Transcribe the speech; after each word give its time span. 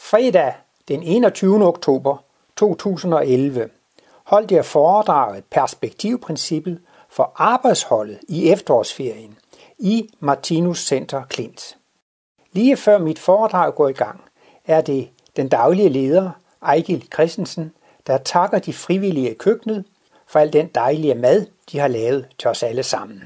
Fredag 0.00 0.54
den 0.88 1.02
21. 1.02 1.66
oktober 1.66 2.24
2011 2.56 3.70
holdt 4.24 4.52
jeg 4.52 4.64
foredraget 4.64 5.44
Perspektivprincippet 5.44 6.80
for 7.08 7.32
arbejdsholdet 7.36 8.18
i 8.28 8.50
efterårsferien 8.50 9.38
i 9.78 10.10
Martinus 10.20 10.86
Center 10.86 11.22
Klint. 11.24 11.76
Lige 12.52 12.76
før 12.76 12.98
mit 12.98 13.18
foredrag 13.18 13.74
går 13.74 13.88
i 13.88 13.92
gang, 13.92 14.20
er 14.64 14.80
det 14.80 15.08
den 15.36 15.48
daglige 15.48 15.88
leder, 15.88 16.30
Ejgil 16.62 17.08
Christensen, 17.12 17.72
der 18.06 18.18
takker 18.18 18.58
de 18.58 18.72
frivillige 18.72 19.30
i 19.30 19.34
køkkenet 19.34 19.84
for 20.26 20.38
al 20.38 20.52
den 20.52 20.68
dejlige 20.74 21.14
mad, 21.14 21.46
de 21.72 21.78
har 21.78 21.88
lavet 21.88 22.28
til 22.38 22.50
os 22.50 22.62
alle 22.62 22.82
sammen. 22.82 23.22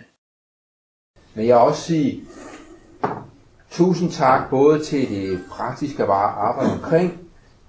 Men 1.34 1.46
jeg 1.46 1.56
vil 1.56 1.62
også 1.64 1.82
sige 1.82 2.22
tusind 3.72 4.10
tak 4.10 4.50
både 4.50 4.84
til 4.84 5.08
det 5.08 5.40
praktiske 5.50 6.04
arbejde 6.04 6.72
omkring, 6.72 7.12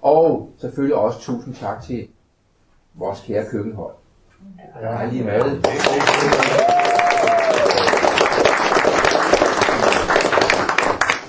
og 0.02 0.50
selvfølgelig 0.60 0.96
også 0.96 1.20
tusind 1.20 1.54
tak 1.54 1.82
til 1.82 2.06
vores 2.94 3.24
kære 3.26 3.44
køkkenhold. 3.50 3.92
Dejlig 4.82 5.24
mad. 5.24 5.60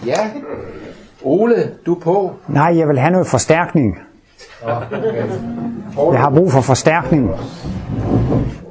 Ja, 0.06 0.30
Ole, 1.24 1.72
du 1.86 1.96
er 1.96 2.00
på. 2.00 2.34
Nej, 2.48 2.78
jeg 2.78 2.88
vil 2.88 3.00
have 3.00 3.12
noget 3.12 3.28
forstærkning. 3.28 4.00
Jeg 6.12 6.20
har 6.20 6.30
brug 6.30 6.52
for 6.52 6.62
forstærkning. 6.62 7.32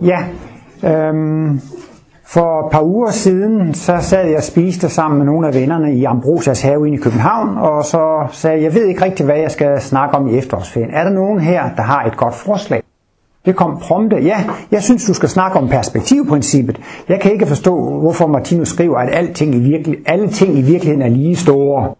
Ja, 0.02 0.25
øhm, 0.84 1.61
for 2.34 2.66
et 2.66 2.73
par 2.73 2.83
uger 2.83 3.11
siden, 3.11 3.74
så 3.74 3.97
sad 4.01 4.27
jeg 4.27 4.37
og 4.37 4.42
spiste 4.42 4.88
sammen 4.88 5.19
med 5.19 5.27
nogle 5.27 5.48
af 5.48 5.55
vennerne 5.55 5.95
i 5.95 6.05
Ambrosias 6.05 6.62
have 6.62 6.87
inde 6.87 6.98
i 6.98 7.01
København, 7.01 7.59
og 7.59 7.84
så 7.84 8.27
sagde 8.33 8.56
jeg, 8.56 8.65
jeg 8.65 8.75
ved 8.75 8.87
ikke 8.87 9.05
rigtig, 9.05 9.27
hvad 9.27 9.37
jeg 9.37 9.51
skal 9.51 9.80
snakke 9.80 10.16
om 10.16 10.29
i 10.29 10.39
efterårsferien. 10.39 10.91
Er 10.91 11.05
der 11.05 11.11
nogen 11.11 11.41
her, 11.41 11.75
der 11.77 11.83
har 11.83 12.05
et 12.05 12.17
godt 12.17 12.34
forslag? 12.34 12.83
Det 13.47 13.56
kom 13.56 13.78
prompte. 13.83 14.17
Ja, 14.17 14.45
jeg 14.70 14.83
synes, 14.83 15.05
du 15.05 15.14
skal 15.14 15.28
snakke 15.28 15.58
om 15.58 15.69
perspektivprincippet. 15.69 16.81
Jeg 17.08 17.20
kan 17.20 17.33
ikke 17.33 17.47
forstå, 17.47 17.98
hvorfor 18.00 18.27
Martinus 18.27 18.69
skriver, 18.69 18.98
at 18.98 19.14
alting 19.14 19.55
i 19.55 19.58
virkelig, 19.58 19.98
alle 20.06 20.28
ting 20.28 20.58
i 20.58 20.62
virkeligheden 20.62 21.03
er 21.03 21.08
lige 21.08 21.36
store. 21.36 21.95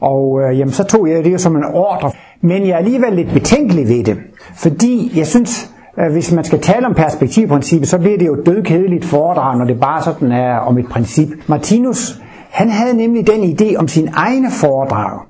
Og 0.00 0.40
øh, 0.42 0.58
jamen, 0.58 0.72
så 0.72 0.84
tog 0.84 1.08
jeg 1.08 1.24
det 1.24 1.40
som 1.40 1.56
en 1.56 1.64
ordre. 1.64 2.12
Men 2.40 2.66
jeg 2.66 2.72
er 2.72 2.76
alligevel 2.76 3.12
lidt 3.12 3.32
betænkelig 3.32 3.88
ved 3.88 4.04
det. 4.04 4.18
Fordi 4.54 5.12
jeg 5.16 5.26
synes, 5.26 5.70
Øh, 6.00 6.12
hvis 6.12 6.32
man 6.32 6.44
skal 6.44 6.60
tale 6.60 6.86
om 6.86 6.94
perspektivprincippet, 6.94 7.88
så 7.88 7.98
bliver 7.98 8.18
det 8.18 8.26
jo 8.26 8.42
dødkedeligt 8.46 9.04
foredrag, 9.04 9.58
når 9.58 9.64
det 9.64 9.80
bare 9.80 10.02
sådan 10.02 10.32
er 10.32 10.56
om 10.56 10.78
et 10.78 10.86
princip. 10.86 11.28
Martinus, 11.46 12.20
han 12.50 12.70
havde 12.70 12.96
nemlig 12.96 13.26
den 13.26 13.42
idé 13.42 13.76
om 13.76 13.88
sin 13.88 14.08
egne 14.14 14.50
foredrag, 14.50 15.20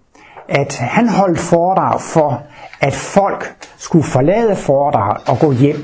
at 0.49 0.77
han 0.77 1.09
holdt 1.09 1.39
foredrag 1.39 2.01
for, 2.01 2.43
at 2.81 2.95
folk 2.95 3.55
skulle 3.79 4.05
forlade 4.05 4.57
foredrag 4.57 5.17
og 5.29 5.39
gå 5.39 5.53
hjem 5.53 5.77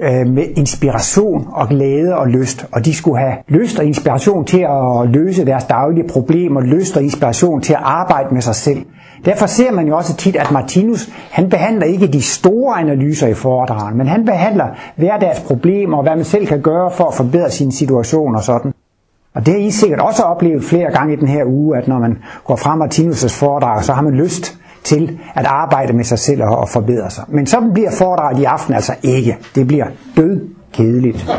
øh, 0.00 0.26
med 0.26 0.44
inspiration 0.56 1.48
og 1.52 1.68
glæde 1.68 2.16
og 2.16 2.28
lyst. 2.28 2.66
Og 2.72 2.84
de 2.84 2.94
skulle 2.94 3.18
have 3.18 3.34
lyst 3.48 3.78
og 3.78 3.84
inspiration 3.84 4.44
til 4.44 4.60
at 4.60 5.08
løse 5.08 5.46
deres 5.46 5.64
daglige 5.64 6.08
problemer, 6.08 6.60
lyst 6.60 6.96
og 6.96 7.02
inspiration 7.02 7.60
til 7.60 7.72
at 7.72 7.80
arbejde 7.82 8.34
med 8.34 8.42
sig 8.42 8.54
selv. 8.54 8.84
Derfor 9.24 9.46
ser 9.46 9.72
man 9.72 9.86
jo 9.86 9.96
også 9.96 10.16
tit, 10.16 10.36
at 10.36 10.50
Martinus, 10.50 11.08
han 11.30 11.50
behandler 11.50 11.86
ikke 11.86 12.06
de 12.06 12.22
store 12.22 12.80
analyser 12.80 13.26
i 13.26 13.34
foredragen, 13.34 13.98
men 13.98 14.06
han 14.06 14.24
behandler 14.24 14.66
hverdags 14.96 15.40
problemer 15.40 15.96
og 15.96 16.02
hvad 16.02 16.16
man 16.16 16.24
selv 16.24 16.46
kan 16.46 16.60
gøre 16.60 16.90
for 16.90 17.04
at 17.04 17.14
forbedre 17.14 17.50
sin 17.50 17.72
situation 17.72 18.36
og 18.36 18.42
sådan. 18.42 18.72
Og 19.34 19.46
det 19.46 19.54
har 19.54 19.60
I 19.60 19.70
sikkert 19.70 20.00
også 20.00 20.22
oplevet 20.22 20.64
flere 20.64 20.92
gange 20.92 21.12
i 21.12 21.16
den 21.16 21.28
her 21.28 21.44
uge, 21.44 21.78
at 21.78 21.88
når 21.88 21.98
man 21.98 22.18
går 22.44 22.56
fra 22.56 22.76
Martinus' 22.76 23.38
foredrag, 23.40 23.84
så 23.84 23.92
har 23.92 24.02
man 24.02 24.12
lyst 24.14 24.58
til 24.84 25.18
at 25.34 25.46
arbejde 25.46 25.92
med 25.92 26.04
sig 26.04 26.18
selv 26.18 26.42
og 26.42 26.68
forbedre 26.68 27.10
sig. 27.10 27.24
Men 27.28 27.46
så 27.46 27.70
bliver 27.74 27.90
foredraget 27.98 28.40
i 28.40 28.44
aften 28.44 28.74
altså 28.74 28.94
ikke. 29.02 29.36
Det 29.54 29.66
bliver 29.66 29.86
død 30.16 30.40
kedeligt. 30.72 31.26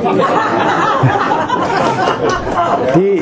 Det, 2.95 3.19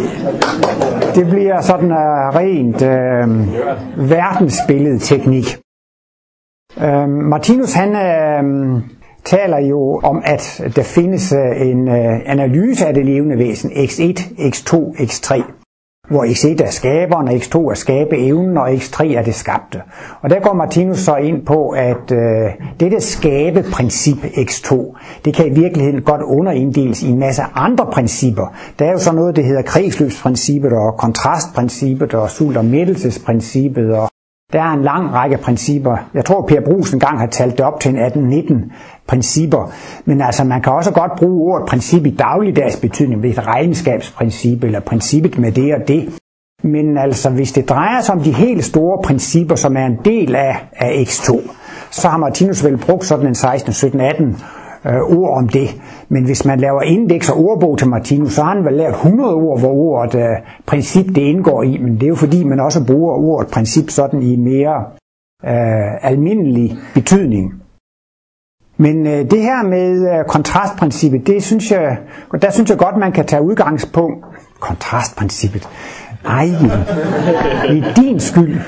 det 1.16 1.28
bliver 1.30 1.62
sådan 1.62 1.92
uh, 1.92 2.36
rent 2.36 2.82
uh, 2.82 4.10
verdensbilledteknik. 4.10 5.58
Uh, 6.78 7.10
Martinus 7.10 7.74
han 7.74 7.90
uh, 7.90 8.82
taler 9.26 9.58
jo 9.58 10.00
om, 10.04 10.22
at 10.26 10.72
der 10.76 10.84
findes 10.84 11.34
uh, 11.34 11.68
en 11.68 11.88
uh, 11.88 12.20
analyse 12.26 12.88
af 12.88 12.94
det 12.94 13.06
levende 13.06 13.38
væsen, 13.38 13.72
x1, 13.72 14.20
x2, 14.40 14.74
x3 15.00 15.44
hvor 16.10 16.26
x1 16.26 16.64
er 16.64 16.72
skaberen, 16.72 17.28
og 17.28 17.34
x2 17.34 17.58
er 17.58 17.74
skabe 17.74 18.18
evnen, 18.18 18.58
og 18.58 18.72
x3 18.74 19.04
er 19.04 19.24
det 19.24 19.36
skabte. 19.36 19.82
Og 20.22 20.30
der 20.30 20.40
går 20.40 20.54
Martinus 20.54 21.00
så 21.00 21.16
ind 21.16 21.46
på, 21.46 21.70
at 21.70 22.12
øh, 22.12 22.52
dette 22.80 23.02
skabeprincip 23.02 24.18
x2, 24.24 24.98
det 25.26 25.34
kan 25.34 25.48
i 25.48 25.60
virkeligheden 25.60 26.02
godt 26.02 26.22
underinddeles 26.22 27.04
i 27.04 27.10
en 27.10 27.20
masse 27.20 27.42
andre 27.56 27.86
principper. 27.94 28.56
Der 28.80 28.86
er 28.86 28.92
jo 28.92 28.98
så 28.98 29.14
noget, 29.14 29.36
der 29.36 29.42
hedder 29.42 29.62
kredsløbsprincippet, 29.62 30.72
og 30.72 30.98
kontrastprincippet, 30.98 32.14
og 32.14 32.30
sult- 32.30 32.58
og 32.58 32.66
mættelsesprincippet, 32.66 33.96
og 33.96 34.13
der 34.54 34.62
er 34.62 34.74
en 34.74 34.84
lang 34.84 35.14
række 35.14 35.38
principper. 35.38 35.98
Jeg 36.14 36.26
tror, 36.26 36.42
Per 36.48 36.62
Brugs 36.62 36.94
engang 36.94 37.20
har 37.20 37.28
talt 37.28 37.58
det 37.58 37.66
op 37.66 37.80
til 37.80 37.96
en 37.96 38.00
18-19 38.00 38.54
principper. 39.08 39.72
Men 40.06 40.22
altså, 40.22 40.44
man 40.44 40.62
kan 40.62 40.74
også 40.74 40.92
godt 40.92 41.12
bruge 41.18 41.54
ordet 41.54 41.70
princip 41.70 42.06
i 42.06 42.16
dagligdags 42.16 42.78
betydning, 42.78 43.24
ved 43.24 43.30
et 43.30 43.48
regnskabsprincip, 43.48 44.64
eller 44.64 44.80
princippet 44.80 45.38
med 45.38 45.52
det 45.52 45.74
og 45.74 45.88
det. 45.88 46.10
Men 46.64 46.98
altså, 46.98 47.30
hvis 47.30 47.52
det 47.52 47.70
drejer 47.70 48.02
sig 48.02 48.16
om 48.16 48.22
de 48.22 48.32
helt 48.32 48.66
store 48.66 49.02
principper, 49.04 49.56
som 49.56 49.78
er 49.78 49.86
en 49.86 49.98
del 50.06 50.36
af, 50.36 50.70
af 50.76 51.04
X2, 51.04 51.42
så 51.92 52.08
har 52.08 52.18
Martinus 52.18 52.64
vel 52.66 52.78
brugt 52.78 53.06
sådan 53.06 53.28
en 53.28 53.36
16, 53.36 53.74
17, 53.74 54.02
18 54.02 54.38
øh, 54.86 55.18
ord 55.18 55.38
om 55.38 55.48
det. 55.48 55.82
Men 56.10 56.26
hvis 56.26 56.46
man 56.46 56.60
laver 56.60 56.82
indeks 56.82 57.30
og 57.30 57.38
ordbog 57.38 57.78
til 57.78 57.88
Martinus, 57.88 58.34
så 58.34 58.44
har 58.44 58.56
han 58.56 58.66
vel 58.66 58.74
lavet 58.74 58.94
100 58.96 59.34
ord, 59.34 59.60
hvor 59.60 59.72
ordet 59.74 60.16
øh, 60.16 60.38
princip 60.66 61.06
det 61.08 61.18
indgår 61.18 61.64
i. 61.64 61.78
Men 61.78 61.94
det 61.94 62.04
er 62.04 62.08
jo 62.08 62.16
fordi, 62.16 62.44
man 62.44 62.60
også 62.60 62.86
bruger 62.86 63.14
ordet 63.14 63.52
princip 63.52 63.90
sådan 63.90 64.22
i 64.22 64.36
mere 64.36 64.84
øh, 65.46 66.12
almindelig 66.12 66.78
betydning. 66.94 67.54
Men 68.78 69.08
øh, 69.08 69.32
det 69.32 69.42
her 69.42 69.64
med 69.64 70.18
øh, 70.18 70.26
kontrastprincippet, 70.28 71.28
det 71.28 71.44
synes 71.44 71.72
jeg, 71.72 71.98
der 72.42 72.52
synes 72.52 72.70
jeg 72.70 72.78
godt, 72.78 72.98
man 72.98 73.12
kan 73.12 73.26
tage 73.26 73.42
udgangspunkt. 73.42 74.26
Kontrastprincippet. 74.60 75.70
Ej, 76.26 76.46
det 77.68 77.78
er 77.78 77.94
din 77.94 78.20
skyld. 78.20 78.60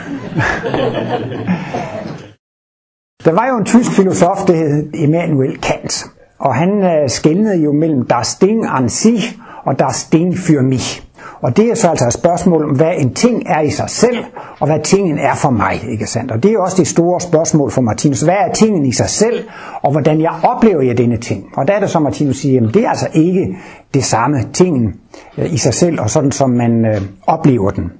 Der 3.25 3.31
var 3.31 3.47
jo 3.47 3.57
en 3.57 3.65
tysk 3.65 3.91
filosof, 3.91 4.45
der 4.47 4.55
hed 4.55 4.93
Immanuel 4.93 5.57
Kant, 5.61 6.05
og 6.39 6.55
han 6.55 6.83
øh, 6.83 7.09
skældnede 7.09 7.57
jo 7.57 7.71
mellem 7.71 8.05
das 8.05 8.35
Ding 8.35 8.65
an 8.69 8.89
sich 8.89 9.37
og 9.63 9.79
das 9.79 10.03
Ding 10.03 10.33
für 10.33 10.61
mich. 10.61 11.01
Og 11.41 11.57
det 11.57 11.71
er 11.71 11.75
så 11.75 11.89
altså 11.89 12.05
et 12.07 12.13
spørgsmål 12.13 12.63
om, 12.63 12.75
hvad 12.75 12.91
en 12.97 13.13
ting 13.13 13.43
er 13.45 13.61
i 13.61 13.69
sig 13.69 13.89
selv, 13.89 14.17
og 14.59 14.67
hvad 14.67 14.79
tingen 14.83 15.17
er 15.17 15.35
for 15.35 15.49
mig. 15.49 15.81
Ikke 15.91 16.05
sandt? 16.05 16.31
Og 16.31 16.43
det 16.43 16.51
er 16.51 16.59
også 16.59 16.77
det 16.77 16.87
store 16.87 17.21
spørgsmål 17.21 17.71
for 17.71 17.81
Martinus. 17.81 18.21
Hvad 18.21 18.35
er 18.35 18.53
tingen 18.53 18.85
i 18.85 18.91
sig 18.91 19.09
selv, 19.09 19.43
og 19.81 19.91
hvordan 19.91 20.21
jeg 20.21 20.31
oplever 20.43 20.81
jeg 20.81 20.97
denne 20.97 21.17
ting? 21.17 21.45
Og 21.57 21.67
der 21.67 21.73
er 21.73 21.79
det 21.79 21.89
så, 21.89 21.99
Martinus 21.99 22.37
siger, 22.37 22.67
at 22.67 22.73
det 22.73 22.85
er 22.85 22.89
altså 22.89 23.07
ikke 23.13 23.57
det 23.93 24.03
samme 24.03 24.37
tingen 24.53 24.95
øh, 25.37 25.53
i 25.53 25.57
sig 25.57 25.73
selv, 25.73 26.01
og 26.01 26.09
sådan 26.09 26.31
som 26.31 26.49
man 26.49 26.85
øh, 26.85 27.01
oplever 27.27 27.69
den. 27.69 27.91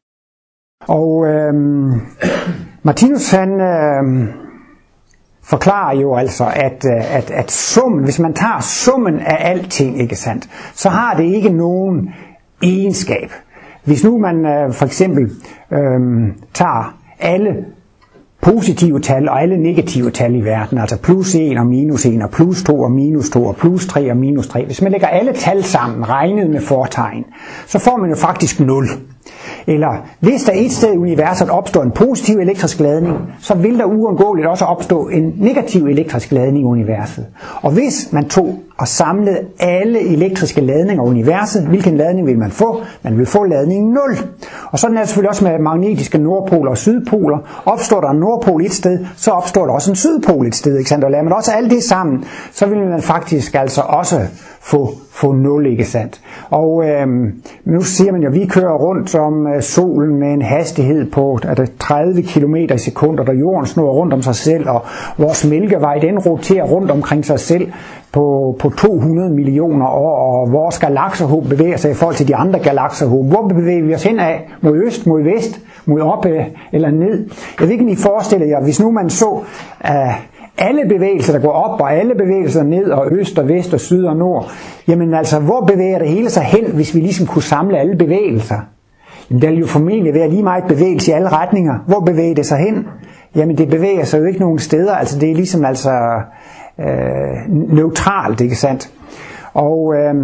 Og 0.88 1.25
øh, 1.25 1.53
Martinus 2.84 3.31
han... 3.31 3.62
Øh, 3.62 4.44
forklarer 5.45 5.95
jo 5.95 6.16
altså, 6.16 6.45
at, 6.56 6.85
øh, 6.85 7.16
at, 7.17 7.31
at 7.31 7.51
summen, 7.51 8.03
hvis 8.03 8.19
man 8.19 8.33
tager 8.33 8.59
summen 8.59 9.19
af 9.19 9.50
alting, 9.51 10.01
ikke 10.01 10.16
sandt, 10.16 10.50
så 10.73 10.89
har 10.89 11.13
det 11.17 11.23
ikke 11.23 11.50
nogen 11.50 12.09
egenskab. 12.63 13.31
Hvis 13.84 14.03
nu 14.03 14.17
man 14.17 14.45
øh, 14.45 14.73
for 14.73 14.85
eksempel 14.85 15.31
øh, 15.72 16.28
tager 16.53 16.97
alle 17.20 17.66
positive 18.46 19.00
tal 19.00 19.30
og 19.30 19.42
alle 19.42 19.58
negative 19.58 20.12
tal 20.12 20.36
i 20.36 20.42
verden, 20.42 20.78
altså 20.78 20.97
plus 20.97 21.36
1 21.36 21.58
og 21.58 21.68
minus 21.68 22.06
1 22.06 22.22
og 22.22 22.30
plus 22.30 22.64
2 22.64 22.82
og 22.82 22.92
minus 22.92 23.30
2 23.30 23.46
og 23.46 23.56
plus 23.56 23.88
3 23.88 24.12
og 24.12 24.18
minus 24.18 24.47
3. 24.47 24.66
Hvis 24.66 24.82
man 24.82 24.92
lægger 24.92 25.08
alle 25.08 25.34
tal 25.34 25.64
sammen, 25.64 26.09
regnet 26.09 26.50
med 26.50 26.62
fortegn, 26.62 27.26
så 27.68 27.80
får 27.80 27.97
man 27.97 28.09
jo 28.09 28.16
faktisk 28.16 28.59
0. 28.59 28.88
Eller 29.68 30.08
hvis 30.20 30.44
der 30.44 30.52
et 30.56 30.72
sted 30.72 30.94
i 30.94 30.97
universet 30.97 31.50
opstår 31.50 31.84
en 31.84 31.92
positiv 31.92 32.38
elektrisk 32.38 32.80
ladning, 32.80 33.18
så 33.40 33.56
vil 33.56 33.80
der 33.80 33.86
uundgåeligt 33.86 34.47
også 34.47 34.66
opstå 34.66 35.08
en 35.08 35.34
negativ 35.40 35.86
elektrisk 35.86 36.32
ladning 36.32 36.64
i 36.64 36.68
universet. 36.68 37.26
Og 37.62 37.72
hvis 37.72 38.09
man 38.12 38.30
tog 38.30 38.59
og 38.78 38.88
samlede 38.88 39.38
alle 39.59 40.00
elektriske 40.14 40.62
ladninger 40.62 41.03
i 41.03 41.08
universet, 41.08 41.68
hvilken 41.68 41.97
ladning 41.97 42.28
vil 42.28 42.38
man 42.40 42.52
få? 42.52 42.82
Man 43.03 43.18
vil 43.18 43.26
få 43.26 43.44
ladning 43.44 43.90
0. 43.90 44.02
Og 44.72 44.80
sådan 44.80 44.97
er 44.97 45.02
det 45.02 45.09
selvfølgelig 45.09 45.30
også 45.30 45.44
med 45.44 45.59
magnetiske 45.59 46.18
nordpoler 46.18 46.72
og 46.72 46.78
sydpoler. 46.78 47.38
Opstår 47.66 48.02
der 48.02 48.09
en 48.09 48.20
nordpol 48.35 48.61
et 48.61 48.73
sted, 48.73 49.05
så 49.16 49.32
opstår 49.32 49.66
der 49.66 49.73
også 49.73 49.91
en 49.91 49.96
sydpol 49.96 50.47
et 50.47 50.55
sted. 50.55 50.78
Ikke 50.78 50.90
sandt? 50.90 51.03
Og 51.03 51.11
lader 51.11 51.23
man 51.23 51.34
også 51.34 51.52
alt 51.52 51.72
det 51.72 51.84
sammen, 51.84 52.23
så 52.52 52.66
vil 52.66 52.78
man 52.78 53.02
faktisk 53.02 53.55
altså 53.55 53.82
også 53.82 54.20
få, 54.61 54.93
få 55.11 55.32
0, 55.32 55.66
ikke 55.66 55.85
sandt? 55.85 56.22
Og 56.49 56.85
øhm, 56.90 57.34
nu 57.66 57.82
siger 57.82 58.11
man 58.11 58.22
jo, 58.22 58.28
at 58.28 58.34
vi 58.34 58.46
kører 58.46 58.73
rundt 58.73 59.16
om 59.16 59.47
øh, 59.47 59.61
solen 59.61 60.20
med 60.20 60.34
en 60.34 60.41
hastighed 60.41 61.11
på 61.11 61.40
er 61.43 61.53
det 61.53 61.72
30 61.79 62.22
km 62.22 62.55
i 62.55 62.78
sekundet, 62.78 63.29
og 63.29 63.35
jorden 63.35 63.66
snor 63.66 63.91
rundt 63.91 64.14
om 64.14 64.22
sig 64.22 64.35
selv, 64.35 64.70
og 64.70 64.82
vores 65.17 65.46
mælkevej 65.46 65.99
den 65.99 66.20
roterer 66.20 66.64
rundt 66.64 66.91
omkring 66.91 67.26
sig 67.26 67.40
selv 67.40 67.72
på, 68.11 68.55
på 68.59 68.70
200 68.70 69.29
millioner 69.29 69.87
år, 69.87 70.41
og 70.41 70.52
vores 70.52 70.79
galakserhåb 70.79 71.43
bevæger 71.49 71.78
sig 71.78 71.91
i 71.91 71.93
forhold 71.93 72.16
til 72.16 72.28
de 72.28 72.35
andre 72.35 72.59
galakserhåb. 72.59 73.26
Hvor 73.26 73.47
bevæger 73.47 73.84
vi 73.84 73.96
os 73.96 74.03
hen 74.03 74.20
af? 74.20 74.49
Mod 74.61 74.78
øst, 74.85 75.08
mod 75.08 75.23
vest, 75.23 75.59
mod 75.85 76.02
op 76.02 76.26
eller 76.72 76.91
ned? 76.91 77.29
Jeg 77.59 77.67
ved 77.67 77.72
ikke, 77.72 77.84
om 77.84 77.90
I 77.90 77.96
forestiller 77.96 78.47
jer, 78.47 78.64
hvis 78.64 78.79
nu 78.79 78.91
man 78.91 79.09
så 79.09 79.29
uh, 79.84 80.16
alle 80.58 80.82
bevægelser, 80.90 81.34
der 81.34 81.40
går 81.40 81.52
op, 81.52 81.82
og 81.82 81.93
alle 81.93 82.16
bevægelser 82.16 82.64
ned, 82.64 82.85
og 82.85 83.08
øst 83.11 83.40
og 83.40 83.47
vest 83.47 83.73
og 83.73 83.79
syd 83.79 84.03
og 84.03 84.17
nord, 84.17 84.52
jamen 84.87 85.14
altså, 85.14 85.40
hvor 85.40 85.61
bevæger 85.61 85.99
det 85.99 86.09
hele 86.09 86.29
sig 86.29 86.43
hen, 86.43 86.66
hvis 86.73 86.96
vi 86.96 86.99
ligesom 86.99 87.28
kunne 87.28 87.43
samle 87.43 87.79
alle 87.79 87.96
bevægelser? 87.96 88.59
Jamen, 89.29 89.41
der 89.41 89.49
vil 89.49 89.59
jo 89.59 89.67
formentlig 89.67 90.14
være 90.14 90.29
lige 90.29 90.43
meget 90.43 90.64
bevægelse 90.67 91.11
i 91.11 91.14
alle 91.14 91.29
retninger. 91.29 91.79
Hvor 91.87 91.99
bevæger 91.99 92.35
det 92.35 92.46
sig 92.46 92.58
hen? 92.58 92.87
Jamen, 93.35 93.58
det 93.58 93.70
bevæger 93.70 94.03
sig 94.03 94.20
jo 94.20 94.26
ikke 94.26 94.40
nogen 94.40 94.59
steder. 94.59 94.96
Altså, 94.96 95.20
det 95.20 95.32
er 95.32 95.35
ligesom 95.35 95.66
altså 95.66 95.91
øh, 96.79 97.49
neutralt, 97.49 98.41
ikke 98.41 98.55
sandt? 98.55 98.91
Og 99.53 99.96
øh, 99.96 100.16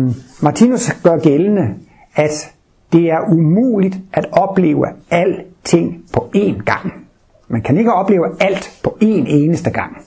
Martinus 0.42 0.94
gør 1.04 1.18
gældende, 1.18 1.68
at 2.16 2.52
det 2.94 3.12
er 3.12 3.19
umuligt 3.31 3.98
at 4.13 4.28
opleve 4.31 4.88
ting 5.63 6.04
på 6.13 6.30
én 6.36 6.63
gang. 6.63 6.94
Man 7.48 7.62
kan 7.62 7.78
ikke 7.78 7.94
opleve 7.94 8.25
alt 8.40 8.80
på 8.84 8.98
én 9.02 9.25
eneste 9.28 9.69
gang. 9.69 9.98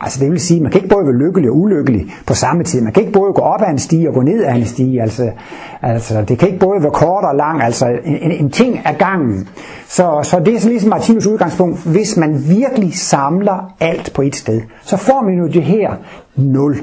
Altså 0.00 0.20
det 0.20 0.30
vil 0.30 0.40
sige, 0.40 0.62
man 0.62 0.72
kan 0.72 0.80
ikke 0.80 0.94
både 0.94 1.06
være 1.06 1.16
lykkelig 1.16 1.50
og 1.50 1.56
ulykkelig 1.56 2.14
på 2.26 2.34
samme 2.34 2.64
tid. 2.64 2.80
Man 2.80 2.92
kan 2.92 3.02
ikke 3.02 3.12
både 3.12 3.32
gå 3.32 3.40
op 3.40 3.62
ad 3.62 3.70
en 3.70 3.78
stige 3.78 4.08
og 4.08 4.14
gå 4.14 4.22
ned 4.22 4.44
ad 4.44 4.54
en 4.54 4.64
stige. 4.64 5.02
Altså, 5.02 5.30
altså 5.82 6.22
det 6.28 6.38
kan 6.38 6.48
ikke 6.48 6.60
både 6.60 6.82
være 6.82 6.92
kort 6.92 7.24
og 7.24 7.36
lang. 7.36 7.62
Altså 7.62 7.86
en, 8.04 8.16
en, 8.16 8.32
en 8.32 8.50
ting 8.50 8.80
ad 8.84 8.94
gangen. 8.94 9.48
Så, 9.88 10.20
så 10.22 10.40
det 10.40 10.54
er 10.54 10.58
sådan 10.58 10.70
ligesom 10.70 10.90
Martinus 10.90 11.26
udgangspunkt. 11.26 11.86
Hvis 11.86 12.16
man 12.16 12.44
virkelig 12.48 12.94
samler 12.94 13.74
alt 13.80 14.12
på 14.14 14.22
et 14.22 14.36
sted, 14.36 14.60
så 14.82 14.96
får 14.96 15.22
man 15.22 15.34
jo 15.38 15.46
det 15.46 15.62
her 15.62 15.90
nul. 16.36 16.76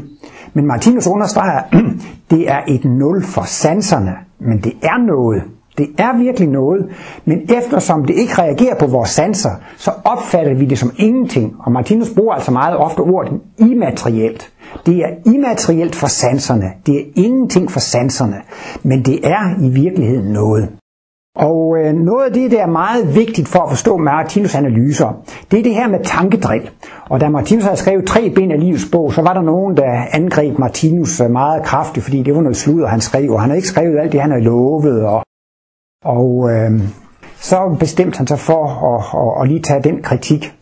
Men 0.53 0.65
Martinus 0.65 1.07
understreger, 1.07 1.61
det 2.31 2.51
er 2.51 2.59
et 2.67 2.85
nul 2.85 3.23
for 3.23 3.43
sanserne, 3.43 4.15
men 4.39 4.57
det 4.57 4.73
er 4.83 5.05
noget. 5.05 5.43
Det 5.77 5.87
er 5.97 6.17
virkelig 6.17 6.49
noget, 6.49 6.85
men 7.25 7.41
eftersom 7.57 8.05
det 8.05 8.15
ikke 8.15 8.33
reagerer 8.41 8.75
på 8.79 8.87
vores 8.87 9.09
sanser, 9.09 9.51
så 9.77 9.91
opfatter 10.03 10.53
vi 10.53 10.65
det 10.65 10.79
som 10.79 10.91
ingenting. 10.97 11.55
Og 11.59 11.71
Martinus 11.71 12.09
bruger 12.09 12.33
altså 12.33 12.51
meget 12.51 12.77
ofte 12.77 12.99
ordet 12.99 13.41
immaterielt. 13.57 14.51
Det 14.85 14.95
er 14.97 15.09
immaterielt 15.25 15.95
for 15.95 16.07
sanserne. 16.07 16.71
Det 16.85 16.95
er 16.95 17.03
ingenting 17.15 17.71
for 17.71 17.79
sanserne. 17.79 18.35
Men 18.83 19.05
det 19.05 19.19
er 19.23 19.63
i 19.63 19.69
virkeligheden 19.69 20.33
noget. 20.33 20.69
Og 21.35 21.77
øh, 21.79 21.93
noget 21.93 22.25
af 22.25 22.33
det, 22.33 22.51
der 22.51 22.61
er 22.61 22.67
meget 22.67 23.15
vigtigt 23.15 23.47
for 23.47 23.59
at 23.59 23.69
forstå 23.69 23.97
Martinus 23.97 24.55
analyser, 24.55 25.23
det 25.51 25.59
er 25.59 25.63
det 25.63 25.73
her 25.73 25.87
med 25.87 25.99
tankedrill. 26.03 26.69
Og 27.09 27.21
da 27.21 27.29
Martinus 27.29 27.63
havde 27.63 27.77
skrevet 27.77 28.05
tre 28.05 28.29
ben 28.35 28.51
af 28.51 28.59
livets 28.59 28.89
bog, 28.91 29.13
så 29.13 29.21
var 29.21 29.33
der 29.33 29.41
nogen, 29.41 29.77
der 29.77 30.05
angreb 30.11 30.59
Martinus 30.59 31.21
øh, 31.21 31.29
meget 31.29 31.63
kraftigt, 31.63 32.03
fordi 32.03 32.23
det 32.23 32.35
var 32.35 32.41
noget 32.41 32.57
sludder, 32.57 32.87
han 32.87 33.01
skrev. 33.01 33.31
Og 33.31 33.41
han 33.41 33.49
havde 33.49 33.57
ikke 33.57 33.67
skrevet 33.67 33.99
alt 33.99 34.11
det, 34.11 34.21
han 34.21 34.31
havde 34.31 34.43
lovet, 34.43 35.05
og 35.05 35.26
og 36.07 36.49
øh, 36.51 36.81
så 37.39 37.75
bestemte 37.79 38.17
han 38.17 38.27
sig 38.27 38.39
for 38.39 38.65
at, 38.65 39.19
at, 39.21 39.41
at 39.41 39.47
lige 39.47 39.61
tage 39.61 39.83
den 39.83 40.01
kritik. 40.01 40.53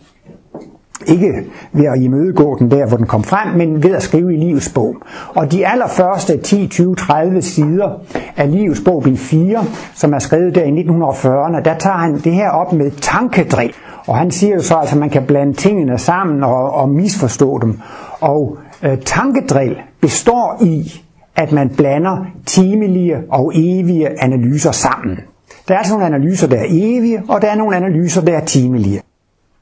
Ikke 1.08 1.34
ved 1.74 1.86
at 1.86 2.02
imødegå 2.02 2.58
den 2.60 2.72
der, 2.72 2.88
hvor 2.88 2.98
den 2.98 3.06
kom 3.06 3.24
frem, 3.24 3.58
men 3.58 3.84
ved 3.84 3.96
at 3.96 4.04
skrive 4.04 4.34
i 4.34 4.38
livets 4.38 4.72
bog. 4.76 4.96
Og 5.36 5.52
de 5.52 5.68
allerførste 5.68 6.38
10, 6.38 6.68
20, 6.68 6.96
30 6.96 7.42
sider 7.42 7.90
af 8.38 8.52
livets 8.52 8.82
bog, 8.86 9.04
bind 9.04 9.18
4, 9.18 9.64
som 9.94 10.14
er 10.14 10.20
skrevet 10.20 10.56
der 10.56 10.64
i 10.64 10.70
1940'erne, 10.70 11.62
der 11.64 11.78
tager 11.78 11.98
han 11.98 12.14
det 12.14 12.34
her 12.34 12.50
op 12.50 12.74
med 12.74 12.92
tankedrik. 12.92 13.74
Og 14.08 14.18
han 14.18 14.32
siger 14.32 14.54
jo 14.56 14.62
så, 14.62 14.76
altså, 14.76 14.96
at 14.96 15.00
man 15.00 15.10
kan 15.10 15.26
blande 15.26 15.54
tingene 15.54 15.98
sammen 15.98 16.44
og, 16.44 16.74
og 16.74 16.90
misforstå 16.90 17.60
dem. 17.60 17.80
Og 18.22 18.58
øh, 18.84 18.98
tankedrill 18.98 19.78
består 20.02 20.58
i, 20.62 21.02
at 21.36 21.52
man 21.52 21.70
blander 21.70 22.26
timelige 22.46 23.18
og 23.30 23.52
evige 23.56 24.24
analyser 24.24 24.72
sammen. 24.72 25.20
Der 25.68 25.74
er 25.74 25.78
altså 25.78 25.94
nogle 25.94 26.06
analyser, 26.06 26.48
der 26.48 26.58
er 26.58 26.66
evige, 26.70 27.24
og 27.28 27.42
der 27.42 27.48
er 27.48 27.56
nogle 27.56 27.76
analyser, 27.76 28.22
der 28.22 28.38
er 28.38 28.46
timelige. 28.46 29.02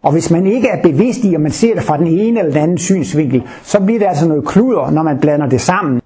Og 0.03 0.11
hvis 0.11 0.31
man 0.31 0.47
ikke 0.47 0.67
er 0.67 0.81
bevidst 0.81 1.19
i, 1.23 1.35
at 1.35 1.41
man 1.41 1.51
ser 1.51 1.73
det 1.73 1.83
fra 1.83 1.97
den 1.97 2.07
ene 2.07 2.39
eller 2.39 2.53
den 2.53 2.63
anden 2.63 2.77
synsvinkel, 2.77 3.43
så 3.63 3.79
bliver 3.79 3.99
det 3.99 4.05
altså 4.05 4.27
noget 4.27 4.45
kluder, 4.45 4.91
når 4.91 5.03
man 5.03 5.19
blander 5.19 5.49
det 5.49 5.61
sammen. 5.61 6.01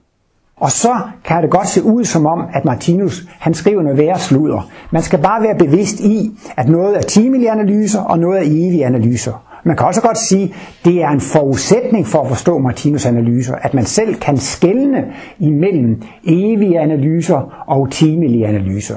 Og 0.57 0.71
så 0.71 0.95
kan 1.23 1.41
det 1.41 1.51
godt 1.51 1.67
se 1.67 1.83
ud 1.83 2.03
som 2.03 2.25
om, 2.25 2.43
at 2.53 2.65
Martinus 2.65 3.27
han 3.39 3.53
skriver 3.53 3.81
noget 3.81 3.97
værre 3.97 4.19
sludder. 4.19 4.69
Man 4.91 5.01
skal 5.01 5.19
bare 5.19 5.43
være 5.43 5.55
bevidst 5.55 5.99
i, 5.99 6.31
at 6.57 6.69
noget 6.69 6.97
er 6.97 7.01
timelige 7.01 7.51
analyser, 7.51 8.01
og 8.01 8.19
noget 8.19 8.39
er 8.39 8.43
evige 8.45 8.85
analyser. 8.85 9.43
Man 9.63 9.77
kan 9.77 9.87
også 9.87 10.01
godt 10.01 10.17
sige, 10.17 10.43
at 10.43 10.85
det 10.85 11.03
er 11.03 11.09
en 11.09 11.21
forudsætning 11.21 12.07
for 12.07 12.21
at 12.21 12.27
forstå 12.27 12.57
Martinus 12.57 13.05
analyser, 13.05 13.55
at 13.55 13.73
man 13.73 13.85
selv 13.85 14.15
kan 14.15 14.37
skelne 14.37 15.05
imellem 15.39 16.01
evige 16.23 16.79
analyser 16.79 17.63
og 17.67 17.91
timelige 17.91 18.47
analyser. 18.47 18.95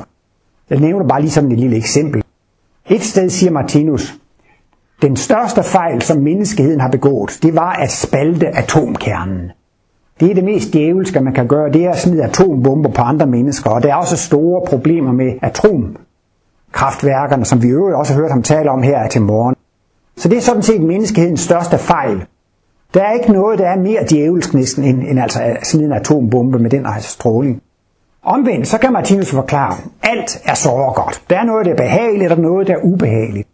Jeg 0.71 0.81
nævner 0.81 1.09
bare 1.09 1.21
lige 1.21 1.31
sådan 1.31 1.53
et 1.53 1.59
lille 1.59 1.77
eksempel. 1.77 2.23
Et 2.91 3.03
sted 3.03 3.31
siger 3.31 3.53
Martinus, 3.53 4.21
den 5.03 5.17
største 5.17 5.63
fejl, 5.63 6.03
som 6.03 6.19
menneskeheden 6.19 6.81
har 6.81 6.91
begået, 6.91 7.39
det 7.43 7.55
var 7.55 7.73
at 7.73 7.91
spalte 7.91 8.47
atomkernen. 8.47 9.51
Det 10.21 10.31
er 10.31 10.35
det 10.35 10.45
mest 10.45 10.73
djævelske, 10.73 11.21
man 11.21 11.35
kan 11.35 11.47
gøre, 11.47 11.73
det 11.73 11.85
er 11.85 11.91
at 11.91 11.99
smide 11.99 12.25
atombomber 12.25 12.91
på 12.91 13.03
andre 13.03 13.27
mennesker, 13.27 13.71
og 13.71 13.83
der 13.83 13.91
er 13.91 13.95
også 13.95 14.17
store 14.17 14.63
problemer 14.67 15.13
med 15.13 15.33
atomkraftværkerne, 15.43 17.45
som 17.45 17.63
vi 17.63 17.69
øvrigt 17.69 17.97
også 17.97 18.13
har 18.13 18.21
hørt 18.21 18.31
ham 18.31 18.43
tale 18.43 18.71
om 18.71 18.83
her 18.83 19.09
til 19.09 19.23
morgen. 19.23 19.55
Så 20.17 20.29
det 20.29 20.37
er 20.37 20.43
sådan 20.43 20.63
set 20.63 20.83
menneskehedens 20.83 21.41
største 21.41 21.79
fejl. 21.79 22.25
Der 22.95 23.03
er 23.03 23.13
ikke 23.13 23.33
noget, 23.33 23.59
der 23.59 23.69
er 23.69 23.79
mere 23.79 24.05
djævelsk 24.11 24.55
næsten, 24.55 24.85
end, 24.85 25.03
end 25.03 25.21
altså 25.21 25.43
at 25.43 25.67
smide 25.67 25.87
en 25.87 25.93
atombombe 25.93 26.59
med 26.59 26.71
den 26.71 26.87
stråling. 27.01 27.63
Omvendt, 28.23 28.69
så 28.69 28.79
kan 28.79 28.93
Martinus 28.93 29.31
forklare, 29.31 29.77
alt 30.03 30.43
er 30.45 30.55
så 30.55 30.93
godt. 30.97 31.23
Der 31.31 31.39
er 31.39 31.45
noget, 31.45 31.67
der 31.67 31.73
er 31.73 31.77
behageligt, 31.77 32.33
og 32.33 32.39
noget, 32.39 32.67
der 32.67 32.75
er 32.75 32.85
ubehageligt. 32.85 33.49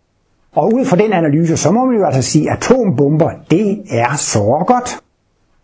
Og 0.53 0.75
ud 0.75 0.85
fra 0.85 0.97
den 0.97 1.13
analyse, 1.13 1.57
så 1.57 1.71
må 1.71 1.85
man 1.85 1.97
jo 1.97 2.05
altså 2.05 2.23
sige, 2.23 2.51
at 2.51 2.57
atombomber, 2.57 3.31
det 3.51 3.83
er 3.91 4.17
så 4.17 4.65
godt. 4.67 5.01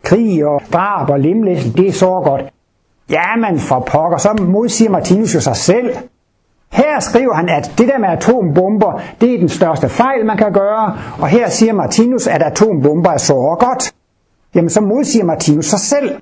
Krig 0.03 0.45
og 0.45 0.61
drab 0.73 1.09
og 1.09 1.19
limlæsning, 1.19 1.77
det 1.77 1.87
er 1.87 1.91
så 1.91 2.21
godt. 2.23 2.41
Ja, 3.09 3.35
man 3.35 3.59
for 3.59 3.79
pokker, 3.79 4.17
så 4.17 4.43
modsiger 4.47 4.91
Martinus 4.91 5.35
jo 5.35 5.39
sig 5.39 5.55
selv. 5.55 5.95
Her 6.71 6.99
skriver 6.99 7.33
han, 7.33 7.49
at 7.49 7.73
det 7.77 7.87
der 7.87 7.97
med 7.97 8.09
atombomber, 8.09 9.01
det 9.21 9.33
er 9.33 9.39
den 9.39 9.49
største 9.49 9.89
fejl, 9.89 10.25
man 10.25 10.37
kan 10.37 10.53
gøre. 10.53 10.97
Og 11.19 11.27
her 11.27 11.49
siger 11.49 11.73
Martinus, 11.73 12.27
at 12.27 12.43
atombomber 12.43 13.11
er 13.11 13.17
så 13.17 13.55
godt. 13.59 13.93
Jamen, 14.55 14.69
så 14.69 14.81
modsiger 14.81 15.25
Martinus 15.25 15.65
sig 15.65 15.79
selv. 15.79 16.21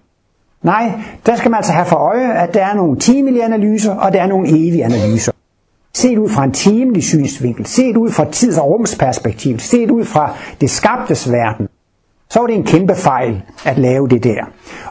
Nej, 0.63 0.91
der 1.25 1.35
skal 1.35 1.51
man 1.51 1.57
altså 1.57 1.71
have 1.71 1.85
for 1.85 1.95
øje, 1.95 2.33
at 2.33 2.53
der 2.53 2.65
er 2.65 2.73
nogle 2.75 2.99
timelige 2.99 3.43
analyser, 3.43 3.95
og 3.95 4.13
der 4.13 4.21
er 4.21 4.27
nogle 4.27 4.47
evige 4.47 4.85
analyser. 4.85 5.31
Set 5.93 6.17
ud 6.17 6.29
fra 6.29 6.43
en 6.43 6.51
timelig 6.51 7.03
synsvinkel, 7.03 7.65
set 7.65 7.97
ud 7.97 8.11
fra 8.11 8.25
tids- 8.31 8.57
og 8.57 8.67
rumsperspektiv, 8.67 9.59
set 9.59 9.91
ud 9.91 10.05
fra 10.05 10.35
det 10.61 10.69
skabtes 10.69 11.31
verden, 11.31 11.67
så 12.29 12.39
var 12.39 12.47
det 12.47 12.55
en 12.55 12.63
kæmpe 12.63 12.95
fejl 12.95 13.41
at 13.65 13.77
lave 13.77 14.07
det 14.07 14.23
der. 14.23 14.43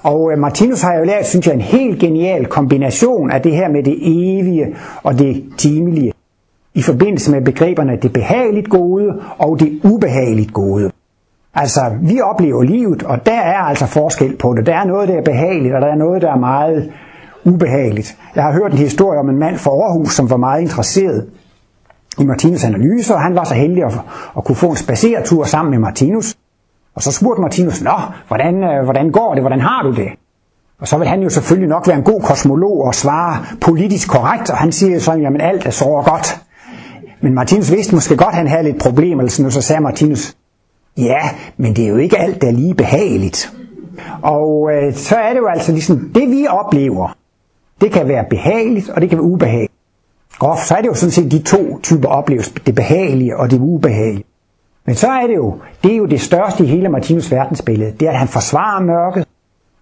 Og 0.02 0.32
øh, 0.32 0.38
Martinus 0.38 0.82
har 0.82 0.94
jo 0.94 1.04
lært, 1.04 1.26
synes 1.26 1.46
jeg, 1.46 1.54
en 1.54 1.60
helt 1.60 2.00
genial 2.00 2.46
kombination 2.46 3.30
af 3.30 3.42
det 3.42 3.52
her 3.52 3.68
med 3.68 3.82
det 3.82 3.98
evige 4.02 4.76
og 5.02 5.18
det 5.18 5.44
timelige 5.58 6.12
i 6.74 6.82
forbindelse 6.82 7.30
med 7.30 7.42
begreberne 7.42 7.96
det 8.02 8.12
behageligt 8.12 8.68
gode 8.68 9.22
og 9.38 9.60
det 9.60 9.80
ubehageligt 9.84 10.52
gode. 10.52 10.90
Altså, 11.54 11.80
vi 12.02 12.20
oplever 12.20 12.62
livet, 12.62 13.02
og 13.02 13.26
der 13.26 13.40
er 13.40 13.58
altså 13.58 13.86
forskel 13.86 14.36
på 14.36 14.54
det. 14.54 14.66
Der 14.66 14.74
er 14.74 14.84
noget, 14.84 15.08
der 15.08 15.18
er 15.18 15.22
behageligt, 15.22 15.74
og 15.74 15.80
der 15.80 15.86
er 15.86 15.94
noget, 15.94 16.22
der 16.22 16.32
er 16.32 16.38
meget 16.38 16.92
ubehageligt. 17.44 18.16
Jeg 18.34 18.44
har 18.44 18.52
hørt 18.52 18.72
en 18.72 18.78
historie 18.78 19.18
om 19.18 19.28
en 19.28 19.38
mand 19.38 19.56
fra 19.56 19.70
Aarhus, 19.70 20.12
som 20.12 20.30
var 20.30 20.36
meget 20.36 20.60
interesseret 20.60 21.26
i 22.18 22.24
Martinus 22.24 22.64
analyser, 22.64 23.14
og 23.14 23.20
han 23.20 23.34
var 23.34 23.44
så 23.44 23.54
heldig 23.54 23.84
at, 23.84 23.92
at 24.36 24.44
kunne 24.44 24.56
få 24.56 24.70
en 24.70 24.76
spaceretur 24.76 25.44
sammen 25.44 25.70
med 25.70 25.78
Martinus. 25.78 26.36
Og 26.94 27.02
så 27.02 27.12
spurgte 27.12 27.40
Martinus, 27.40 27.82
Nå, 27.82 27.92
hvordan, 28.28 28.64
øh, 28.64 28.84
hvordan 28.84 29.10
går 29.10 29.34
det, 29.34 29.42
hvordan 29.42 29.60
har 29.60 29.82
du 29.82 29.94
det? 29.94 30.08
Og 30.80 30.88
så 30.88 30.98
vil 30.98 31.08
han 31.08 31.22
jo 31.22 31.28
selvfølgelig 31.28 31.68
nok 31.68 31.86
være 31.88 31.96
en 31.96 32.02
god 32.02 32.20
kosmolog 32.20 32.84
og 32.84 32.94
svare 32.94 33.44
politisk 33.60 34.10
korrekt, 34.10 34.50
og 34.50 34.56
han 34.56 34.72
siger 34.72 34.98
så, 34.98 35.12
jamen 35.12 35.40
alt 35.40 35.66
er 35.66 35.70
så 35.70 35.84
godt. 35.84 36.40
Men 37.20 37.34
Martinus 37.34 37.72
vidste 37.72 37.94
måske 37.94 38.16
godt, 38.16 38.28
at 38.28 38.34
han 38.34 38.48
havde 38.48 38.62
lidt 38.62 38.82
problemer, 38.82 39.22
eller 39.22 39.30
sådan 39.30 39.42
noget, 39.42 39.54
så 39.54 39.62
sagde 39.62 39.82
Martinus, 39.82 40.36
Ja, 40.96 41.20
men 41.56 41.76
det 41.76 41.84
er 41.84 41.88
jo 41.88 41.96
ikke 41.96 42.18
alt, 42.18 42.42
der 42.42 42.48
er 42.48 42.52
lige 42.52 42.74
behageligt. 42.74 43.52
Og 44.22 44.70
øh, 44.72 44.94
så 44.94 45.16
er 45.16 45.32
det 45.32 45.38
jo 45.38 45.46
altså 45.46 45.72
ligesom, 45.72 46.10
det 46.14 46.30
vi 46.30 46.46
oplever, 46.48 47.16
det 47.80 47.92
kan 47.92 48.08
være 48.08 48.24
behageligt, 48.30 48.88
og 48.88 49.00
det 49.00 49.08
kan 49.08 49.18
være 49.18 49.26
ubehageligt. 49.26 49.72
Groft, 50.38 50.66
så 50.66 50.74
er 50.74 50.80
det 50.80 50.88
jo 50.88 50.94
sådan 50.94 51.10
set 51.10 51.32
de 51.32 51.38
to 51.38 51.80
typer 51.82 52.08
oplevelser, 52.08 52.52
det 52.66 52.74
behagelige 52.74 53.36
og 53.36 53.50
det 53.50 53.58
ubehagelige. 53.60 54.24
Men 54.86 54.94
så 54.94 55.08
er 55.08 55.26
det 55.26 55.36
jo, 55.36 55.58
det 55.82 55.92
er 55.92 55.96
jo 55.96 56.06
det 56.06 56.20
største 56.20 56.64
i 56.64 56.66
hele 56.66 56.88
Martinus 56.88 57.32
verdensbillede, 57.32 57.92
det 58.00 58.08
er, 58.08 58.12
at 58.12 58.18
han 58.18 58.28
forsvarer 58.28 58.82
mørket, 58.82 59.26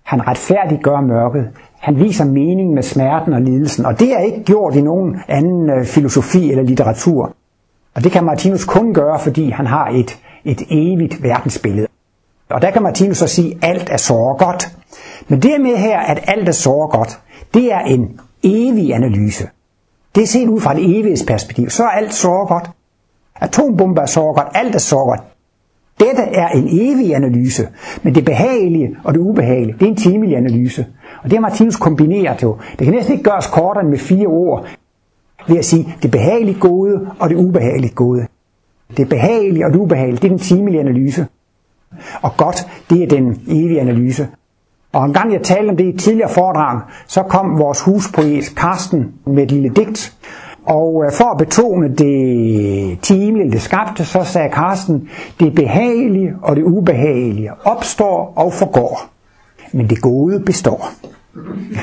Han 0.03 0.29
retfærdiggør 0.29 1.00
mørket. 1.00 1.49
Han 1.79 2.00
viser 2.00 2.25
mening 2.25 2.75
med 2.75 2.83
smerten 2.83 3.33
og 3.33 3.41
lidelsen, 3.41 3.87
og 3.87 4.00
det 4.00 4.15
er 4.15 4.19
ikke 4.19 4.43
gjort 4.45 4.75
i 4.75 4.81
nogen 4.81 5.17
anden 5.29 5.71
øh, 5.71 5.85
filosofi 5.85 6.50
eller 6.50 6.65
litteratur. 6.65 7.33
Og 7.95 8.05
det 8.05 8.12
kan 8.12 8.25
Martinus 8.25 8.65
kun 8.65 8.95
gøre, 8.95 9.19
fordi 9.19 9.50
han 9.50 9.67
har 9.67 9.88
et, 9.88 10.19
et 10.49 10.62
evigt 10.71 11.23
verdensbillede. 11.23 11.87
Og 12.50 12.62
der 12.62 12.71
kan 12.71 12.83
Martinus 12.83 13.19
så 13.19 13.26
sige, 13.26 13.59
at 13.62 13.71
alt 13.71 13.88
er 13.90 13.97
så 13.97 14.37
godt. 14.38 14.76
Men 15.28 15.43
det 15.43 15.61
med 15.61 15.76
her, 15.76 15.99
at 15.99 16.25
alt 16.26 16.49
er 16.49 16.52
så 16.52 16.88
godt, 16.90 17.21
det 17.55 17.73
er 17.73 17.81
en 17.81 18.21
evig 18.43 18.95
analyse. 18.95 19.49
Det 20.14 20.23
er 20.23 20.26
set 20.26 20.49
ud 20.49 20.61
fra 20.61 20.73
et 20.73 20.99
evighedsperspektiv. 20.99 21.71
Så 21.71 21.85
er 21.85 21.88
alt 21.88 22.14
så 22.14 22.45
godt. 22.49 22.71
Atombomber 23.40 24.02
er 24.02 24.07
så 24.07 24.21
godt. 24.21 24.47
Alt 24.55 24.75
er 24.75 24.78
så 24.78 24.97
godt. 24.97 25.21
Dette 26.00 26.23
er 26.23 26.49
en 26.49 26.69
evig 26.71 27.14
analyse, 27.14 27.69
men 28.02 28.14
det 28.14 28.25
behagelige 28.25 28.97
og 29.05 29.14
det 29.14 29.21
ubehagelige, 29.21 29.75
det 29.78 29.83
er 29.83 29.90
en 29.90 29.97
timelig 29.97 30.37
analyse. 30.37 30.87
Og 31.23 31.31
det 31.31 31.33
har 31.33 31.40
Martinus 31.40 31.76
kombineret 31.76 32.43
jo. 32.43 32.57
Det 32.78 32.85
kan 32.85 32.95
næsten 32.95 33.12
ikke 33.12 33.31
gøres 33.31 33.47
kortere 33.47 33.83
end 33.83 33.90
med 33.90 33.99
fire 33.99 34.26
ord, 34.26 34.67
ved 35.49 35.59
at 35.59 35.64
sige 35.64 35.95
det 36.02 36.11
behageligt 36.11 36.61
gode 36.61 37.07
og 37.21 37.28
det 37.28 37.37
ubehageligt 37.37 37.95
gode. 37.95 38.26
Det 38.97 39.09
behagelige 39.09 39.66
og 39.66 39.73
det 39.73 39.78
ubehagelige, 39.78 40.16
det 40.16 40.25
er 40.25 40.28
den 40.28 40.38
timelige 40.38 40.80
analyse. 40.80 41.26
Og 42.23 42.37
godt, 42.37 42.66
det 42.90 43.02
er 43.02 43.07
den 43.07 43.42
evige 43.49 43.80
analyse. 43.80 44.28
Og 44.92 45.04
en 45.04 45.12
gang 45.12 45.33
jeg 45.33 45.42
talte 45.42 45.71
om 45.71 45.76
det 45.76 45.85
i 45.85 45.88
et 45.88 46.00
tidligere 46.00 46.30
foredrag, 46.30 46.80
så 47.07 47.23
kom 47.23 47.59
vores 47.59 47.80
huspoet 47.80 48.45
Karsten 48.57 49.12
med 49.26 49.42
et 49.42 49.52
lille 49.52 49.68
digt. 49.68 50.16
Og 50.64 51.04
øh, 51.04 51.12
for 51.12 51.25
at 51.25 51.38
betone 51.38 51.95
det 51.95 53.00
timelige, 53.00 53.50
det 53.50 53.62
skabte, 53.62 54.04
så 54.04 54.25
sagde 54.25 54.49
Karsten, 54.49 55.09
det 55.40 55.54
behagelige 55.54 56.35
og 56.42 56.57
det 56.57 56.62
ubehagelige 56.62 57.50
opstår 57.64 58.33
og 58.37 58.52
forgår. 58.52 59.00
Men 59.73 59.90
det 59.90 60.00
gode 60.00 60.40
består. 60.40 60.90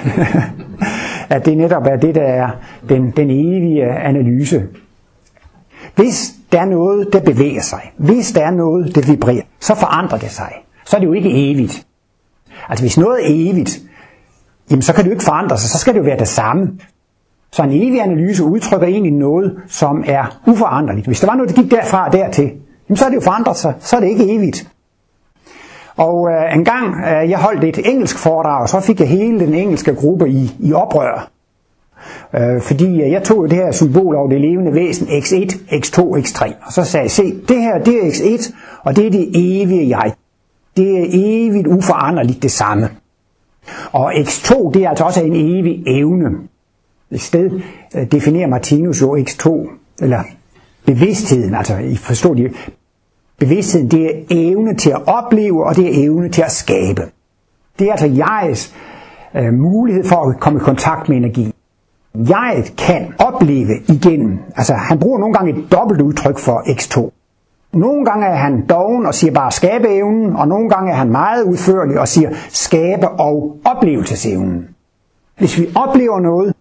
at 1.35 1.45
det 1.45 1.57
netop 1.57 1.87
er 1.87 1.95
det, 1.95 2.15
der 2.15 2.21
er 2.21 2.49
den, 2.89 3.11
den 3.11 3.29
evige 3.29 3.85
analyse. 3.85 4.63
Hvis 5.95 6.35
der 6.55 6.61
er 6.61 6.65
noget, 6.65 7.13
der 7.13 7.19
bevæger 7.19 7.61
sig, 7.61 7.93
hvis 7.97 8.31
der 8.31 8.41
er 8.41 8.51
noget, 8.51 8.95
der 8.95 9.01
vibrerer, 9.01 9.41
så 9.59 9.75
forandrer 9.75 10.17
det 10.17 10.31
sig. 10.31 10.51
Så 10.85 10.95
er 10.95 10.99
det 10.99 11.07
jo 11.07 11.13
ikke 11.13 11.51
evigt. 11.51 11.87
Altså 12.69 12.83
hvis 12.83 12.97
noget 12.97 13.19
er 13.23 13.27
evigt, 13.29 13.79
jamen 14.71 14.81
så 14.81 14.93
kan 14.93 15.03
det 15.03 15.09
jo 15.09 15.13
ikke 15.13 15.23
forandre 15.23 15.57
sig, 15.57 15.69
så 15.69 15.77
skal 15.77 15.93
det 15.93 15.99
jo 15.99 16.03
være 16.03 16.19
det 16.19 16.27
samme. 16.27 16.79
Så 17.51 17.63
en 17.63 17.69
evig 17.71 18.01
analyse 18.01 18.43
udtrykker 18.43 18.87
egentlig 18.87 19.11
noget, 19.11 19.57
som 19.67 20.03
er 20.07 20.39
uforanderligt. 20.47 21.07
Hvis 21.07 21.19
der 21.19 21.27
var 21.27 21.35
noget, 21.35 21.55
der 21.55 21.61
gik 21.61 21.71
derfra 21.71 22.05
og 22.05 22.13
dertil, 22.13 22.51
jamen 22.89 22.97
så 22.97 23.05
er 23.05 23.09
det 23.09 23.15
jo 23.15 23.21
forandret 23.21 23.57
sig, 23.57 23.73
så 23.79 23.95
er 23.95 23.99
det 23.99 24.07
ikke 24.07 24.35
evigt. 24.35 24.71
Og 25.97 26.29
øh, 26.29 26.55
en 26.55 26.65
gang 26.65 26.95
øh, 27.05 27.29
jeg 27.29 27.39
holdt 27.39 27.63
et 27.63 27.89
engelsk 27.89 28.17
foredrag, 28.17 28.61
og 28.61 28.69
så 28.69 28.79
fik 28.79 28.99
jeg 28.99 29.07
hele 29.09 29.39
den 29.39 29.53
engelske 29.53 29.95
gruppe 29.95 30.29
i, 30.29 30.55
i 30.59 30.73
oprør. 30.73 31.34
Øh, 32.35 32.61
fordi 32.61 33.01
øh, 33.01 33.11
jeg 33.11 33.23
tog 33.23 33.49
det 33.49 33.57
her 33.57 33.71
symbol 33.71 34.15
over 34.15 34.29
det 34.29 34.41
levende 34.41 34.73
væsen, 34.73 35.07
x1, 35.07 35.55
x2, 35.71 35.99
x3. 35.99 36.53
Og 36.65 36.73
så 36.73 36.83
sagde 36.83 37.03
jeg, 37.03 37.11
se, 37.11 37.41
det 37.47 37.61
her 37.61 37.77
det 37.83 38.07
er 38.07 38.11
x1, 38.11 38.53
og 38.83 38.95
det 38.95 39.07
er 39.07 39.11
det 39.11 39.31
evige 39.35 39.97
jeg. 39.97 40.13
Det 40.77 40.99
er 40.99 41.05
evigt 41.09 41.67
uforanderligt 41.67 42.43
det 42.43 42.51
samme. 42.51 42.89
Og 43.91 44.13
x2, 44.13 44.71
det 44.71 44.83
er 44.83 44.89
altså 44.89 45.03
også 45.03 45.21
en 45.23 45.35
evig 45.35 45.83
evne. 45.87 46.29
Et 47.11 47.21
sted 47.21 47.61
øh, 47.95 48.11
definerer 48.11 48.47
Martinus 48.47 49.01
jo 49.01 49.17
x2, 49.17 49.69
eller 50.01 50.23
bevidstheden, 50.85 51.55
altså 51.55 51.77
I 51.77 51.95
forstår 51.95 52.33
det, 52.33 52.51
bevidstheden, 53.39 53.91
det 53.91 54.05
er 54.05 54.23
evne 54.29 54.75
til 54.75 54.89
at 54.89 55.07
opleve, 55.07 55.65
og 55.65 55.75
det 55.75 55.85
er 55.85 56.05
evne 56.05 56.29
til 56.29 56.41
at 56.41 56.51
skabe. 56.51 57.01
Det 57.79 57.87
er 57.87 57.91
altså 57.91 58.07
jegs 58.07 58.75
øh, 59.35 59.53
mulighed 59.53 60.03
for 60.03 60.29
at 60.29 60.39
komme 60.39 60.59
i 60.59 60.63
kontakt 60.63 61.09
med 61.09 61.17
energi. 61.17 61.54
Jeg 62.29 62.63
kan 62.77 63.13
opleve 63.19 63.73
igennem, 63.89 64.39
altså 64.55 64.73
han 64.73 64.99
bruger 64.99 65.19
nogle 65.19 65.33
gange 65.33 65.51
et 65.57 65.71
dobbelt 65.71 66.01
udtryk 66.01 66.37
for 66.39 66.59
x2. 66.59 67.11
Nogle 67.73 68.05
gange 68.05 68.25
er 68.27 68.35
han 68.35 68.65
doven 68.69 69.05
og 69.05 69.13
siger 69.13 69.33
bare 69.33 69.51
skabeevnen, 69.51 70.35
og 70.35 70.47
nogle 70.47 70.69
gange 70.69 70.91
er 70.91 70.95
han 70.95 71.09
meget 71.11 71.43
udførlig 71.43 71.99
og 71.99 72.07
siger 72.07 72.29
skabe- 72.49 73.09
og 73.09 73.57
oplevelsesevnen. 73.65 74.67
Hvis 75.37 75.59
vi 75.59 75.67
oplever 75.75 76.19
noget, 76.19 76.53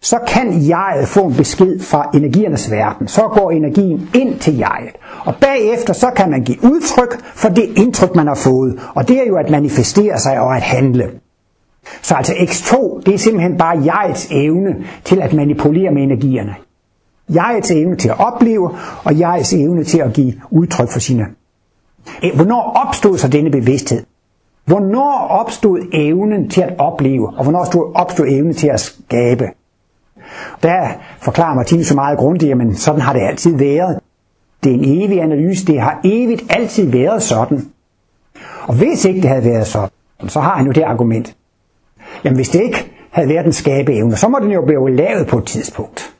så 0.00 0.18
kan 0.28 0.68
jeget 0.68 1.08
få 1.08 1.20
en 1.20 1.34
besked 1.34 1.80
fra 1.80 2.10
energiernes 2.14 2.70
verden. 2.70 3.08
Så 3.08 3.22
går 3.22 3.50
energien 3.50 4.08
ind 4.14 4.38
til 4.38 4.56
jeget. 4.56 4.96
Og 5.24 5.34
bagefter 5.40 5.92
så 5.92 6.10
kan 6.16 6.30
man 6.30 6.42
give 6.44 6.58
udtryk 6.64 7.24
for 7.24 7.48
det 7.48 7.64
indtryk, 7.76 8.14
man 8.14 8.26
har 8.26 8.34
fået. 8.34 8.80
Og 8.94 9.08
det 9.08 9.20
er 9.22 9.26
jo 9.28 9.36
at 9.36 9.50
manifestere 9.50 10.18
sig 10.18 10.40
og 10.40 10.56
at 10.56 10.62
handle. 10.62 11.10
Så 12.02 12.14
altså 12.14 12.32
X2, 12.32 13.00
det 13.06 13.14
er 13.14 13.18
simpelthen 13.18 13.58
bare 13.58 13.82
jegets 13.84 14.28
evne 14.30 14.76
til 15.04 15.22
at 15.22 15.32
manipulere 15.32 15.90
med 15.90 16.02
energierne. 16.02 16.54
Jegets 17.34 17.70
evne 17.70 17.96
til 17.96 18.08
at 18.08 18.20
opleve, 18.20 18.70
og 19.04 19.18
jegets 19.18 19.52
evne 19.52 19.84
til 19.84 19.98
at 19.98 20.12
give 20.12 20.34
udtryk 20.50 20.88
for 20.92 21.00
sine. 21.00 21.26
Hvornår 22.34 22.72
opstod 22.86 23.18
så 23.18 23.28
denne 23.28 23.50
bevidsthed? 23.50 24.02
Hvornår 24.64 25.26
opstod 25.30 25.78
evnen 25.92 26.50
til 26.50 26.60
at 26.60 26.74
opleve, 26.78 27.28
og 27.28 27.42
hvornår 27.42 27.92
opstod 27.94 28.26
evnen 28.26 28.54
til 28.54 28.68
at 28.68 28.80
skabe? 28.80 29.44
Der 30.62 30.88
forklarer 31.18 31.54
Martinus 31.54 31.86
så 31.86 31.94
meget 31.94 32.18
grundigt, 32.18 32.56
men 32.56 32.76
sådan 32.76 33.00
har 33.00 33.12
det 33.12 33.20
altid 33.20 33.56
været. 33.56 34.00
Det 34.64 34.70
er 34.70 34.74
en 34.74 34.84
evig 34.84 35.22
analyse, 35.22 35.66
det 35.66 35.80
har 35.80 36.00
evigt 36.04 36.42
altid 36.50 36.90
været 36.90 37.22
sådan. 37.22 37.66
Og 38.62 38.74
hvis 38.74 39.04
ikke 39.04 39.20
det 39.20 39.28
havde 39.28 39.44
været 39.44 39.66
sådan, 39.66 39.90
så 40.28 40.40
har 40.40 40.56
han 40.56 40.66
jo 40.66 40.72
det 40.72 40.82
argument. 40.82 41.36
Jamen 42.24 42.36
hvis 42.36 42.48
det 42.48 42.62
ikke 42.62 42.92
havde 43.10 43.28
været 43.28 43.46
en 43.46 43.52
skabeevne, 43.52 44.16
så 44.16 44.28
må 44.28 44.38
den 44.38 44.50
jo 44.50 44.62
blive 44.66 44.90
lavet 44.90 45.26
på 45.26 45.38
et 45.38 45.44
tidspunkt. 45.44 46.14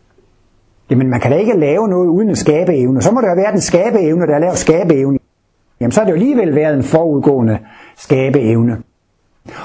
Jamen 0.91 1.11
man 1.11 1.21
kan 1.21 1.31
da 1.31 1.37
ikke 1.37 1.57
lave 1.57 1.89
noget 1.89 2.09
uden 2.09 2.29
en 2.29 2.37
skabeevne. 2.37 3.03
Så 3.03 3.11
må 3.11 3.21
det 3.21 3.29
jo 3.29 3.35
være 3.35 3.53
den 3.53 3.61
skabeevne, 3.61 4.27
der 4.27 4.33
har 4.33 4.41
lavet 4.41 4.59
skabeevne. 4.59 5.19
Jamen 5.81 5.93
så 5.93 6.01
har 6.01 6.05
det 6.05 6.11
jo 6.11 6.17
alligevel 6.17 6.55
været 6.55 6.77
en 6.77 6.83
forudgående 6.83 7.59
skabeevne. 7.97 8.79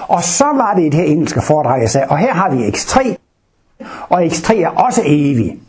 Og 0.07 0.23
så 0.23 0.45
var 0.45 0.73
det 0.75 0.87
et 0.87 0.93
her 0.93 1.03
engelske 1.03 1.41
foredrag, 1.41 1.81
jeg 1.81 1.89
sagde, 1.89 2.07
og 2.09 2.17
her 2.17 2.33
har 2.33 2.55
vi 2.55 2.57
X3, 2.57 3.15
og 4.09 4.25
X3 4.25 4.53
er 4.53 4.69
også 4.69 5.01
evig. 5.05 5.59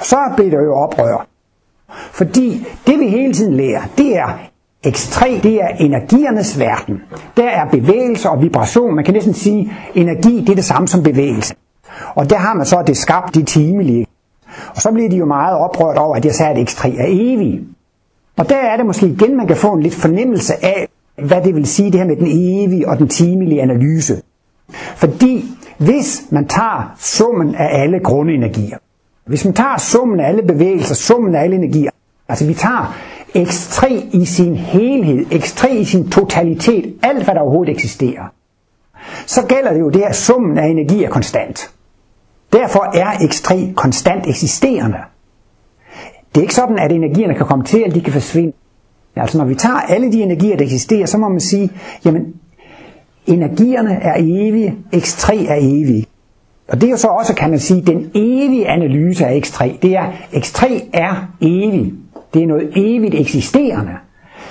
Så 0.00 0.16
bliver 0.36 0.50
det 0.50 0.66
jo 0.66 0.74
oprør. 0.74 1.26
Fordi 2.12 2.66
det 2.86 2.98
vi 2.98 3.08
hele 3.08 3.32
tiden 3.32 3.54
lærer, 3.54 3.82
det 3.98 4.16
er 4.16 4.38
X3, 4.86 5.40
det 5.42 5.62
er 5.62 5.68
energiernes 5.68 6.58
verden. 6.58 7.02
Der 7.36 7.48
er 7.48 7.70
bevægelse 7.70 8.30
og 8.30 8.42
vibration. 8.42 8.94
Man 8.94 9.04
kan 9.04 9.14
næsten 9.14 9.34
sige, 9.34 9.72
energi 9.94 10.40
det 10.40 10.48
er 10.48 10.54
det 10.54 10.64
samme 10.64 10.88
som 10.88 11.02
bevægelse. 11.02 11.54
Og 12.14 12.30
der 12.30 12.36
har 12.36 12.54
man 12.54 12.66
så 12.66 12.82
det 12.86 12.96
skabt 12.96 13.34
de 13.34 13.42
timelige. 13.42 14.06
Og 14.68 14.82
så 14.82 14.92
bliver 14.92 15.10
de 15.10 15.16
jo 15.16 15.24
meget 15.24 15.58
oprørt 15.58 15.98
over, 15.98 16.16
at 16.16 16.24
jeg 16.24 16.34
sagde, 16.34 16.60
at 16.60 16.70
X3 16.70 16.88
er 16.88 17.06
evig. 17.08 17.60
Og 18.36 18.48
der 18.48 18.56
er 18.56 18.76
det 18.76 18.86
måske 18.86 19.06
igen, 19.06 19.36
man 19.36 19.46
kan 19.46 19.56
få 19.56 19.72
en 19.72 19.82
lidt 19.82 19.94
fornemmelse 19.94 20.64
af, 20.64 20.88
hvad 21.26 21.42
det 21.42 21.54
vil 21.54 21.66
sige, 21.66 21.92
det 21.92 22.00
her 22.00 22.06
med 22.06 22.16
den 22.16 22.28
evige 22.30 22.88
og 22.88 22.98
den 22.98 23.08
timelige 23.08 23.62
analyse. 23.62 24.22
Fordi 24.96 25.44
hvis 25.78 26.22
man 26.30 26.48
tager 26.48 26.94
summen 26.98 27.54
af 27.54 27.82
alle 27.82 28.00
grundenergier, 28.00 28.78
hvis 29.26 29.44
man 29.44 29.54
tager 29.54 29.78
summen 29.78 30.20
af 30.20 30.28
alle 30.28 30.42
bevægelser, 30.42 30.94
summen 30.94 31.34
af 31.34 31.42
alle 31.42 31.56
energier, 31.56 31.90
altså 32.28 32.46
vi 32.46 32.54
tager 32.54 32.96
X3 33.36 33.86
i 34.12 34.24
sin 34.24 34.56
helhed, 34.56 35.26
X3 35.26 35.68
i 35.68 35.84
sin 35.84 36.10
totalitet, 36.10 36.94
alt 37.02 37.24
hvad 37.24 37.34
der 37.34 37.40
overhovedet 37.40 37.72
eksisterer, 37.72 38.24
så 39.26 39.46
gælder 39.46 39.72
det 39.72 39.80
jo 39.80 39.90
det, 39.90 40.02
at 40.02 40.16
summen 40.16 40.58
af 40.58 40.66
energi 40.66 41.04
er 41.04 41.08
konstant. 41.08 41.70
Derfor 42.52 42.96
er 42.98 43.10
X3 43.12 43.74
konstant 43.74 44.26
eksisterende. 44.26 44.98
Det 46.34 46.40
er 46.40 46.42
ikke 46.42 46.54
sådan, 46.54 46.78
at 46.78 46.92
energierne 46.92 47.34
kan 47.34 47.46
komme 47.46 47.64
til, 47.64 47.82
eller 47.82 47.94
de 47.94 48.00
kan 48.00 48.12
forsvinde. 48.12 48.52
Altså 49.16 49.38
når 49.38 49.44
vi 49.44 49.54
tager 49.54 49.76
alle 49.80 50.12
de 50.12 50.22
energier, 50.22 50.56
der 50.56 50.64
eksisterer, 50.64 51.06
så 51.06 51.18
må 51.18 51.28
man 51.28 51.40
sige, 51.40 51.70
jamen 52.04 52.34
energierne 53.26 53.94
er 53.94 54.14
evige, 54.18 54.76
X3 54.94 55.50
er 55.50 55.56
evig. 55.60 56.06
Og 56.68 56.80
det 56.80 56.86
er 56.86 56.90
jo 56.90 56.96
så 56.96 57.08
også, 57.08 57.34
kan 57.34 57.50
man 57.50 57.58
sige, 57.58 57.82
den 57.82 58.10
evige 58.14 58.68
analyse 58.68 59.26
af 59.26 59.40
X3. 59.46 59.78
Det 59.82 59.96
er, 59.96 60.12
X3 60.32 60.88
er 60.92 61.28
evig. 61.40 61.92
Det 62.34 62.42
er 62.42 62.46
noget 62.46 62.72
evigt 62.76 63.14
eksisterende. 63.14 63.92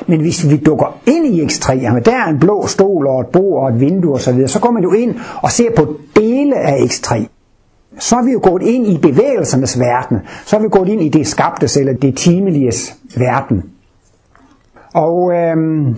Men 0.08 0.22
hvis 0.22 0.50
vi 0.50 0.58
dukker 0.58 0.98
ind 1.08 1.26
i 1.26 1.42
X3, 1.42 2.00
der 2.00 2.12
er 2.12 2.30
en 2.30 2.40
blå 2.40 2.68
stol 2.68 3.08
og 3.08 3.22
et 3.22 3.28
bord 3.28 3.64
og 3.64 3.70
et 3.70 3.80
vindue 3.80 4.14
osv., 4.14 4.48
så 4.48 4.60
går 4.60 4.72
man 4.72 4.84
jo 4.84 4.94
ind 4.94 5.16
og 5.42 5.52
ser 5.52 5.72
på 5.76 5.98
dele 6.16 6.56
af 6.56 6.78
X3. 6.78 7.26
Så 8.00 8.16
er 8.16 8.26
vi 8.26 8.32
jo 8.32 8.40
gået 8.44 8.62
ind 8.62 8.88
i 8.88 8.98
bevægelsernes 8.98 9.80
verden. 9.80 10.18
Så 10.46 10.58
er 10.58 10.62
vi 10.62 10.68
gået 10.70 10.90
ind 10.90 11.02
i 11.02 11.10
det 11.10 11.28
skabtes 11.28 11.78
eller 11.78 11.94
det 11.94 12.18
timeliges 12.18 12.96
verden. 13.18 13.64
Og 14.94 15.34
øhm, 15.34 15.98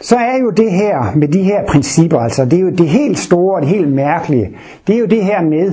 så 0.00 0.16
er 0.16 0.38
jo 0.38 0.50
det 0.50 0.72
her 0.72 1.16
med 1.16 1.28
de 1.28 1.42
her 1.42 1.66
principper, 1.68 2.18
altså 2.18 2.44
det 2.44 2.52
er 2.52 2.60
jo 2.60 2.70
det 2.70 2.88
helt 2.88 3.18
store 3.18 3.54
og 3.54 3.62
det 3.62 3.68
helt 3.68 3.92
mærkelige, 3.92 4.56
det 4.86 4.94
er 4.94 4.98
jo 4.98 5.06
det 5.06 5.24
her 5.24 5.42
med, 5.42 5.72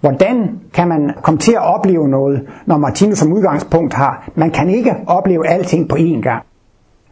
hvordan 0.00 0.60
kan 0.74 0.88
man 0.88 1.10
komme 1.22 1.38
til 1.38 1.52
at 1.52 1.62
opleve 1.74 2.08
noget, 2.08 2.48
når 2.66 2.78
Martinus 2.78 3.18
som 3.18 3.32
udgangspunkt 3.32 3.94
har, 3.94 4.30
man 4.34 4.50
kan 4.50 4.70
ikke 4.70 4.94
opleve 5.06 5.48
alting 5.48 5.88
på 5.88 5.96
én 5.96 6.20
gang. 6.22 6.42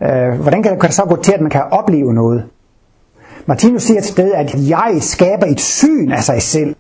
Øh, 0.02 0.40
hvordan 0.40 0.62
kan 0.62 0.78
det 0.80 0.95
så 0.95 1.04
gå 1.04 1.16
til, 1.23 1.33
at 1.33 1.40
man 1.40 1.50
kan 1.50 1.62
opleve 1.71 2.14
noget? 2.14 2.45
Martinus 3.47 3.83
siger 3.83 4.00
til 4.00 4.12
sted, 4.12 4.33
at 4.33 4.54
jeg 4.68 4.97
skaber 5.00 5.47
et 5.47 5.61
syn 5.61 6.12
af 6.12 6.25
sig 6.25 6.42
selv. 6.42 6.76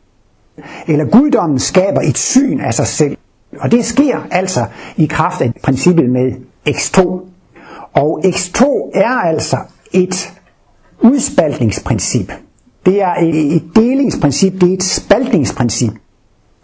Eller 0.86 1.04
guddommen 1.04 1.58
skaber 1.58 2.00
et 2.00 2.18
syn 2.18 2.60
af 2.60 2.74
sig 2.74 2.86
selv. 2.86 3.16
Og 3.58 3.70
det 3.72 3.84
sker 3.84 4.18
altså 4.30 4.64
i 4.96 5.06
kraft 5.06 5.40
af 5.40 5.52
princippet 5.62 6.10
med 6.10 6.32
X2. 6.68 7.00
Og 7.92 8.20
X2 8.24 8.64
er 8.94 9.20
altså 9.20 9.56
et 9.92 10.32
udspaltningsprincip. 11.00 12.32
Det 12.86 13.02
er 13.02 13.14
et 13.20 13.62
delingsprincip, 13.76 14.52
det 14.52 14.70
er 14.70 14.74
et 14.74 14.82
spaltningsprincip. 14.82 15.92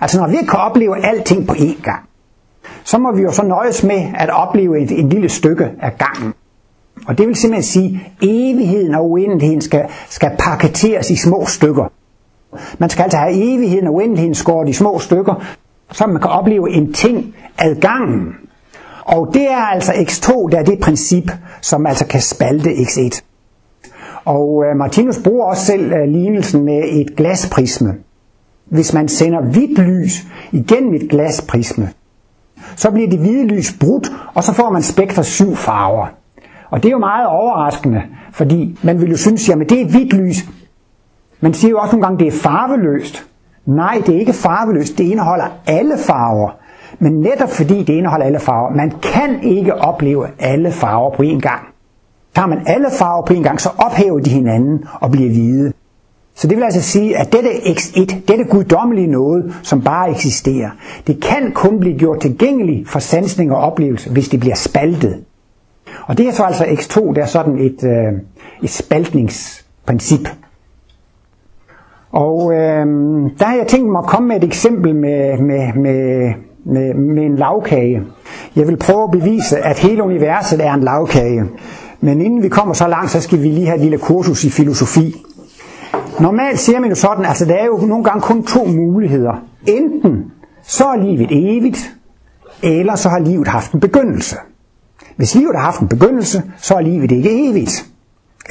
Altså 0.01 0.21
når 0.21 0.29
vi 0.29 0.37
ikke 0.37 0.49
kan 0.49 0.59
opleve 0.59 1.07
alting 1.07 1.47
på 1.47 1.55
én 1.55 1.83
gang, 1.83 2.09
så 2.85 2.99
må 2.99 3.13
vi 3.13 3.23
jo 3.23 3.33
så 3.33 3.43
nøjes 3.43 3.83
med 3.83 4.03
at 4.15 4.31
opleve 4.31 4.83
et, 4.83 4.91
et 4.91 5.05
lille 5.05 5.29
stykke 5.29 5.71
af 5.81 5.99
gangen. 5.99 6.35
Og 7.07 7.19
det 7.19 7.27
vil 7.27 7.37
simpelthen 7.37 7.63
sige, 7.63 8.01
at 8.07 8.13
evigheden 8.23 8.95
og 8.95 9.11
uendeligheden 9.11 9.61
skal, 9.61 9.85
skal 10.09 10.31
paketeres 10.39 11.11
i 11.11 11.17
små 11.17 11.47
stykker. 11.47 11.93
Man 12.79 12.91
skal 12.91 13.03
altså 13.03 13.19
have 13.19 13.55
evigheden 13.55 13.87
og 13.87 13.95
uendeligheden 13.95 14.35
skåret 14.35 14.69
i 14.69 14.73
små 14.73 14.99
stykker, 14.99 15.45
så 15.93 16.07
man 16.07 16.21
kan 16.21 16.31
opleve 16.31 16.71
en 16.71 16.93
ting 16.93 17.35
ad 17.59 17.75
gangen. 17.75 18.35
Og 19.05 19.31
det 19.35 19.51
er 19.51 19.57
altså 19.57 19.93
x2, 19.93 20.49
der 20.51 20.59
er 20.59 20.65
det 20.65 20.81
princip, 20.81 21.31
som 21.61 21.87
altså 21.87 22.07
kan 22.07 22.21
spalte 22.21 22.71
x1. 22.71 23.21
Og 24.25 24.65
øh, 24.65 24.77
Martinus 24.77 25.19
bruger 25.25 25.45
også 25.45 25.65
selv 25.65 25.93
øh, 25.93 26.09
lignelsen 26.09 26.65
med 26.65 26.83
et 26.91 27.17
glasprisme. 27.17 27.95
Hvis 28.65 28.95
man 28.95 29.09
sender 29.09 29.41
hvidt 29.41 29.79
lys 29.79 30.27
igennem 30.53 30.95
et 30.95 31.11
glasprisme, 31.11 31.89
så 32.77 32.91
bliver 32.91 33.11
det 33.11 33.19
hvide 33.19 33.47
lys 33.47 33.77
brudt, 33.81 34.13
og 34.35 34.45
så 34.45 34.55
får 34.55 34.71
man 34.71 34.83
spektre 34.83 35.25
syv 35.25 35.57
farver. 35.57 36.07
Og 36.71 36.83
det 36.83 36.89
er 36.89 36.93
jo 36.93 36.99
meget 36.99 37.27
overraskende, 37.27 38.03
fordi 38.33 38.79
man 38.83 39.01
vil 39.01 39.11
jo 39.11 39.17
synes, 39.17 39.49
jamen 39.49 39.69
det 39.69 39.81
er 39.81 39.91
hvidt 39.91 40.13
lys. 40.13 40.45
Man 41.41 41.55
siger 41.55 41.71
jo 41.71 41.79
også 41.79 41.97
nogle 41.97 42.07
gange, 42.07 42.19
det 42.19 42.27
er 42.27 42.39
farveløst. 42.39 43.27
Nej, 43.67 44.03
det 44.07 44.15
er 44.15 44.19
ikke 44.21 44.33
farveløst. 44.33 44.99
Det 44.99 45.05
indeholder 45.05 45.45
alle 45.67 45.95
farver. 45.99 46.51
Men 46.99 47.21
netop 47.21 47.51
fordi 47.51 47.79
det 47.79 47.93
indeholder 47.93 48.27
alle 48.27 48.41
farver, 48.41 48.71
man 48.71 48.93
kan 49.03 49.43
ikke 49.43 49.75
opleve 49.75 50.27
alle 50.39 50.73
farver 50.73 51.11
på 51.11 51.23
én 51.23 51.41
gang. 51.41 51.74
Tager 52.35 52.47
man 52.47 52.59
alle 52.67 52.87
farver 52.99 53.27
på 53.27 53.33
en 53.33 53.43
gang, 53.43 53.61
så 53.61 53.69
ophæver 53.79 54.19
de 54.21 54.31
hinanden 54.31 54.85
og 55.01 55.11
bliver 55.11 55.29
hvide. 55.31 55.73
Så 56.35 56.47
det 56.49 56.57
vil 56.57 56.65
altså 56.65 56.83
sige, 56.83 57.17
at 57.17 57.33
dette 57.33 57.51
X1, 57.51 58.15
dette 58.29 58.45
guddommelige 58.45 59.07
noget, 59.07 59.55
som 59.63 59.83
bare 59.83 60.11
eksisterer, 60.11 60.71
det 61.07 61.23
kan 61.23 61.53
kun 61.53 61.81
blive 61.81 61.99
gjort 61.99 62.21
tilgængeligt 62.21 62.89
for 62.89 62.99
sansning 62.99 63.53
og 63.53 63.59
oplevelse, 63.59 64.11
hvis 64.11 64.29
det 64.29 64.41
bliver 64.41 64.55
spaltet. 64.55 65.25
Og 66.07 66.19
det 66.19 66.29
er 66.29 66.33
så 66.33 66.43
altså 66.43 66.65
X2, 66.65 67.15
der 67.15 67.23
er 67.23 67.27
sådan 67.27 67.59
et, 67.59 67.85
øh, 67.85 68.13
et 68.63 68.71
spaltningsprincip. 68.71 70.29
Og 72.13 72.53
øh, 72.53 72.87
der 73.39 73.45
har 73.45 73.57
jeg 73.57 73.67
tænkt 73.67 73.93
mig 73.93 73.99
at 73.99 74.07
komme 74.07 74.29
med 74.29 74.37
et 74.37 74.45
eksempel 74.45 74.95
med, 74.95 75.39
med, 75.39 75.73
med, 75.75 76.33
med, 76.65 76.95
med 76.95 77.23
en 77.23 77.37
lavkage. 77.37 78.03
Jeg 78.57 78.69
vil 78.69 78.77
prøve 78.77 79.03
at 79.05 79.11
bevise, 79.11 79.59
at 79.59 79.79
hele 79.79 80.03
universet 80.03 80.67
er 80.67 80.75
en 80.75 80.85
lavkage. 80.85 81.45
Men 82.05 82.21
inden 82.21 82.43
vi 82.43 82.49
kommer 82.49 82.75
så 82.75 82.89
langt, 82.89 83.11
så 83.11 83.21
skal 83.21 83.43
vi 83.43 83.49
lige 83.49 83.67
have 83.67 83.77
et 83.77 83.83
lille 83.83 83.99
kursus 83.99 84.45
i 84.45 84.51
filosofi. 84.51 85.15
Normalt 86.21 86.59
siger 86.59 86.81
man 86.81 86.91
jo 86.91 86.95
sådan, 86.95 87.25
altså 87.25 87.45
der 87.45 87.55
er 87.55 87.65
jo 87.65 87.77
nogle 87.77 88.05
gange 88.05 88.21
kun 88.21 88.45
to 88.45 88.65
muligheder. 88.65 89.33
Enten 89.67 90.25
så 90.63 90.85
er 90.85 90.97
livet 90.97 91.29
evigt, 91.31 91.95
eller 92.63 92.95
så 92.95 93.09
har 93.09 93.19
livet 93.19 93.49
haft 93.49 93.73
en 93.73 93.81
begyndelse. 93.81 94.37
Hvis 95.17 95.35
livet 95.35 95.57
har 95.57 95.63
haft 95.65 95.81
en 95.81 95.89
begyndelse, 95.89 96.43
så 96.57 96.75
er 96.75 96.81
livet 96.81 97.11
ikke 97.11 97.51
evigt. 97.51 97.87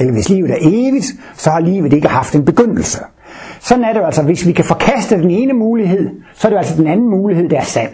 Eller 0.00 0.12
hvis 0.12 0.28
livet 0.28 0.50
er 0.50 0.58
evigt, 0.60 1.06
så 1.36 1.50
har 1.50 1.60
livet 1.60 1.92
ikke 1.92 2.08
haft 2.08 2.34
en 2.34 2.44
begyndelse. 2.44 2.98
Sådan 3.60 3.84
er 3.84 3.92
det 3.92 4.00
jo 4.00 4.04
altså, 4.04 4.22
hvis 4.22 4.46
vi 4.46 4.52
kan 4.52 4.64
forkaste 4.64 5.16
den 5.16 5.30
ene 5.30 5.52
mulighed, 5.52 6.10
så 6.34 6.48
er 6.48 6.50
det 6.50 6.54
jo 6.54 6.58
altså 6.58 6.76
den 6.76 6.86
anden 6.86 7.10
mulighed, 7.10 7.48
der 7.48 7.60
er 7.60 7.64
sand. 7.64 7.90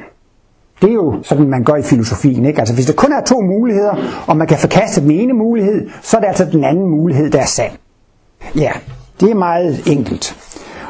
Det 0.83 0.91
er 0.91 0.95
jo 0.95 1.23
sådan, 1.23 1.51
man 1.51 1.65
gør 1.65 1.75
i 1.75 1.83
filosofien. 1.83 2.45
Ikke? 2.45 2.59
Altså, 2.59 2.75
hvis 2.75 2.87
der 2.87 2.93
kun 2.93 3.13
er 3.13 3.21
to 3.21 3.41
muligheder, 3.41 3.95
og 4.27 4.37
man 4.37 4.47
kan 4.47 4.59
forkaste 4.59 5.01
den 5.01 5.11
ene 5.11 5.33
mulighed, 5.33 5.89
så 6.03 6.17
er 6.17 6.21
det 6.21 6.29
altså 6.29 6.45
den 6.45 6.65
anden 6.65 6.91
mulighed, 6.91 7.31
der 7.31 7.41
er 7.41 7.47
sand. 7.47 7.73
Ja, 8.57 8.73
det 9.21 9.31
er 9.31 9.35
meget 9.35 9.83
enkelt. 9.87 10.37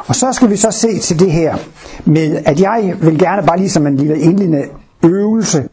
Og 0.06 0.14
så 0.14 0.32
skal 0.32 0.50
vi 0.50 0.56
så 0.56 0.70
se 0.70 0.98
til 0.98 1.20
det 1.20 1.32
her 1.32 1.56
med, 2.04 2.42
at 2.46 2.60
jeg 2.60 2.94
vil 3.00 3.18
gerne 3.18 3.46
bare 3.46 3.58
lige 3.58 3.70
som 3.70 3.86
en 3.86 3.96
lille 3.96 4.18
indledende 4.18 4.64
øvelse 5.04 5.68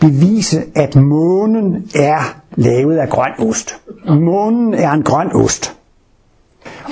bevise, 0.00 0.62
at 0.76 0.96
månen 0.96 1.90
er 1.94 2.40
lavet 2.54 2.96
af 2.98 3.08
grøn 3.08 3.32
ost. 3.38 3.80
Månen 4.08 4.74
er 4.74 4.90
en 4.90 5.02
grøn 5.02 5.32
ost. 5.34 5.76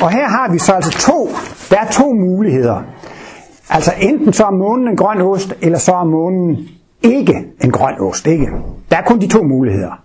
Og 0.01 0.11
her 0.11 0.29
har 0.29 0.53
vi 0.53 0.59
så 0.59 0.73
altså 0.73 0.91
to, 0.91 1.31
der 1.71 1.77
er 1.77 1.91
to 1.91 2.13
muligheder. 2.13 2.83
Altså 3.71 3.93
enten 4.01 4.33
så 4.33 4.45
er 4.45 4.51
månen 4.51 4.89
en 4.89 4.97
grøn 4.97 5.21
ost, 5.21 5.55
eller 5.63 5.79
så 5.79 5.95
er 5.95 6.05
månen 6.05 6.69
ikke 7.03 7.45
en 7.65 7.71
grøn 7.71 7.95
ost. 8.01 8.27
Ikke? 8.27 8.47
Der 8.91 8.97
er 8.97 9.03
kun 9.03 9.21
de 9.21 9.29
to 9.29 9.43
muligheder. 9.43 10.03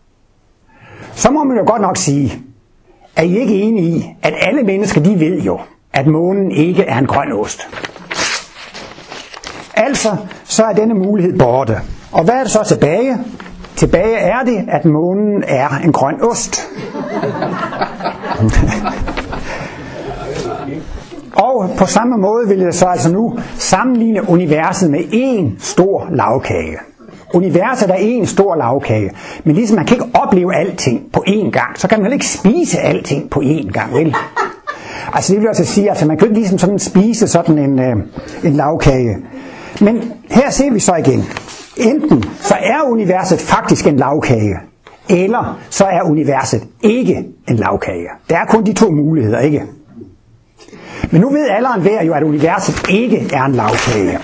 Så 1.13 1.31
må 1.31 1.43
man 1.43 1.57
jo 1.57 1.63
godt 1.67 1.81
nok 1.81 1.97
sige, 1.97 2.41
er 3.15 3.23
I 3.23 3.37
ikke 3.37 3.53
enige 3.53 3.87
i, 3.87 4.15
at 4.21 4.33
alle 4.37 4.63
mennesker 4.63 5.01
de 5.01 5.19
ved 5.19 5.41
jo, 5.41 5.59
at 5.93 6.07
månen 6.07 6.51
ikke 6.51 6.83
er 6.83 6.97
en 6.97 7.07
grøn 7.07 7.31
ost. 7.31 7.67
Altså, 9.73 10.17
så 10.43 10.63
er 10.63 10.73
denne 10.73 10.93
mulighed 10.93 11.39
borte. 11.39 11.77
Og 12.11 12.23
hvad 12.23 12.35
er 12.35 12.43
det 12.43 12.51
så 12.51 12.63
tilbage? 12.63 13.17
Tilbage 13.75 14.15
er 14.15 14.43
det, 14.43 14.65
at 14.67 14.85
månen 14.85 15.43
er 15.47 15.69
en 15.83 15.91
grøn 15.91 16.21
ost. 16.21 16.67
Og 21.51 21.69
på 21.77 21.85
samme 21.85 22.17
måde 22.17 22.47
vil 22.47 22.59
jeg 22.59 22.73
så 22.73 22.85
altså 22.85 23.11
nu 23.11 23.39
sammenligne 23.57 24.29
universet 24.29 24.91
med 24.91 24.99
en 25.11 25.55
stor 25.59 26.07
lavkage. 26.11 26.77
Universet 27.33 27.89
er 27.89 27.95
en 27.95 28.25
stor 28.25 28.55
lavkage, 28.55 29.11
men 29.43 29.55
ligesom 29.55 29.75
man 29.75 29.85
kan 29.85 29.95
ikke 29.95 30.17
opleve 30.17 30.55
alting 30.55 31.01
på 31.13 31.23
én 31.27 31.51
gang, 31.51 31.79
så 31.79 31.87
kan 31.87 31.99
man 31.99 32.05
heller 32.05 32.13
ikke 32.13 32.27
spise 32.27 32.79
alting 32.79 33.29
på 33.29 33.39
én 33.39 33.71
gang, 33.71 33.93
vel? 33.93 34.15
Altså 35.13 35.33
det 35.33 35.41
vil 35.41 35.47
altså 35.47 35.65
sige, 35.65 35.85
at 35.85 35.89
altså, 35.89 36.05
man 36.07 36.17
kan 36.17 36.27
ikke 36.27 36.39
ligesom 36.39 36.57
sådan 36.57 36.79
spise 36.79 37.27
sådan 37.27 37.57
en, 37.57 37.79
øh, 37.79 37.95
en 38.43 38.53
lavkage. 38.53 39.17
Men 39.81 40.11
her 40.29 40.49
ser 40.49 40.71
vi 40.71 40.79
så 40.79 40.95
igen, 40.95 41.23
enten 41.77 42.23
så 42.39 42.55
er 42.55 42.81
universet 42.91 43.39
faktisk 43.39 43.87
en 43.87 43.97
lavkage, 43.97 44.55
eller 45.09 45.59
så 45.69 45.85
er 45.85 46.01
universet 46.03 46.63
ikke 46.81 47.25
en 47.49 47.55
lavkage. 47.55 48.07
Der 48.29 48.37
er 48.37 48.45
kun 48.45 48.65
de 48.65 48.73
to 48.73 48.91
muligheder, 48.91 49.39
ikke? 49.39 49.61
Men 51.11 51.21
nu 51.21 51.29
ved 51.29 51.49
alle 51.49 51.69
en 51.69 51.75
enhver 51.75 52.03
jo, 52.03 52.13
at 52.13 52.23
universet 52.23 52.89
ikke 52.89 53.29
er 53.33 53.43
en 53.43 53.55
lavkage. 53.55 54.19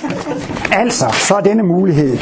Altså, 0.72 1.06
så 1.28 1.36
er 1.36 1.42
denne 1.42 1.64
mulighed 1.64 2.18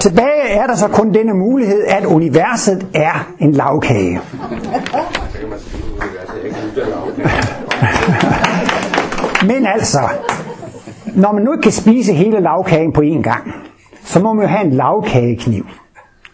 Tilbage 0.00 0.48
er 0.48 0.66
der 0.66 0.74
så 0.74 0.88
kun 0.88 1.14
denne 1.14 1.34
mulighed, 1.34 1.84
at 1.88 2.04
universet 2.04 2.86
er 2.94 3.32
en 3.38 3.52
lavkage. 3.52 4.20
Men 9.42 9.66
altså, 9.66 10.00
når 11.14 11.32
man 11.32 11.42
nu 11.42 11.52
ikke 11.52 11.62
kan 11.62 11.72
spise 11.72 12.12
hele 12.12 12.40
lavkagen 12.40 12.92
på 12.92 13.00
én 13.00 13.22
gang, 13.22 13.54
så 14.04 14.18
må 14.18 14.32
man 14.32 14.42
jo 14.42 14.48
have 14.48 14.64
en 14.64 14.72
lavkagekniv. 14.72 15.66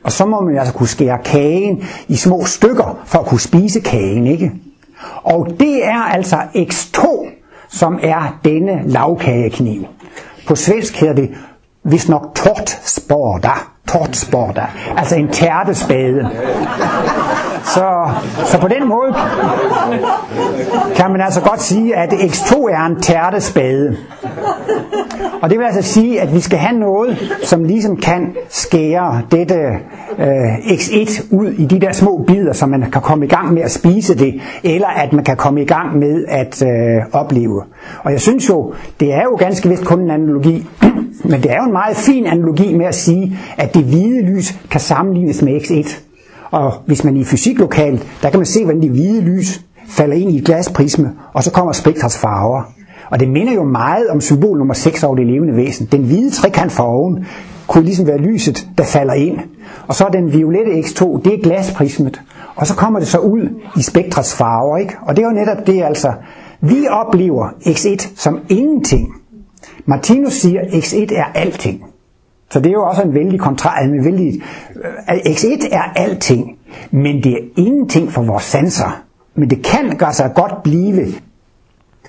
Og 0.04 0.12
så 0.12 0.26
må 0.26 0.40
man 0.40 0.58
altså 0.58 0.74
kunne 0.74 0.88
skære 0.88 1.18
kagen 1.24 1.84
i 2.08 2.16
små 2.16 2.44
stykker 2.44 3.02
for 3.04 3.18
at 3.18 3.26
kunne 3.26 3.40
spise 3.40 3.80
kagen, 3.80 4.26
ikke? 4.26 4.52
Og 5.22 5.48
det 5.60 5.86
er 5.86 6.02
altså 6.02 6.36
X2, 6.36 7.06
som 7.68 7.98
er 8.02 8.38
denne 8.44 8.82
lavkagekniv. 8.84 9.86
På 10.46 10.54
svensk 10.56 11.00
hedder 11.00 11.14
det 11.14 11.34
hvis 11.82 12.08
nok 12.08 12.34
tortsporda, 12.34 13.71
tortsporter, 13.88 14.66
altså 14.96 15.16
en 15.16 15.28
tærtespade. 15.28 16.30
Så, 17.64 18.08
så 18.46 18.60
på 18.60 18.68
den 18.68 18.88
måde 18.88 19.14
kan 20.96 21.10
man 21.10 21.20
altså 21.20 21.40
godt 21.40 21.62
sige, 21.62 21.96
at 21.96 22.12
X2 22.12 22.54
er 22.56 22.86
en 22.86 23.02
tærtespade. 23.02 23.96
Og 25.42 25.50
det 25.50 25.58
vil 25.58 25.64
altså 25.64 25.82
sige, 25.92 26.20
at 26.20 26.34
vi 26.34 26.40
skal 26.40 26.58
have 26.58 26.78
noget, 26.78 27.32
som 27.42 27.64
ligesom 27.64 27.96
kan 27.96 28.34
skære 28.48 29.22
dette 29.30 29.54
øh, 30.18 30.54
X1 30.58 31.24
ud 31.30 31.46
i 31.52 31.64
de 31.64 31.80
der 31.80 31.92
små 31.92 32.24
bidder, 32.26 32.52
så 32.52 32.66
man 32.66 32.90
kan 32.90 33.02
komme 33.02 33.24
i 33.24 33.28
gang 33.28 33.54
med 33.54 33.62
at 33.62 33.70
spise 33.70 34.18
det, 34.18 34.40
eller 34.64 34.88
at 34.88 35.12
man 35.12 35.24
kan 35.24 35.36
komme 35.36 35.62
i 35.62 35.66
gang 35.66 35.98
med 35.98 36.24
at 36.28 36.62
øh, 36.62 37.02
opleve. 37.12 37.62
Og 38.04 38.12
jeg 38.12 38.20
synes 38.20 38.48
jo, 38.48 38.74
det 39.00 39.14
er 39.14 39.22
jo 39.22 39.36
ganske 39.38 39.68
vist 39.68 39.84
kun 39.84 40.00
en 40.00 40.10
analogi, 40.10 40.66
men 41.24 41.42
det 41.42 41.50
er 41.50 41.56
jo 41.56 41.64
en 41.64 41.72
meget 41.72 41.96
fin 41.96 42.26
analogi 42.26 42.74
med 42.74 42.86
at 42.86 42.94
sige, 42.94 43.38
at 43.58 43.74
det 43.74 43.84
hvide 43.84 44.22
lys 44.22 44.58
kan 44.70 44.80
sammenlignes 44.80 45.42
med 45.42 45.60
X1. 45.60 46.00
Og 46.50 46.72
hvis 46.86 47.04
man 47.04 47.16
i 47.16 47.24
fysiklokalet, 47.24 48.06
der 48.22 48.30
kan 48.30 48.38
man 48.38 48.46
se, 48.46 48.64
hvordan 48.64 48.82
det 48.82 48.90
hvide 48.90 49.20
lys 49.20 49.60
falder 49.88 50.16
ind 50.16 50.30
i 50.30 50.38
et 50.38 50.44
glasprisme, 50.44 51.12
og 51.32 51.42
så 51.44 51.50
kommer 51.50 51.72
spektrets 51.72 52.18
farver. 52.18 52.62
Og 53.10 53.20
det 53.20 53.28
minder 53.28 53.52
jo 53.52 53.64
meget 53.64 54.08
om 54.08 54.20
symbol 54.20 54.58
nummer 54.58 54.74
6 54.74 55.04
over 55.04 55.16
det 55.16 55.26
levende 55.26 55.56
væsen. 55.56 55.88
Den 55.92 56.02
hvide 56.02 56.30
trekant 56.30 56.72
for 56.72 56.82
oven, 56.82 57.26
kunne 57.66 57.84
ligesom 57.84 58.06
være 58.06 58.18
lyset, 58.18 58.68
der 58.78 58.84
falder 58.84 59.14
ind. 59.14 59.38
Og 59.88 59.94
så 59.94 60.04
er 60.04 60.08
den 60.08 60.32
violette 60.32 60.72
X2, 60.72 61.22
det 61.22 61.34
er 61.34 61.42
glasprismet. 61.42 62.22
Og 62.56 62.66
så 62.66 62.74
kommer 62.74 62.98
det 62.98 63.08
så 63.08 63.18
ud 63.18 63.48
i 63.76 63.82
spektrets 63.82 64.34
farver, 64.34 64.76
ikke? 64.76 64.94
Og 65.02 65.16
det 65.16 65.22
er 65.22 65.26
jo 65.26 65.34
netop 65.34 65.66
det 65.66 65.82
altså. 65.82 66.12
Vi 66.60 66.86
oplever 66.90 67.48
X1 67.48 68.08
som 68.16 68.38
ingenting. 68.48 69.08
Martinus 69.86 70.32
siger, 70.32 70.60
at 70.60 70.66
X1 70.66 71.18
er 71.18 71.24
alting. 71.34 71.84
Så 72.50 72.60
det 72.60 72.66
er 72.66 72.72
jo 72.72 72.84
også 72.84 73.02
en 73.02 73.14
vældig 73.14 73.40
kontrast, 73.40 73.84
en 73.84 74.04
vældig, 74.04 74.42
øh, 75.10 75.16
X1 75.16 75.74
er 75.74 75.82
alting, 75.96 76.58
men 76.90 77.22
det 77.22 77.32
er 77.32 77.38
ingenting 77.56 78.12
for 78.12 78.22
vores 78.22 78.44
sanser. 78.44 79.02
Men 79.34 79.50
det 79.50 79.62
kan 79.64 79.96
gøre 79.98 80.12
sig 80.12 80.32
godt 80.34 80.62
blive 80.62 81.06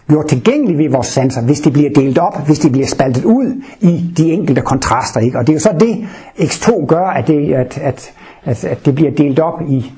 gjort 0.09 0.27
tilgængeligt 0.27 0.77
ved 0.77 0.89
vores 0.89 1.07
sanser, 1.07 1.41
hvis 1.41 1.61
det 1.61 1.73
bliver 1.73 1.89
delt 1.95 2.17
op, 2.17 2.45
hvis 2.45 2.59
det 2.59 2.71
bliver 2.71 2.87
spaltet 2.87 3.25
ud 3.25 3.61
i 3.81 4.13
de 4.17 4.31
enkelte 4.31 4.61
kontraster. 4.61 5.19
Ikke? 5.19 5.39
Og 5.39 5.47
det 5.47 5.53
er 5.53 5.55
jo 5.55 5.59
så 5.59 5.75
det, 5.79 6.07
X2 6.39 6.85
gør, 6.85 7.05
at 7.05 7.27
det, 7.27 7.53
at, 7.53 7.77
at, 7.77 8.13
at, 8.43 8.65
at 8.65 8.85
det 8.85 8.95
bliver 8.95 9.11
delt 9.11 9.39
op 9.39 9.61
i, 9.69 9.91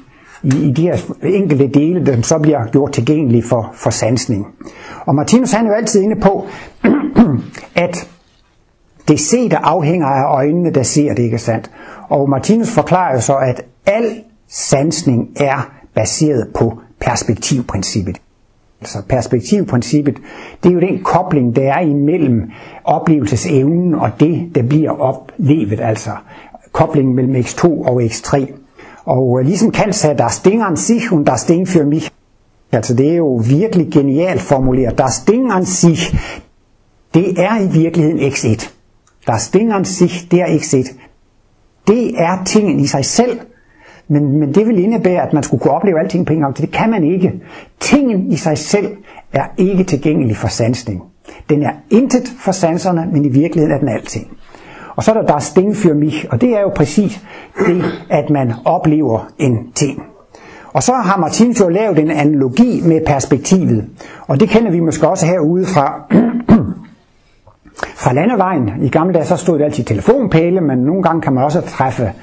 i, 0.45 0.67
i 0.67 0.71
de 0.71 0.81
her 0.81 0.97
enkelte 1.23 1.67
dele, 1.67 2.05
der 2.05 2.21
så 2.21 2.39
bliver 2.39 2.67
gjort 2.71 2.91
tilgængelige 2.91 3.43
for, 3.43 3.71
for 3.73 3.89
sansning. 3.89 4.47
Og 5.05 5.15
Martinus 5.15 5.51
han 5.51 5.65
er 5.65 5.69
jo 5.69 5.75
altid 5.75 6.01
inde 6.01 6.21
på, 6.21 6.47
at 7.85 8.09
det 9.07 9.19
se, 9.19 9.49
afhænger 9.53 10.07
af 10.07 10.35
øjnene, 10.35 10.69
der 10.69 10.83
ser 10.83 11.13
det, 11.13 11.23
ikke 11.23 11.37
sandt? 11.37 11.71
Og 12.09 12.29
Martinus 12.29 12.71
forklarer 12.71 13.13
jo 13.15 13.21
så, 13.21 13.35
at 13.35 13.61
al 13.85 14.21
sansning 14.47 15.29
er 15.35 15.71
baseret 15.95 16.47
på 16.59 16.79
perspektivprincippet. 16.99 18.21
Altså 18.81 19.01
perspektivprincippet, 19.09 20.17
det 20.63 20.69
er 20.69 20.73
jo 20.73 20.79
den 20.79 21.03
kobling, 21.03 21.55
der 21.55 21.73
er 21.73 21.79
imellem 21.79 22.51
oplevelsesevnen 22.83 23.95
og 23.95 24.09
det, 24.19 24.55
der 24.55 24.63
bliver 24.63 24.91
oplevet, 24.91 25.79
altså 25.81 26.11
koblingen 26.71 27.15
mellem 27.15 27.35
X2 27.35 27.63
og 27.65 28.03
X3. 28.03 28.45
Og 29.05 29.39
øh, 29.39 29.45
ligesom 29.45 29.71
Kant 29.71 29.95
sagde, 29.95 30.17
der 30.17 30.41
Ding 30.45 30.61
an 30.61 30.77
sich 30.77 31.11
und 31.11 31.25
das 31.25 31.45
Ding 31.45 31.67
für 31.67 31.85
mich. 31.85 32.11
Altså 32.71 32.93
det 32.93 33.11
er 33.11 33.15
jo 33.15 33.41
virkelig 33.49 33.91
genialt 33.91 34.41
formuleret. 34.41 34.97
Der 34.97 35.07
Ding 35.27 35.51
an 35.51 35.65
sich, 35.65 36.15
det 37.13 37.39
er 37.39 37.59
i 37.59 37.67
virkeligheden 37.67 38.19
X1. 38.19 38.69
Der 39.27 39.49
Ding 39.53 39.71
an 39.73 39.85
sich, 39.85 40.31
det 40.31 40.41
er 40.41 40.45
X1. 40.45 40.93
Det 41.87 42.21
er 42.21 42.43
tingen 42.45 42.79
i 42.79 42.87
sig 42.87 43.05
selv, 43.05 43.39
men, 44.07 44.39
men 44.39 44.55
det 44.55 44.67
vil 44.67 44.79
indebære, 44.79 45.27
at 45.27 45.33
man 45.33 45.43
skulle 45.43 45.61
kunne 45.61 45.73
opleve 45.73 45.99
alting 45.99 46.25
på 46.25 46.33
en 46.33 46.39
gang. 46.39 46.57
Det 46.57 46.71
kan 46.71 46.89
man 46.89 47.03
ikke. 47.03 47.33
Tingen 47.79 48.31
i 48.31 48.35
sig 48.35 48.57
selv 48.57 48.97
er 49.33 49.45
ikke 49.57 49.83
tilgængelig 49.83 50.37
for 50.37 50.47
sansning. 50.47 51.01
Den 51.49 51.63
er 51.63 51.71
intet 51.89 52.33
for 52.39 52.51
sanserne, 52.51 53.09
men 53.13 53.25
i 53.25 53.29
virkeligheden 53.29 53.75
er 53.75 53.79
den 53.79 53.89
alting. 53.89 54.27
Og 54.95 55.03
så 55.03 55.11
er 55.11 55.21
der 55.21 55.25
der 55.27 55.51
Ding 55.55 55.75
für 55.75 55.93
mich, 55.93 56.25
og 56.31 56.41
det 56.41 56.57
er 56.57 56.61
jo 56.61 56.69
præcis 56.75 57.21
det, 57.67 57.83
at 58.09 58.29
man 58.29 58.53
oplever 58.65 59.27
en 59.39 59.71
ting. 59.75 60.03
Og 60.73 60.83
så 60.83 60.93
har 60.93 61.17
Martinus 61.17 61.59
jo 61.59 61.69
lavet 61.69 61.99
en 61.99 62.11
analogi 62.11 62.81
med 62.85 63.01
perspektivet, 63.05 63.85
og 64.27 64.39
det 64.39 64.49
kender 64.49 64.71
vi 64.71 64.79
måske 64.79 65.07
også 65.07 65.25
herude 65.25 65.65
fra, 65.65 66.01
fra 68.03 68.13
landevejen. 68.13 68.71
I 68.81 68.89
gamle 68.89 69.13
dage 69.13 69.25
så 69.25 69.35
stod 69.35 69.59
det 69.59 69.65
altid 69.65 69.83
telefonpæle, 69.83 70.61
men 70.61 70.77
nogle 70.77 71.03
gange 71.03 71.21
kan 71.21 71.33
man 71.33 71.43
også 71.43 71.61
træffe 71.61 72.13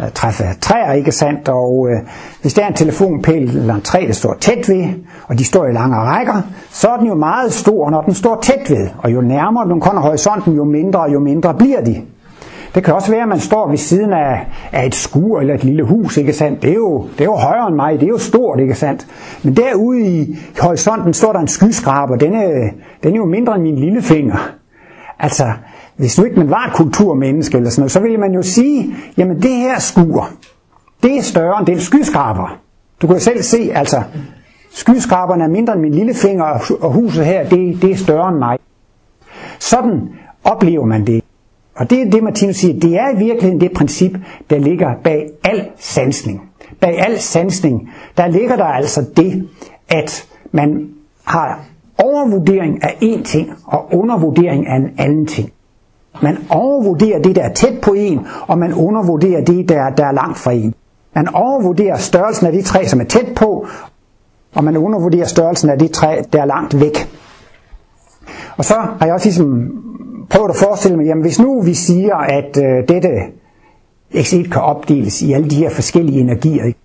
Øh, 0.00 0.12
træffe 0.14 0.44
træer, 0.60 0.92
ikke 0.92 1.12
sandt? 1.12 1.48
Og 1.48 1.88
øh, 1.90 1.98
hvis 2.42 2.54
der 2.54 2.62
er 2.62 2.68
en 2.68 2.74
telefonpæl 2.74 3.56
eller 3.56 3.74
en 3.74 3.80
træ, 3.80 4.04
der 4.06 4.12
står 4.12 4.36
tæt 4.40 4.68
ved, 4.68 4.84
og 5.28 5.38
de 5.38 5.44
står 5.44 5.66
i 5.66 5.72
lange 5.72 5.96
rækker, 5.96 6.42
så 6.70 6.88
er 6.88 6.96
den 6.96 7.06
jo 7.06 7.14
meget 7.14 7.52
stor, 7.52 7.90
når 7.90 8.02
den 8.02 8.14
står 8.14 8.40
tæt 8.42 8.70
ved. 8.70 8.88
Og 8.98 9.12
jo 9.12 9.20
nærmere 9.20 9.68
den 9.68 9.80
kommer 9.80 10.02
horisonten, 10.02 10.54
jo 10.54 10.64
mindre 10.64 11.00
og 11.00 11.12
jo 11.12 11.20
mindre 11.20 11.54
bliver 11.54 11.80
de. 11.80 12.02
Det 12.74 12.84
kan 12.84 12.94
også 12.94 13.10
være, 13.10 13.22
at 13.22 13.28
man 13.28 13.40
står 13.40 13.68
ved 13.68 13.76
siden 13.76 14.12
af, 14.12 14.46
af 14.72 14.86
et 14.86 14.94
skur 14.94 15.40
eller 15.40 15.54
et 15.54 15.64
lille 15.64 15.82
hus, 15.82 16.16
ikke 16.16 16.32
sandt? 16.32 16.62
Det 16.62 16.70
er, 16.70 16.74
jo, 16.74 17.06
det 17.12 17.20
er 17.20 17.24
jo 17.24 17.34
højere 17.36 17.66
end 17.68 17.76
mig, 17.76 18.00
det 18.00 18.02
er 18.02 18.10
jo 18.10 18.18
stort, 18.18 18.60
ikke 18.60 18.74
sandt? 18.74 19.06
Men 19.42 19.56
derude 19.56 20.00
i 20.00 20.38
horisonten 20.60 21.14
står 21.14 21.32
der 21.32 21.40
en 21.40 21.48
skyskraber, 21.48 22.16
den 22.16 22.34
er, 22.34 22.70
den 23.02 23.12
er 23.12 23.16
jo 23.16 23.24
mindre 23.24 23.54
end 23.54 23.62
min 23.62 23.76
lille 23.76 24.02
finger. 24.02 24.50
Altså, 25.18 25.44
hvis 25.96 26.18
nu 26.18 26.24
ikke 26.24 26.38
man 26.38 26.50
var 26.50 26.66
et 26.66 26.72
kulturmenneske 26.72 27.56
eller 27.56 27.70
sådan 27.70 27.80
noget, 27.80 27.92
så 27.92 28.00
ville 28.00 28.18
man 28.18 28.32
jo 28.32 28.42
sige, 28.42 28.94
jamen 29.16 29.42
det 29.42 29.50
her 29.50 29.78
skur, 29.78 30.30
det 31.02 31.16
er 31.16 31.22
større 31.22 31.58
end 31.58 31.66
den 31.66 31.80
skyskraber. 31.80 32.58
Du 33.02 33.06
kan 33.06 33.16
jo 33.16 33.20
selv 33.22 33.42
se, 33.42 33.70
altså, 33.74 34.02
skyskraberne 34.70 35.44
er 35.44 35.48
mindre 35.48 35.72
end 35.72 35.82
min 35.82 35.94
lille 35.94 36.14
finger, 36.14 36.44
og 36.80 36.92
huset 36.92 37.24
her, 37.24 37.48
det, 37.48 37.82
det 37.82 37.90
er 37.90 37.96
større 37.96 38.28
end 38.28 38.38
mig. 38.38 38.58
Sådan 39.58 40.00
oplever 40.44 40.86
man 40.86 41.06
det. 41.06 41.24
Og 41.76 41.90
det 41.90 42.02
er 42.02 42.10
det, 42.10 42.22
Martinus 42.22 42.56
siger, 42.56 42.80
det 42.80 42.96
er 42.96 43.14
i 43.14 43.18
virkeligheden 43.18 43.60
det 43.60 43.72
princip, 43.72 44.12
der 44.50 44.58
ligger 44.58 44.94
bag 45.04 45.30
al 45.44 45.68
sansning. 45.78 46.50
Bag 46.80 46.98
al 46.98 47.18
sansning, 47.20 47.90
der 48.16 48.26
ligger 48.28 48.56
der 48.56 48.64
altså 48.64 49.04
det, 49.16 49.48
at 49.88 50.28
man 50.52 50.88
har 51.24 51.64
overvurdering 51.98 52.82
af 52.84 52.96
én 53.02 53.22
ting 53.22 53.52
og 53.64 53.88
undervurdering 53.92 54.66
af 54.66 54.76
en 54.76 54.90
anden 54.98 55.26
ting. 55.26 55.50
Man 56.22 56.38
overvurderer 56.48 57.22
det, 57.22 57.36
der 57.36 57.42
er 57.42 57.52
tæt 57.52 57.80
på 57.82 57.92
en, 57.92 58.26
og 58.46 58.58
man 58.58 58.74
undervurderer 58.74 59.44
det, 59.44 59.68
der, 59.68 59.90
der 59.90 60.06
er 60.06 60.12
langt 60.12 60.38
fra 60.38 60.52
en. 60.52 60.74
Man 61.14 61.28
overvurderer 61.34 61.96
størrelsen 61.96 62.46
af 62.46 62.52
de 62.52 62.62
træ, 62.62 62.86
som 62.86 63.00
er 63.00 63.04
tæt 63.04 63.26
på, 63.36 63.66
og 64.54 64.64
man 64.64 64.76
undervurderer 64.76 65.26
størrelsen 65.26 65.70
af 65.70 65.78
de 65.78 65.88
træ, 65.88 66.22
der 66.32 66.40
er 66.40 66.44
langt 66.44 66.80
væk. 66.80 67.08
Og 68.56 68.64
så 68.64 68.74
har 68.74 69.06
jeg 69.06 69.14
også 69.14 69.26
ligesom 69.26 69.70
prøvet 70.30 70.50
at 70.50 70.56
forestille 70.56 70.96
mig, 70.96 71.06
jamen 71.06 71.22
hvis 71.22 71.40
nu 71.40 71.62
vi 71.62 71.74
siger, 71.74 72.16
at 72.16 72.56
øh, 72.56 72.88
dette 72.88 73.08
X1 74.14 74.50
kan 74.50 74.62
opdeles 74.62 75.22
i 75.22 75.32
alle 75.32 75.50
de 75.50 75.56
her 75.56 75.70
forskellige 75.70 76.20
energier, 76.20 76.64
ikke? 76.64 76.78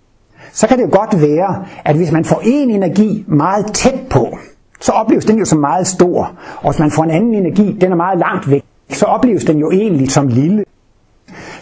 så 0.52 0.66
kan 0.66 0.78
det 0.78 0.84
jo 0.84 0.98
godt 0.98 1.22
være, 1.22 1.64
at 1.84 1.96
hvis 1.96 2.12
man 2.12 2.24
får 2.24 2.40
en 2.44 2.70
energi 2.70 3.24
meget 3.28 3.66
tæt 3.66 4.00
på, 4.10 4.38
så 4.80 4.92
opleves 4.92 5.24
den 5.24 5.38
jo 5.38 5.44
som 5.44 5.58
meget 5.58 5.86
stor. 5.86 6.32
Og 6.56 6.70
hvis 6.70 6.80
man 6.80 6.90
får 6.90 7.02
en 7.02 7.10
anden 7.10 7.34
energi, 7.34 7.78
den 7.80 7.92
er 7.92 7.96
meget 7.96 8.18
langt 8.18 8.50
væk, 8.50 8.64
så 8.92 9.04
opleves 9.04 9.44
den 9.44 9.58
jo 9.58 9.70
egentlig 9.70 10.10
som 10.10 10.28
lille. 10.28 10.64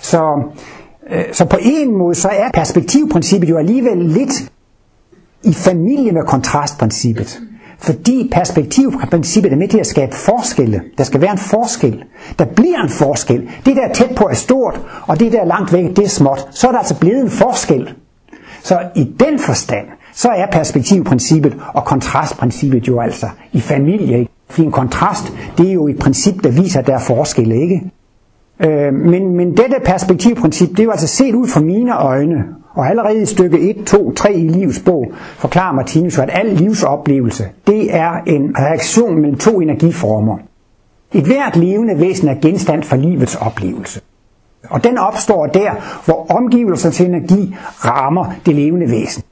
Så, 0.00 0.42
øh, 1.10 1.24
så 1.32 1.44
på 1.44 1.56
en 1.62 1.96
måde, 1.98 2.14
så 2.14 2.28
er 2.28 2.50
perspektivprincippet 2.54 3.48
jo 3.48 3.58
alligevel 3.58 3.98
lidt 3.98 4.52
i 5.42 5.52
familie 5.52 6.12
med 6.12 6.22
kontrastprincippet. 6.26 7.40
Fordi 7.78 8.30
perspektivprincippet 8.32 9.52
er 9.52 9.56
med 9.56 9.68
til 9.68 9.78
at 9.78 9.86
skabe 9.86 10.14
forskelle. 10.14 10.82
Der 10.98 11.04
skal 11.04 11.20
være 11.20 11.32
en 11.32 11.38
forskel. 11.38 12.04
Der 12.38 12.44
bliver 12.44 12.82
en 12.82 12.88
forskel. 12.88 13.48
Det 13.66 13.76
der 13.76 13.82
er 13.82 13.92
tæt 13.92 14.14
på 14.16 14.24
er 14.24 14.34
stort, 14.34 14.80
og 15.06 15.20
det 15.20 15.32
der 15.32 15.40
er 15.40 15.44
langt 15.44 15.72
væk, 15.72 15.96
det 15.96 16.04
er 16.04 16.08
småt. 16.08 16.48
Så 16.50 16.66
er 16.68 16.70
der 16.72 16.78
altså 16.78 16.98
blevet 16.98 17.20
en 17.20 17.30
forskel. 17.30 17.94
Så 18.62 18.78
i 18.96 19.04
den 19.04 19.38
forstand, 19.38 19.86
så 20.12 20.28
er 20.28 20.46
perspektivprincippet 20.46 21.56
og 21.74 21.84
kontrastprincippet 21.84 22.88
jo 22.88 23.00
altså 23.00 23.26
i 23.52 23.60
familie. 23.60 24.18
Ikke? 24.18 24.32
En 24.56 24.72
kontrast, 24.72 25.32
det 25.58 25.68
er 25.68 25.72
jo 25.72 25.88
et 25.88 25.98
princip, 25.98 26.44
der 26.44 26.50
viser, 26.50 26.80
at 26.80 26.86
der 26.86 26.94
er 26.94 27.00
forskelle, 27.00 27.62
ikke? 27.62 27.82
Øh, 28.60 28.94
men, 28.94 29.36
men 29.36 29.56
dette 29.56 29.76
perspektivprincip, 29.84 30.70
det 30.70 30.80
er 30.80 30.84
jo 30.84 30.90
altså 30.90 31.06
set 31.06 31.34
ud 31.34 31.48
fra 31.48 31.60
mine 31.60 31.98
øjne, 31.98 32.44
og 32.74 32.88
allerede 32.88 33.22
i 33.22 33.26
stykke 33.26 33.60
1, 33.70 33.84
2, 33.86 34.12
3 34.12 34.34
i 34.34 34.48
livets 34.48 34.80
bog, 34.80 35.12
forklarer 35.36 35.74
Martinus 35.74 36.18
at 36.18 36.30
al 36.32 36.46
livsoplevelse, 36.46 37.44
det 37.66 37.94
er 37.94 38.10
en 38.26 38.54
reaktion 38.58 39.20
mellem 39.20 39.38
to 39.38 39.60
energiformer. 39.60 40.38
Et 41.12 41.24
hvert 41.24 41.56
levende 41.56 42.00
væsen 42.00 42.28
er 42.28 42.34
genstand 42.42 42.82
for 42.82 42.96
livets 42.96 43.36
oplevelse. 43.36 44.00
Og 44.70 44.84
den 44.84 44.98
opstår 44.98 45.46
der, 45.46 45.70
hvor 46.04 46.26
omgivelsens 46.30 47.00
energi 47.00 47.56
rammer 47.84 48.32
det 48.46 48.54
levende 48.54 48.90
væsen. 48.90 49.22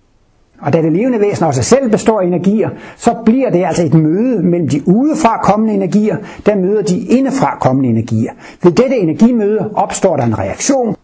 Og 0.62 0.72
da 0.72 0.82
det 0.82 0.92
levende 0.92 1.20
væsen 1.20 1.46
også 1.46 1.62
selv 1.62 1.90
består 1.90 2.20
af 2.20 2.26
energier, 2.26 2.70
så 2.96 3.14
bliver 3.24 3.50
det 3.50 3.64
altså 3.64 3.86
et 3.86 3.94
møde 3.94 4.42
mellem 4.42 4.68
de 4.68 4.88
udefra 4.88 5.38
kommende 5.42 5.74
energier, 5.74 6.16
der 6.46 6.56
møder 6.56 6.82
de 6.82 6.98
indefra 6.98 7.58
kommende 7.60 7.88
energier. 7.88 8.32
Ved 8.62 8.72
dette 8.72 8.96
energimøde 8.96 9.70
opstår 9.74 10.16
der 10.16 10.24
en 10.24 10.38
reaktion, 10.38 10.96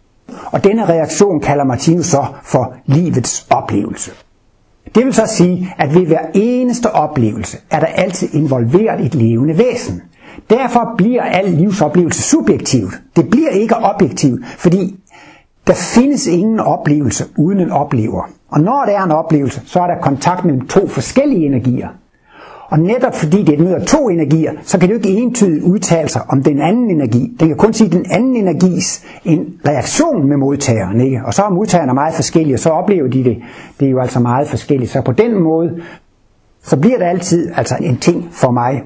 og 0.46 0.64
denne 0.64 0.84
reaktion 0.84 1.40
kalder 1.40 1.64
Martinus 1.64 2.06
så 2.06 2.24
for 2.42 2.74
livets 2.86 3.46
oplevelse. 3.50 4.10
Det 4.94 5.04
vil 5.04 5.14
så 5.14 5.26
sige, 5.26 5.74
at 5.78 5.94
ved 5.94 6.06
hver 6.06 6.26
eneste 6.34 6.92
oplevelse 6.92 7.58
er 7.70 7.80
der 7.80 7.86
altid 7.86 8.34
involveret 8.34 9.06
et 9.06 9.14
levende 9.14 9.58
væsen. 9.58 10.02
Derfor 10.50 10.94
bliver 10.98 11.22
al 11.22 11.50
livsoplevelse 11.50 12.22
subjektivt. 12.22 13.00
Det 13.16 13.30
bliver 13.30 13.48
ikke 13.48 13.76
objektivt, 13.76 14.46
fordi 14.46 14.96
der 15.66 15.74
findes 15.74 16.26
ingen 16.26 16.60
oplevelse 16.60 17.24
uden 17.38 17.60
en 17.60 17.70
oplever. 17.70 18.30
Og 18.52 18.60
når 18.60 18.84
der 18.86 18.98
er 18.98 19.04
en 19.04 19.10
oplevelse, 19.10 19.60
så 19.64 19.80
er 19.80 19.86
der 19.86 20.00
kontakt 20.00 20.44
mellem 20.44 20.66
to 20.68 20.86
forskellige 20.86 21.46
energier. 21.46 21.88
Og 22.70 22.78
netop 22.78 23.14
fordi 23.14 23.42
det 23.42 23.60
møder 23.60 23.84
to 23.84 24.08
energier, 24.08 24.52
så 24.62 24.78
kan 24.78 24.88
du 24.88 24.94
ikke 24.94 25.08
entydigt 25.08 25.64
udtale 25.64 26.08
sig 26.08 26.22
om 26.28 26.42
den 26.42 26.60
anden 26.60 26.90
energi. 26.90 27.36
Den 27.40 27.48
kan 27.48 27.56
kun 27.56 27.72
sige 27.72 27.90
den 27.90 28.06
anden 28.10 28.36
energis 28.36 29.04
en 29.24 29.54
reaktion 29.66 30.28
med 30.28 30.36
modtageren. 30.36 31.00
Ikke? 31.00 31.20
Og 31.26 31.34
så 31.34 31.42
er 31.42 31.50
modtagerne 31.50 31.94
meget 31.94 32.14
forskellige, 32.14 32.54
og 32.54 32.58
så 32.58 32.70
oplever 32.70 33.08
de 33.08 33.24
det. 33.24 33.36
Det 33.80 33.86
er 33.86 33.90
jo 33.90 34.00
altså 34.00 34.20
meget 34.20 34.48
forskelligt. 34.48 34.90
Så 34.90 35.02
på 35.02 35.12
den 35.12 35.42
måde, 35.42 35.70
så 36.62 36.76
bliver 36.76 36.98
det 36.98 37.04
altid 37.04 37.52
altså 37.56 37.76
en 37.80 37.96
ting 37.96 38.28
for 38.32 38.50
mig. 38.50 38.82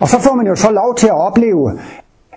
Og 0.00 0.08
så 0.08 0.20
får 0.20 0.34
man 0.34 0.46
jo 0.46 0.54
så 0.54 0.70
lov 0.70 0.94
til 0.96 1.06
at 1.06 1.14
opleve 1.14 1.72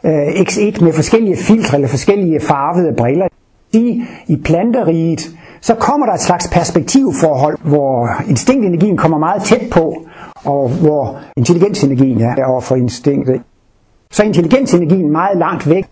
øh, 0.05 0.27
X1 0.27 0.83
med 0.83 0.93
forskellige 0.93 1.37
filtre 1.37 1.77
eller 1.77 1.87
forskellige 1.87 2.39
farvede 2.39 2.93
briller. 2.97 3.27
De 3.73 4.05
i 4.27 4.41
planteriget, 4.45 5.29
så 5.61 5.75
kommer 5.75 6.05
der 6.05 6.13
et 6.13 6.19
slags 6.19 6.47
perspektivforhold, 6.47 7.57
hvor 7.63 8.09
instinktenergien 8.27 8.97
kommer 8.97 9.17
meget 9.17 9.43
tæt 9.43 9.61
på, 9.71 10.05
og 10.45 10.69
hvor 10.69 11.19
intelligensenergien 11.37 12.21
er 12.21 12.45
over 12.45 12.61
for 12.61 12.75
instinktet. 12.75 13.41
Så 14.11 14.23
er 14.23 14.27
intelligensenergien 14.27 15.11
meget 15.11 15.37
langt 15.37 15.69
væk. 15.69 15.85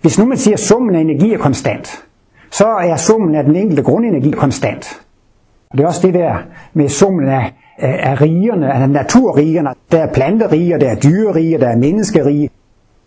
Hvis 0.00 0.18
nu 0.18 0.24
man 0.24 0.38
siger, 0.38 0.54
at 0.54 0.60
summen 0.60 0.94
af 0.94 1.00
energi 1.00 1.32
er 1.32 1.38
konstant, 1.38 2.04
så 2.50 2.66
er 2.66 2.96
summen 2.96 3.34
af 3.34 3.44
den 3.44 3.56
enkelte 3.56 3.82
grundenergi 3.82 4.30
konstant. 4.30 5.00
Og 5.70 5.78
det 5.78 5.84
er 5.84 5.88
også 5.88 6.06
det 6.06 6.14
der 6.14 6.34
med 6.74 6.88
summen 6.88 7.28
af, 7.28 7.52
af, 7.78 8.10
af 8.10 8.20
rigerne, 8.20 8.72
af 8.72 8.90
naturrigerne. 8.90 9.70
Der 9.92 9.98
er 9.98 10.12
planteriger, 10.12 10.78
der 10.78 10.90
er 10.90 10.94
dyrerige, 10.94 11.58
der 11.58 11.68
er 11.68 11.76
menneskerige. 11.76 12.50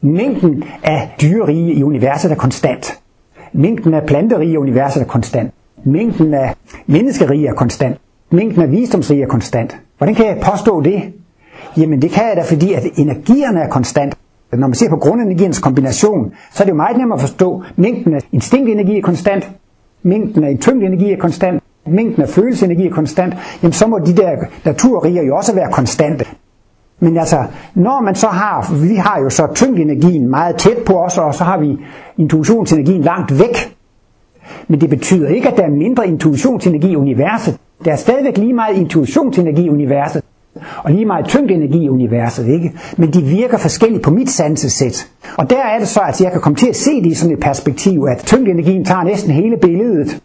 Mængden 0.01 0.63
af 0.83 1.15
dyrerige 1.21 1.73
i 1.73 1.83
universet 1.83 2.31
er 2.31 2.35
konstant. 2.35 2.99
Mængden 3.53 3.93
af 3.93 4.05
planterige 4.05 4.51
i 4.51 4.57
universet 4.57 5.01
er 5.01 5.05
konstant. 5.05 5.53
Mængden 5.83 6.33
af 6.33 6.55
menneskerige 6.87 7.47
er 7.47 7.53
konstant. 7.53 7.97
Mængden 8.31 8.61
af 8.61 8.71
visdomsrige 8.71 9.23
er 9.23 9.27
konstant. 9.27 9.77
Hvordan 9.97 10.15
kan 10.15 10.25
jeg 10.25 10.37
påstå 10.51 10.81
det? 10.81 11.03
Jamen 11.77 12.01
det 12.01 12.11
kan 12.11 12.23
jeg 12.23 12.35
da, 12.35 12.41
fordi 12.41 12.73
at 12.73 12.83
energierne 12.97 13.59
er 13.59 13.69
konstant. 13.69 14.15
Når 14.51 14.67
man 14.67 14.73
ser 14.73 14.89
på 14.89 14.95
grundenergiens 14.95 15.59
kombination, 15.59 16.33
så 16.51 16.63
er 16.63 16.65
det 16.65 16.71
jo 16.71 16.75
meget 16.75 16.97
nemmere 16.97 17.15
at 17.15 17.21
forstå. 17.21 17.63
Mængden 17.75 18.13
af 18.13 18.19
instinktenergi 18.31 18.97
er 18.97 19.01
konstant. 19.01 19.51
Mængden 20.03 20.43
af 20.43 20.57
tyngdenergi 20.61 21.11
er 21.11 21.17
konstant. 21.17 21.63
Mængden 21.87 22.21
af 22.23 22.29
følelsesenergi 22.29 22.87
er 22.87 22.91
konstant. 22.91 23.33
Jamen 23.63 23.73
så 23.73 23.87
må 23.87 23.99
de 23.99 24.15
der 24.15 24.37
naturriger 24.65 25.23
jo 25.23 25.35
også 25.35 25.55
være 25.55 25.71
konstante. 25.71 26.25
Men 26.99 27.17
altså, 27.17 27.43
når 27.75 28.01
man 28.01 28.15
så 28.15 28.27
har, 28.27 28.75
vi 28.87 28.95
har 28.95 29.19
jo 29.19 29.29
så 29.29 29.47
tyngdenergien 29.55 30.27
meget 30.27 30.55
tæt 30.55 30.77
på 30.85 30.93
os, 30.93 31.17
og 31.17 31.35
så 31.35 31.43
har 31.43 31.57
vi 31.59 31.77
intuitionsenergien 32.17 33.01
langt 33.01 33.39
væk. 33.39 33.75
Men 34.67 34.81
det 34.81 34.89
betyder 34.89 35.29
ikke, 35.29 35.49
at 35.49 35.57
der 35.57 35.63
er 35.63 35.69
mindre 35.69 36.07
intuitionsenergi 36.07 36.91
i 36.91 36.95
universet. 36.95 37.57
Der 37.85 37.91
er 37.91 37.95
stadigvæk 37.95 38.37
lige 38.37 38.53
meget 38.53 38.77
intuitionsenergi 38.77 39.65
i 39.65 39.69
universet, 39.69 40.23
og 40.77 40.91
lige 40.91 41.05
meget 41.05 41.25
tyngdenergi 41.25 41.83
i 41.83 41.89
universet, 41.89 42.47
ikke? 42.47 42.71
Men 42.97 43.13
de 43.13 43.21
virker 43.21 43.57
forskelligt 43.57 44.03
på 44.03 44.11
mit 44.11 44.29
sansesæt. 44.29 45.07
Og 45.37 45.49
der 45.49 45.61
er 45.61 45.79
det 45.79 45.87
så, 45.87 45.99
at 45.99 46.21
jeg 46.21 46.31
kan 46.31 46.41
komme 46.41 46.55
til 46.55 46.67
at 46.67 46.75
se 46.75 47.03
det 47.03 47.05
i 47.05 47.13
sådan 47.13 47.33
et 47.33 47.39
perspektiv, 47.39 48.05
at 48.09 48.23
tyngdenergien 48.25 48.85
tager 48.85 49.03
næsten 49.03 49.31
hele 49.31 49.57
billedet, 49.57 50.21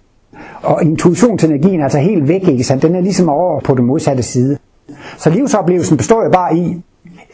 og 0.63 0.85
intuitionsenergien 0.85 1.81
er 1.81 1.85
altså 1.85 1.99
helt 1.99 2.29
væk, 2.29 2.49
ikke 2.49 2.65
sandt? 2.65 2.83
Den 2.83 2.95
er 2.95 3.01
ligesom 3.01 3.29
over 3.29 3.61
på 3.61 3.75
den 3.75 3.85
modsatte 3.85 4.23
side. 4.23 4.59
Så 5.17 5.31
livsoplevelsen 5.31 5.97
består 5.97 6.25
jo 6.25 6.31
bare 6.31 6.57
i, 6.57 6.83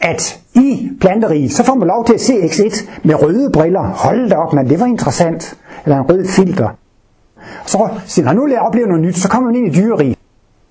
at 0.01 0.39
i 0.55 0.89
planteriet, 1.01 1.51
så 1.51 1.63
får 1.63 1.75
man 1.75 1.87
lov 1.87 2.05
til 2.05 2.13
at 2.13 2.21
se 2.21 2.33
X1 2.33 2.89
med 3.03 3.23
røde 3.23 3.51
briller. 3.53 3.81
Hold 3.81 4.29
da 4.29 4.35
op, 4.35 4.53
man, 4.53 4.69
det 4.69 4.79
var 4.79 4.85
interessant. 4.85 5.57
Eller 5.85 5.97
en 5.97 6.09
rød 6.09 6.25
filter. 6.27 6.69
Så 7.65 8.21
når 8.23 8.33
nu 8.33 8.45
lader 8.45 8.59
jeg 8.59 8.67
opleve 8.67 8.87
noget 8.87 9.03
nyt, 9.03 9.17
så 9.17 9.29
kommer 9.29 9.51
man 9.51 9.59
ind 9.61 9.75
i 9.75 9.79
dyreriet. 9.79 10.17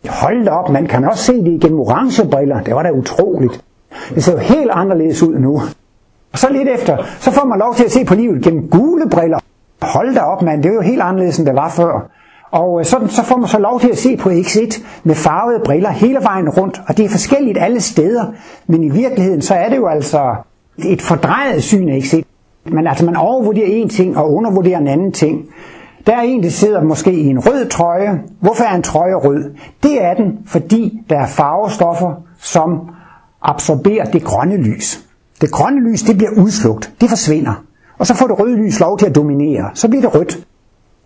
Hold 0.09 0.45
da 0.45 0.51
op, 0.51 0.71
man 0.71 0.87
kan 0.87 1.05
også 1.05 1.25
se 1.25 1.33
det 1.33 1.53
igennem 1.53 1.81
orange 1.81 2.29
briller. 2.29 2.63
Det 2.63 2.75
var 2.75 2.83
da 2.83 2.91
utroligt. 2.91 3.65
Det 4.15 4.25
ser 4.25 4.33
jo 4.33 4.39
helt 4.39 4.71
anderledes 4.71 5.23
ud 5.23 5.35
nu. 5.39 5.63
Og 6.33 6.39
så 6.39 6.53
lidt 6.53 6.69
efter, 6.69 6.97
så 7.21 7.31
får 7.31 7.45
man 7.45 7.59
lov 7.59 7.75
til 7.75 7.85
at 7.85 7.93
se 7.93 8.05
på 8.05 8.15
livet 8.15 8.43
gennem 8.45 8.69
gule 8.69 9.11
briller. 9.11 9.39
Hold 9.83 10.15
da 10.15 10.21
op, 10.21 10.43
mand, 10.43 10.63
det 10.63 10.71
er 10.71 10.75
jo 10.75 10.81
helt 10.81 11.03
anderledes, 11.03 11.39
end 11.39 11.47
det 11.47 11.55
var 11.55 11.69
før. 11.69 12.11
Og 12.51 12.87
så, 12.87 12.91
sådan, 12.91 13.09
så 13.09 13.23
får 13.23 13.37
man 13.37 13.49
så 13.49 13.59
lov 13.59 13.81
til 13.81 13.89
at 13.89 13.99
se 13.99 14.17
på 14.17 14.31
X1 14.31 14.83
med 15.05 15.15
farvede 15.15 15.63
briller 15.65 15.91
hele 15.91 16.19
vejen 16.23 16.49
rundt, 16.49 16.81
og 16.89 16.97
det 16.97 17.05
er 17.05 17.09
forskelligt 17.09 17.59
alle 17.61 17.81
steder, 17.81 18.25
men 18.67 18.85
i 18.85 18.89
virkeligheden 18.89 19.43
så 19.43 19.55
er 19.55 19.69
det 19.69 19.77
jo 19.77 19.87
altså 19.87 20.35
et 20.79 21.03
fordrejet 21.03 21.63
syn 21.63 21.89
af 21.89 21.99
X1. 21.99 22.23
Men 22.65 22.87
altså 22.87 23.05
man 23.05 23.17
overvurderer 23.17 23.67
en 23.67 23.89
ting 23.89 24.17
og 24.17 24.33
undervurderer 24.33 24.79
en 24.79 24.89
anden 24.89 25.13
ting. 25.13 25.47
Der 26.07 26.17
er 26.17 26.21
en, 26.21 26.43
der 26.43 26.51
sidder 26.51 26.83
måske 26.83 27.13
i 27.13 27.27
en 27.27 27.39
rød 27.39 27.69
trøje. 27.69 28.23
Hvorfor 28.41 28.65
er 28.65 28.75
en 28.75 28.83
trøje 28.83 29.15
rød? 29.15 29.55
Det 29.83 30.05
er 30.05 30.15
den, 30.15 30.39
fordi 30.47 31.01
der 31.11 31.19
er 31.19 31.27
farvestoffer, 31.27 32.15
som 32.41 32.81
absorberer 33.43 34.05
det 34.05 34.25
grønne 34.25 34.57
lys. 34.57 35.05
Det 35.41 35.51
grønne 35.51 35.91
lys, 35.91 36.03
det 36.03 36.17
bliver 36.17 36.31
udslugt. 36.31 36.93
Det 37.01 37.09
forsvinder. 37.09 37.65
Og 37.99 38.07
så 38.07 38.15
får 38.15 38.27
det 38.27 38.41
røde 38.41 38.57
lys 38.57 38.81
lov 38.81 38.99
til 38.99 39.07
at 39.07 39.15
dominere. 39.15 39.71
Så 39.75 39.89
bliver 39.89 40.03
det 40.03 40.15
rødt. 40.15 40.47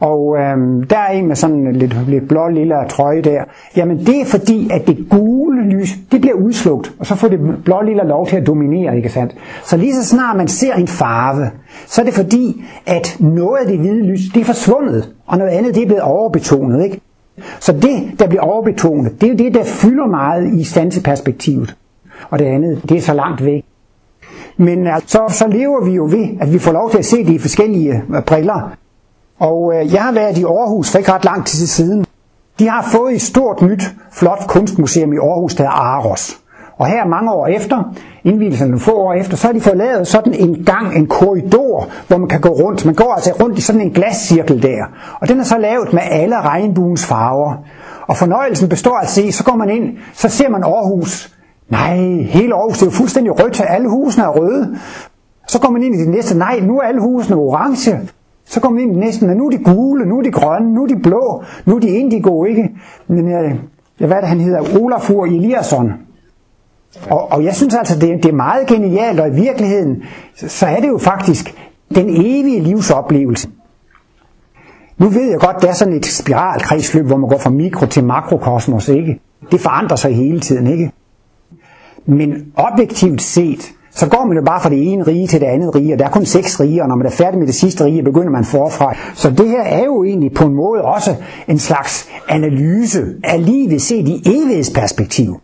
Og 0.00 0.36
øhm, 0.38 0.82
der 0.82 0.96
er 0.96 1.12
en 1.12 1.26
med 1.26 1.36
sådan 1.36 1.56
en 1.56 1.76
lidt, 1.76 2.08
lidt 2.08 2.28
blå 2.28 2.48
lille 2.48 2.74
trøje 2.88 3.22
der. 3.22 3.44
Jamen 3.76 3.98
det 3.98 4.20
er 4.20 4.24
fordi, 4.24 4.70
at 4.72 4.86
det 4.86 5.06
gule 5.10 5.62
lys, 5.62 5.96
det 6.12 6.20
bliver 6.20 6.36
udslugt, 6.36 6.92
og 6.98 7.06
så 7.06 7.14
får 7.14 7.28
det 7.28 7.40
blå 7.64 7.82
lille 7.82 8.02
lov 8.02 8.26
til 8.26 8.36
at 8.36 8.46
dominere, 8.46 8.96
ikke 8.96 9.08
sandt? 9.08 9.34
Så 9.64 9.76
lige 9.76 9.94
så 9.94 10.08
snart 10.08 10.36
man 10.36 10.48
ser 10.48 10.74
en 10.74 10.88
farve, 10.88 11.50
så 11.86 12.00
er 12.00 12.04
det 12.04 12.14
fordi, 12.14 12.64
at 12.86 13.16
noget 13.20 13.58
af 13.60 13.66
det 13.66 13.78
hvide 13.78 14.02
lys, 14.02 14.20
det 14.34 14.40
er 14.40 14.44
forsvundet, 14.44 15.12
og 15.26 15.38
noget 15.38 15.50
andet, 15.50 15.74
det 15.74 15.82
er 15.82 15.86
blevet 15.86 16.02
overbetonet, 16.02 16.84
ikke? 16.84 17.00
Så 17.60 17.72
det, 17.72 18.18
der 18.18 18.28
bliver 18.28 18.42
overbetonet, 18.42 19.20
det 19.20 19.26
er 19.26 19.30
jo 19.30 19.36
det, 19.38 19.54
der 19.54 19.64
fylder 19.64 20.06
meget 20.06 20.54
i 20.54 20.64
sanseperspektivet. 20.64 21.76
Og 22.30 22.38
det 22.38 22.44
andet, 22.44 22.82
det 22.88 22.96
er 22.96 23.00
så 23.00 23.14
langt 23.14 23.44
væk. 23.44 23.64
Men 24.56 24.86
altså, 24.86 25.24
så 25.28 25.48
lever 25.48 25.84
vi 25.84 25.92
jo 25.92 26.04
ved, 26.04 26.28
at 26.40 26.52
vi 26.52 26.58
får 26.58 26.72
lov 26.72 26.90
til 26.90 26.98
at 26.98 27.04
se 27.04 27.26
de 27.26 27.38
forskellige 27.38 28.02
øh, 28.16 28.22
briller, 28.22 28.72
og 29.38 29.72
øh, 29.74 29.94
jeg 29.94 30.02
har 30.02 30.12
været 30.12 30.38
i 30.38 30.44
Aarhus 30.44 30.90
for 30.90 30.98
ikke 30.98 31.12
ret 31.12 31.24
lang 31.24 31.46
tid 31.46 31.66
siden. 31.66 32.04
De 32.58 32.68
har 32.68 32.88
fået 32.92 33.14
et 33.14 33.22
stort 33.22 33.62
nyt, 33.62 33.82
flot 34.12 34.46
kunstmuseum 34.48 35.12
i 35.12 35.16
Aarhus, 35.16 35.54
der 35.54 35.64
er 35.64 35.68
Aros. 35.68 36.40
Og 36.78 36.86
her 36.86 37.06
mange 37.06 37.32
år 37.32 37.46
efter, 37.46 37.94
indvielsen 38.24 38.68
nogle 38.68 38.80
få 38.80 38.96
år 38.96 39.12
efter, 39.12 39.36
så 39.36 39.46
har 39.46 39.52
de 39.52 39.60
fået 39.60 39.76
lavet 39.76 40.06
sådan 40.08 40.34
en 40.34 40.64
gang, 40.64 40.96
en 40.96 41.06
korridor, 41.06 41.88
hvor 42.08 42.16
man 42.16 42.28
kan 42.28 42.40
gå 42.40 42.48
rundt. 42.48 42.84
Man 42.84 42.94
går 42.94 43.14
altså 43.14 43.32
rundt 43.42 43.58
i 43.58 43.60
sådan 43.60 43.80
en 43.80 43.90
glascirkel 43.90 44.62
der. 44.62 44.84
Og 45.20 45.28
den 45.28 45.40
er 45.40 45.44
så 45.44 45.58
lavet 45.58 45.92
med 45.92 46.02
alle 46.10 46.40
regnbuens 46.40 47.06
farver. 47.06 47.54
Og 48.08 48.16
fornøjelsen 48.16 48.68
består 48.68 48.96
altså 48.96 49.22
i, 49.22 49.30
så 49.30 49.44
går 49.44 49.56
man 49.56 49.70
ind, 49.70 49.96
så 50.14 50.28
ser 50.28 50.48
man 50.48 50.64
Aarhus. 50.64 51.32
Nej, 51.68 51.96
hele 52.22 52.54
Aarhus 52.54 52.78
det 52.78 52.82
er 52.82 52.90
jo 52.90 52.96
fuldstændig 52.96 53.44
rødt, 53.44 53.60
alle 53.68 53.88
husene 53.88 54.24
er 54.24 54.28
røde. 54.28 54.78
Så 55.48 55.60
går 55.60 55.70
man 55.70 55.82
ind 55.82 55.94
i 55.94 55.98
det 55.98 56.08
næste, 56.08 56.38
nej, 56.38 56.60
nu 56.60 56.78
er 56.78 56.82
alle 56.82 57.00
husene 57.00 57.36
orange. 57.36 58.00
Så 58.48 58.60
kommer 58.60 58.80
vi 58.80 58.82
ind 58.82 58.96
næsten, 58.96 59.30
at 59.30 59.36
nu 59.36 59.46
er 59.46 59.50
de 59.50 59.58
gule, 59.58 60.06
nu 60.06 60.18
er 60.18 60.22
de 60.22 60.30
grønne, 60.30 60.74
nu 60.74 60.82
er 60.82 60.86
de 60.86 60.96
blå, 61.02 61.42
nu 61.64 61.76
er 61.76 61.80
de 61.80 61.88
indigo, 61.88 62.44
ikke? 62.44 62.70
Men 63.08 63.30
jeg, 63.30 63.58
jeg 64.00 64.06
hvad 64.06 64.16
det, 64.16 64.28
han 64.28 64.40
hedder? 64.40 64.80
Olafur 64.80 65.26
Eliasson. 65.26 65.92
Og, 67.10 67.32
og 67.32 67.44
jeg 67.44 67.54
synes 67.54 67.74
altså, 67.74 67.98
det, 67.98 68.22
det 68.22 68.28
er 68.28 68.36
meget 68.36 68.66
genialt, 68.66 69.20
og 69.20 69.28
i 69.28 69.32
virkeligheden, 69.32 70.02
så 70.34 70.66
er 70.66 70.80
det 70.80 70.88
jo 70.88 70.98
faktisk 70.98 71.54
den 71.94 72.08
evige 72.08 72.60
livsoplevelse. 72.60 73.48
Nu 74.98 75.08
ved 75.08 75.30
jeg 75.30 75.40
godt, 75.40 75.62
der 75.62 75.68
er 75.68 75.72
sådan 75.72 75.94
et 75.94 76.06
spiralkredsløb, 76.06 77.06
hvor 77.06 77.16
man 77.16 77.28
går 77.28 77.38
fra 77.38 77.50
mikro 77.50 77.86
til 77.86 78.04
makrokosmos, 78.04 78.88
ikke? 78.88 79.20
Det 79.50 79.60
forandrer 79.60 79.96
sig 79.96 80.16
hele 80.16 80.40
tiden, 80.40 80.66
ikke? 80.66 80.92
Men 82.06 82.52
objektivt 82.56 83.22
set, 83.22 83.72
så 83.98 84.08
går 84.08 84.24
man 84.24 84.36
jo 84.36 84.42
bare 84.44 84.60
fra 84.60 84.68
det 84.68 84.92
ene 84.92 85.06
rige 85.06 85.26
til 85.26 85.40
det 85.40 85.46
andet 85.46 85.74
rige, 85.74 85.94
og 85.94 85.98
der 85.98 86.04
er 86.04 86.10
kun 86.10 86.24
seks 86.24 86.60
rige, 86.60 86.82
og 86.82 86.88
når 86.88 86.96
man 86.96 87.06
er 87.06 87.10
færdig 87.10 87.38
med 87.38 87.46
det 87.46 87.54
sidste 87.54 87.84
rige, 87.84 88.02
begynder 88.02 88.30
man 88.30 88.44
forfra. 88.44 88.94
Så 89.14 89.30
det 89.30 89.48
her 89.48 89.62
er 89.62 89.84
jo 89.84 90.04
egentlig 90.04 90.32
på 90.32 90.44
en 90.44 90.54
måde 90.54 90.82
også 90.82 91.14
en 91.48 91.58
slags 91.58 92.08
analyse 92.28 93.04
af 93.24 93.46
livet 93.46 93.82
set 93.82 94.08
i 94.08 94.22
evighedsperspektiv. 94.26 95.40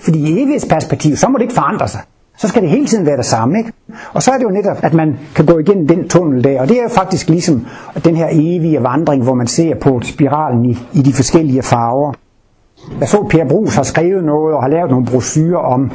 Fordi 0.00 0.18
i 0.18 0.42
evighedsperspektiv, 0.42 1.16
så 1.16 1.28
må 1.28 1.38
det 1.38 1.42
ikke 1.42 1.54
forandre 1.54 1.88
sig. 1.88 2.00
Så 2.38 2.48
skal 2.48 2.62
det 2.62 2.70
hele 2.70 2.86
tiden 2.86 3.06
være 3.06 3.16
det 3.16 3.24
samme, 3.24 3.58
ikke? 3.58 3.72
Og 4.12 4.22
så 4.22 4.30
er 4.30 4.36
det 4.36 4.44
jo 4.44 4.50
netop, 4.50 4.76
at 4.82 4.94
man 4.94 5.18
kan 5.34 5.46
gå 5.46 5.58
igennem 5.58 5.88
den 5.88 6.08
tunnel 6.08 6.44
der, 6.44 6.60
og 6.60 6.68
det 6.68 6.78
er 6.78 6.82
jo 6.82 6.88
faktisk 6.88 7.28
ligesom 7.28 7.66
den 8.04 8.16
her 8.16 8.28
evige 8.32 8.82
vandring, 8.82 9.22
hvor 9.22 9.34
man 9.34 9.46
ser 9.46 9.74
på 9.74 10.00
spiralen 10.02 10.64
i, 10.64 10.78
i 10.92 11.02
de 11.02 11.12
forskellige 11.12 11.62
farver. 11.62 12.12
Jeg 13.00 13.08
så, 13.08 13.26
Per 13.30 13.48
Brugs 13.48 13.74
har 13.74 13.82
skrevet 13.82 14.24
noget 14.24 14.54
og 14.54 14.62
har 14.62 14.68
lavet 14.68 14.90
nogle 14.90 15.06
brosyrer 15.06 15.58
om 15.58 15.90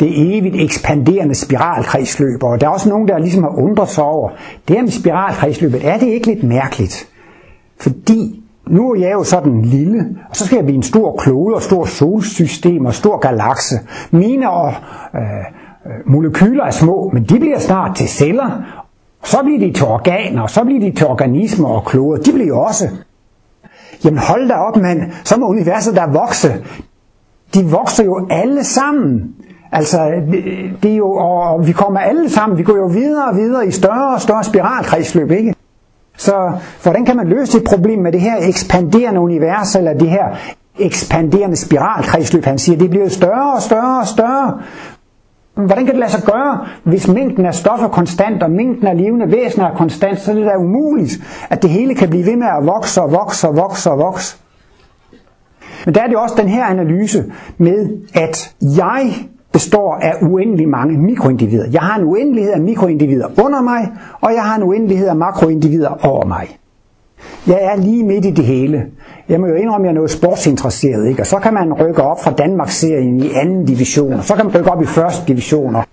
det 0.00 0.36
evigt 0.36 0.56
ekspanderende 0.56 1.34
spiralkredsløb. 1.34 2.42
Og 2.42 2.60
der 2.60 2.66
er 2.66 2.70
også 2.70 2.88
nogen, 2.88 3.08
der 3.08 3.18
ligesom 3.18 3.42
har 3.42 3.58
undret 3.58 3.88
sig 3.88 4.04
over, 4.04 4.30
det 4.68 4.76
her 4.76 4.82
med 4.82 4.90
spiralkredsløbet, 4.90 5.88
er 5.88 5.98
det 5.98 6.06
ikke 6.06 6.26
lidt 6.26 6.42
mærkeligt? 6.42 7.08
Fordi 7.80 8.42
nu 8.66 8.92
er 8.92 9.00
jeg 9.00 9.12
jo 9.12 9.24
sådan 9.24 9.62
lille, 9.62 10.06
og 10.30 10.36
så 10.36 10.46
skal 10.46 10.56
jeg 10.56 10.64
blive 10.64 10.76
en 10.76 10.82
stor 10.82 11.16
klode 11.16 11.54
og 11.54 11.62
stor 11.62 11.84
solsystem 11.84 12.84
og 12.84 12.94
stor 12.94 13.18
galakse. 13.18 13.74
Mine 14.10 14.50
og 14.50 14.74
øh, 15.14 15.22
øh 15.86 15.92
molekyler 16.06 16.64
er 16.64 16.70
små, 16.70 17.10
men 17.12 17.24
de 17.24 17.38
bliver 17.38 17.58
snart 17.58 17.96
til 17.96 18.08
celler, 18.08 18.62
så 19.24 19.38
bliver 19.42 19.58
de 19.58 19.72
til 19.72 19.86
organer, 19.86 20.42
og 20.42 20.50
så 20.50 20.64
bliver 20.64 20.80
de 20.80 20.96
til 20.96 21.06
organismer 21.06 21.68
og 21.68 21.84
kloder. 21.84 22.22
De 22.22 22.32
bliver 22.32 22.48
jo 22.48 22.60
også. 22.60 22.88
Jamen 24.04 24.18
hold 24.18 24.48
da 24.48 24.54
op, 24.54 24.76
mand. 24.76 25.02
Så 25.24 25.36
må 25.40 25.46
universet 25.46 25.96
der 25.96 26.06
vokse. 26.06 26.64
De 27.54 27.64
vokser 27.64 28.04
jo 28.04 28.26
alle 28.30 28.64
sammen. 28.64 29.34
Altså, 29.72 30.12
det 30.82 30.92
er 30.92 30.96
jo, 30.96 31.12
og 31.12 31.66
vi 31.66 31.72
kommer 31.72 32.00
alle 32.00 32.30
sammen, 32.30 32.58
vi 32.58 32.62
går 32.62 32.76
jo 32.76 32.86
videre 32.86 33.28
og 33.30 33.36
videre 33.36 33.66
i 33.66 33.70
større 33.70 34.14
og 34.14 34.20
større 34.20 34.44
spiralkredsløb, 34.44 35.30
ikke? 35.30 35.54
Så 36.16 36.52
hvordan 36.82 37.04
kan 37.04 37.16
man 37.16 37.28
løse 37.28 37.58
et 37.58 37.64
problem 37.64 37.98
med 37.98 38.12
det 38.12 38.20
her 38.20 38.36
ekspanderende 38.40 39.20
univers, 39.20 39.74
eller 39.76 39.92
det 39.92 40.10
her 40.10 40.24
ekspanderende 40.78 41.56
spiralkredsløb, 41.56 42.44
han 42.44 42.58
siger, 42.58 42.78
det 42.78 42.90
bliver 42.90 43.08
større 43.08 43.54
og 43.54 43.62
større 43.62 44.00
og 44.00 44.06
større. 44.06 44.58
Hvordan 45.54 45.84
kan 45.84 45.94
det 45.94 46.00
lade 46.00 46.10
sig 46.10 46.22
gøre, 46.22 46.66
hvis 46.84 47.08
mængden 47.08 47.46
af 47.46 47.54
stoffer 47.54 47.86
er 47.86 47.90
konstant, 47.90 48.42
og 48.42 48.50
mængden 48.50 48.86
af 48.86 48.96
levende 48.96 49.30
væsener 49.30 49.66
er 49.66 49.74
konstant, 49.76 50.20
så 50.20 50.30
er 50.30 50.34
det 50.34 50.46
da 50.46 50.56
umuligt, 50.56 51.12
at 51.50 51.62
det 51.62 51.70
hele 51.70 51.94
kan 51.94 52.10
blive 52.10 52.26
ved 52.26 52.36
med 52.36 52.46
at 52.46 52.66
vokse 52.66 53.02
og 53.02 53.12
vokse 53.12 53.48
og 53.48 53.56
vokse 53.56 53.90
og 53.90 53.98
vokse. 53.98 54.36
Men 55.84 55.94
der 55.94 56.02
er 56.02 56.06
det 56.06 56.16
også 56.16 56.34
den 56.38 56.48
her 56.48 56.64
analyse 56.64 57.32
med, 57.58 57.88
at 58.14 58.54
jeg 58.62 59.12
består 59.52 59.94
af 59.94 60.14
uendelig 60.22 60.68
mange 60.68 60.98
mikroindivider. 60.98 61.66
Jeg 61.72 61.80
har 61.80 61.98
en 61.98 62.04
uendelighed 62.04 62.52
af 62.52 62.60
mikroindivider 62.60 63.26
under 63.44 63.62
mig, 63.62 63.92
og 64.20 64.34
jeg 64.34 64.42
har 64.42 64.56
en 64.56 64.62
uendelighed 64.62 65.08
af 65.08 65.16
makroindivider 65.16 66.06
over 66.06 66.26
mig. 66.26 66.58
Jeg 67.46 67.58
er 67.62 67.76
lige 67.76 68.04
midt 68.04 68.24
i 68.24 68.30
det 68.30 68.44
hele. 68.44 68.86
Jeg 69.28 69.40
må 69.40 69.46
jo 69.46 69.54
indrømme, 69.54 69.86
at 69.86 69.88
jeg 69.88 69.90
er 69.90 69.94
noget 69.94 70.10
sportsinteresseret, 70.10 71.08
ikke? 71.08 71.22
og 71.22 71.26
så 71.26 71.38
kan 71.38 71.54
man 71.54 71.72
rykke 71.72 72.02
op 72.02 72.22
fra 72.24 72.30
Danmarksserien 72.30 73.20
i 73.20 73.32
anden 73.32 73.64
division, 73.64 74.12
og 74.12 74.24
så 74.24 74.34
kan 74.34 74.44
man 74.46 74.54
rykke 74.54 74.70
op 74.70 74.82
i 74.82 74.86
første 74.86 75.26
division, 75.28 75.76
og 75.76 75.84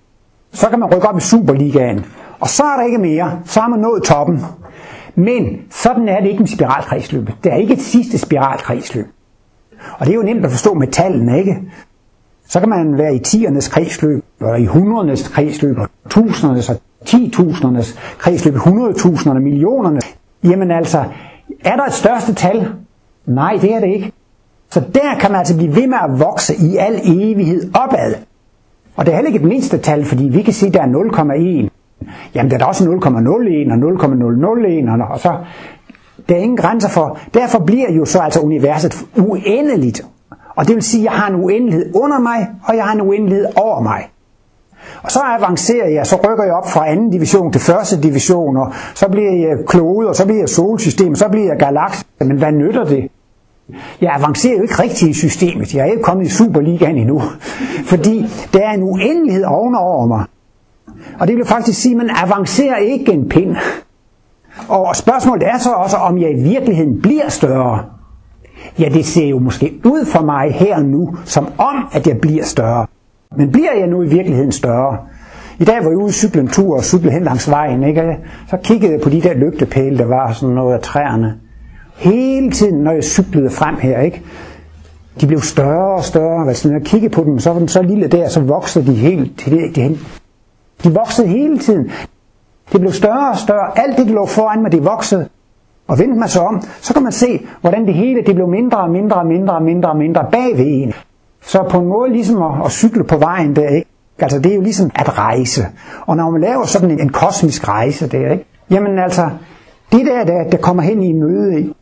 så 0.54 0.70
kan 0.70 0.80
man 0.80 0.96
rykke 0.96 1.08
op 1.08 1.18
i 1.18 1.22
Superligaen, 1.22 2.06
og 2.40 2.50
så 2.50 2.64
er 2.64 2.78
der 2.78 2.86
ikke 2.86 2.98
mere, 2.98 3.40
så 3.46 3.60
har 3.60 3.68
man 3.68 3.80
nået 3.80 4.04
toppen. 4.04 4.40
Men 5.16 5.62
sådan 5.72 6.08
er 6.10 6.20
det 6.20 6.28
ikke 6.28 6.40
med 6.40 6.48
spiralkredsløbet. 6.48 7.36
Det 7.44 7.52
er 7.52 7.56
ikke 7.56 7.74
et 7.74 7.82
sidste 7.82 8.18
spiralkredsløb. 8.18 9.06
Og 10.00 10.06
det 10.06 10.12
er 10.12 10.16
jo 10.16 10.24
nemt 10.24 10.46
at 10.46 10.52
forstå 10.52 10.74
med 10.74 10.88
tallene, 10.88 11.40
ikke? 11.40 11.58
Så 12.50 12.60
kan 12.60 12.70
man 12.70 12.98
være 12.98 13.16
i 13.16 13.20
tiernes 13.20 13.68
kredsløb, 13.68 14.24
eller 14.40 14.56
i 14.56 14.66
hundredernes 14.66 15.28
kredsløb, 15.28 15.78
og 15.78 15.90
tusindernes 16.10 16.70
og 16.70 16.76
titusindernes 17.06 18.00
kredsløb, 18.18 18.56
hundredtusinderne, 18.56 19.40
millionerne. 19.40 20.02
Jamen 20.44 20.72
altså, 20.72 21.04
er 21.66 21.76
der 21.76 21.84
et 21.84 21.94
største 21.94 22.34
tal? 22.34 22.68
Nej, 23.26 23.58
det 23.62 23.74
er 23.74 23.80
det 23.80 23.88
ikke. 23.88 24.12
Så 24.72 24.80
der 24.96 25.16
kan 25.20 25.32
man 25.32 25.40
altså 25.40 25.58
blive 25.58 25.76
ved 25.76 25.88
med 25.88 25.98
at 26.04 26.20
vokse 26.20 26.56
i 26.56 26.78
al 26.78 27.00
evighed 27.04 27.72
opad. 27.76 28.14
Og 28.96 29.06
det 29.06 29.12
er 29.12 29.16
heller 29.16 29.30
ikke 29.30 29.40
et 29.40 29.48
mindste 29.48 29.78
tal, 29.78 30.06
fordi 30.06 30.24
vi 30.24 30.42
kan 30.42 30.54
sige, 30.54 30.68
at 30.68 30.74
der 30.74 30.82
er 30.82 31.68
0,1. 31.68 31.70
Jamen, 32.36 32.52
der 32.52 32.58
er 32.60 32.66
også 32.66 32.84
0,01 32.84 33.72
og 33.72 33.78
0,001, 33.78 34.90
og 35.10 35.20
så 35.20 35.38
der 36.30 36.36
er 36.36 36.40
ingen 36.40 36.58
grænser 36.58 36.90
for. 36.90 37.20
Derfor 37.34 37.60
bliver 37.60 37.92
jo 37.92 38.06
så 38.06 38.20
altså 38.20 38.40
universet 38.40 39.06
uendeligt. 39.18 40.06
Og 40.58 40.68
det 40.68 40.76
vil 40.76 40.84
sige, 40.84 41.02
at 41.02 41.06
jeg 41.06 41.12
har 41.12 41.30
en 41.30 41.36
uendelighed 41.36 41.96
under 41.96 42.20
mig, 42.20 42.48
og 42.64 42.76
jeg 42.76 42.84
har 42.84 42.94
en 42.94 43.02
uendelighed 43.02 43.46
over 43.56 43.82
mig. 43.82 44.10
Og 45.04 45.12
så 45.12 45.20
avancerer 45.20 45.90
jeg, 45.90 46.08
så 46.08 46.16
rykker 46.16 46.44
jeg 46.44 46.54
op 46.54 46.70
fra 46.70 46.90
anden 46.90 47.10
division 47.10 47.52
til 47.52 47.62
første 47.62 48.02
division, 48.02 48.58
og 48.58 48.74
så 48.96 49.10
bliver 49.10 49.32
jeg 49.32 49.58
klode, 49.68 50.08
og 50.08 50.16
så 50.16 50.26
bliver 50.26 50.40
jeg 50.40 50.50
solsystem, 50.50 51.12
og 51.12 51.18
så 51.18 51.30
bliver 51.30 51.48
jeg 51.48 51.58
galaks. 51.60 52.06
Men 52.20 52.38
hvad 52.38 52.52
nytter 52.52 52.84
det? 52.86 53.12
Jeg 54.02 54.12
avancerer 54.16 54.56
jo 54.58 54.62
ikke 54.62 54.82
rigtigt 54.84 55.12
i 55.12 55.14
systemet. 55.14 55.74
Jeg 55.74 55.82
er 55.82 55.92
ikke 55.92 56.04
kommet 56.04 56.26
i 56.26 56.30
Superligaen 56.30 56.98
endnu. 56.98 57.22
Fordi 57.86 58.26
der 58.54 58.60
er 58.60 58.72
en 58.72 58.84
uendelighed 58.84 59.44
ovenover 59.44 60.08
mig. 60.08 60.26
Og 61.20 61.28
det 61.28 61.36
vil 61.36 61.46
faktisk 61.46 61.82
sige, 61.82 61.92
at 61.92 61.98
man 61.98 62.10
avancerer 62.24 62.78
ikke 62.78 63.12
en 63.12 63.30
pind. 63.30 63.56
Og 64.70 64.96
spørgsmålet 64.96 65.48
er 65.48 65.58
så 65.58 65.72
også, 65.72 65.98
om 65.98 66.18
jeg 66.18 66.32
i 66.32 66.44
virkeligheden 66.44 67.02
bliver 67.02 67.30
større. 67.30 67.97
Ja, 68.80 68.90
det 68.90 69.06
ser 69.06 69.28
jo 69.28 69.40
måske 69.40 69.74
ud 69.86 70.06
for 70.06 70.22
mig 70.22 70.54
her 70.54 70.84
nu, 70.84 71.16
som 71.26 71.48
om, 71.58 71.88
at 71.92 72.08
jeg 72.08 72.18
bliver 72.22 72.44
større. 72.44 72.86
Men 73.38 73.52
bliver 73.52 73.74
jeg 73.80 73.88
nu 73.88 74.04
i 74.04 74.08
virkeligheden 74.08 74.52
større? 74.52 74.98
I 75.60 75.64
dag 75.64 75.76
var 75.84 75.90
jeg 75.90 75.98
ude 75.98 76.06
og 76.06 76.14
cykle 76.14 76.42
en 76.42 76.48
tur 76.48 76.78
og 76.78 76.84
cykle 76.84 77.12
hen 77.12 77.24
langs 77.24 77.50
vejen, 77.50 77.84
ikke? 77.84 78.18
så 78.50 78.58
kiggede 78.64 78.92
jeg 78.92 79.02
på 79.02 79.10
de 79.10 79.22
der 79.22 79.34
lygtepæle, 79.34 79.98
der 79.98 80.06
var 80.06 80.34
sådan 80.34 80.56
noget 80.56 80.74
af 80.74 80.82
træerne. 80.82 81.36
Hele 81.96 82.52
tiden, 82.52 82.84
når 82.84 82.92
jeg 82.92 83.04
cyklede 83.04 83.50
frem 83.50 83.76
her, 83.76 84.02
ikke? 84.02 84.24
de 85.22 85.28
blev 85.28 85.42
større 85.42 85.96
og 85.96 86.04
større. 86.04 86.46
Hvis 86.46 86.66
jeg 86.66 86.82
kiggede 86.86 87.14
på 87.14 87.24
dem, 87.24 87.40
så 87.40 87.52
var 87.52 87.60
den 87.60 87.68
så 87.68 87.82
lille 87.82 88.08
der, 88.08 88.30
så 88.30 88.42
voksede 88.42 88.86
de 88.86 88.94
helt. 88.94 89.40
til 89.40 89.52
det 89.52 89.76
de, 89.76 89.98
de 90.84 90.94
voksede 90.94 91.28
hele 91.28 91.60
tiden. 91.60 91.92
Det 92.72 92.80
blev 92.80 92.92
større 92.92 93.32
og 93.32 93.38
større. 93.38 93.80
Alt 93.80 93.98
det, 93.98 94.08
der 94.08 94.14
lå 94.14 94.26
foran 94.26 94.62
mig, 94.62 94.72
det 94.72 94.86
voksede. 94.86 95.30
Og 95.88 96.00
vendte 96.00 96.20
man 96.20 96.30
sig 96.30 96.42
om, 96.42 96.62
så 96.82 96.94
kan 96.94 97.04
man 97.04 97.12
se, 97.12 97.42
hvordan 97.62 97.86
det 97.86 97.94
hele 97.94 98.22
det 98.22 98.36
blev 98.36 98.48
mindre 98.48 98.78
og 98.78 98.90
mindre 98.90 99.16
og 99.16 99.26
mindre 99.26 99.56
og 99.56 99.62
mindre 99.62 99.90
og 99.90 99.98
mindre 99.98 100.26
bag 100.32 100.58
ved 100.58 100.66
en. 100.68 100.94
Så 101.42 101.64
på 101.70 101.80
en 101.80 101.88
måde 101.88 102.12
ligesom 102.12 102.42
at, 102.42 102.66
at 102.66 102.72
cykle 102.72 103.04
på 103.04 103.18
vejen 103.18 103.56
der, 103.56 103.70
ikke? 103.70 103.90
Altså 104.20 104.40
det 104.40 104.52
er 104.52 104.56
jo 104.56 104.62
ligesom 104.62 104.92
at 104.96 105.18
rejse. 105.18 105.68
Og 106.06 106.18
når 106.18 106.30
man 106.30 106.42
laver 106.42 106.66
sådan 106.66 106.92
en, 106.92 107.00
en 107.00 107.10
kosmisk 107.10 107.68
rejse 107.68 108.10
der, 108.10 108.32
ikke? 108.32 108.46
Jamen 108.72 109.00
altså, 109.00 109.30
det 109.92 110.06
der, 110.06 110.24
der, 110.24 110.50
der 110.50 110.58
kommer 110.58 110.84
hen 110.84 111.04
i 111.04 111.14
møde, 111.14 111.58
ikke? 111.58 111.74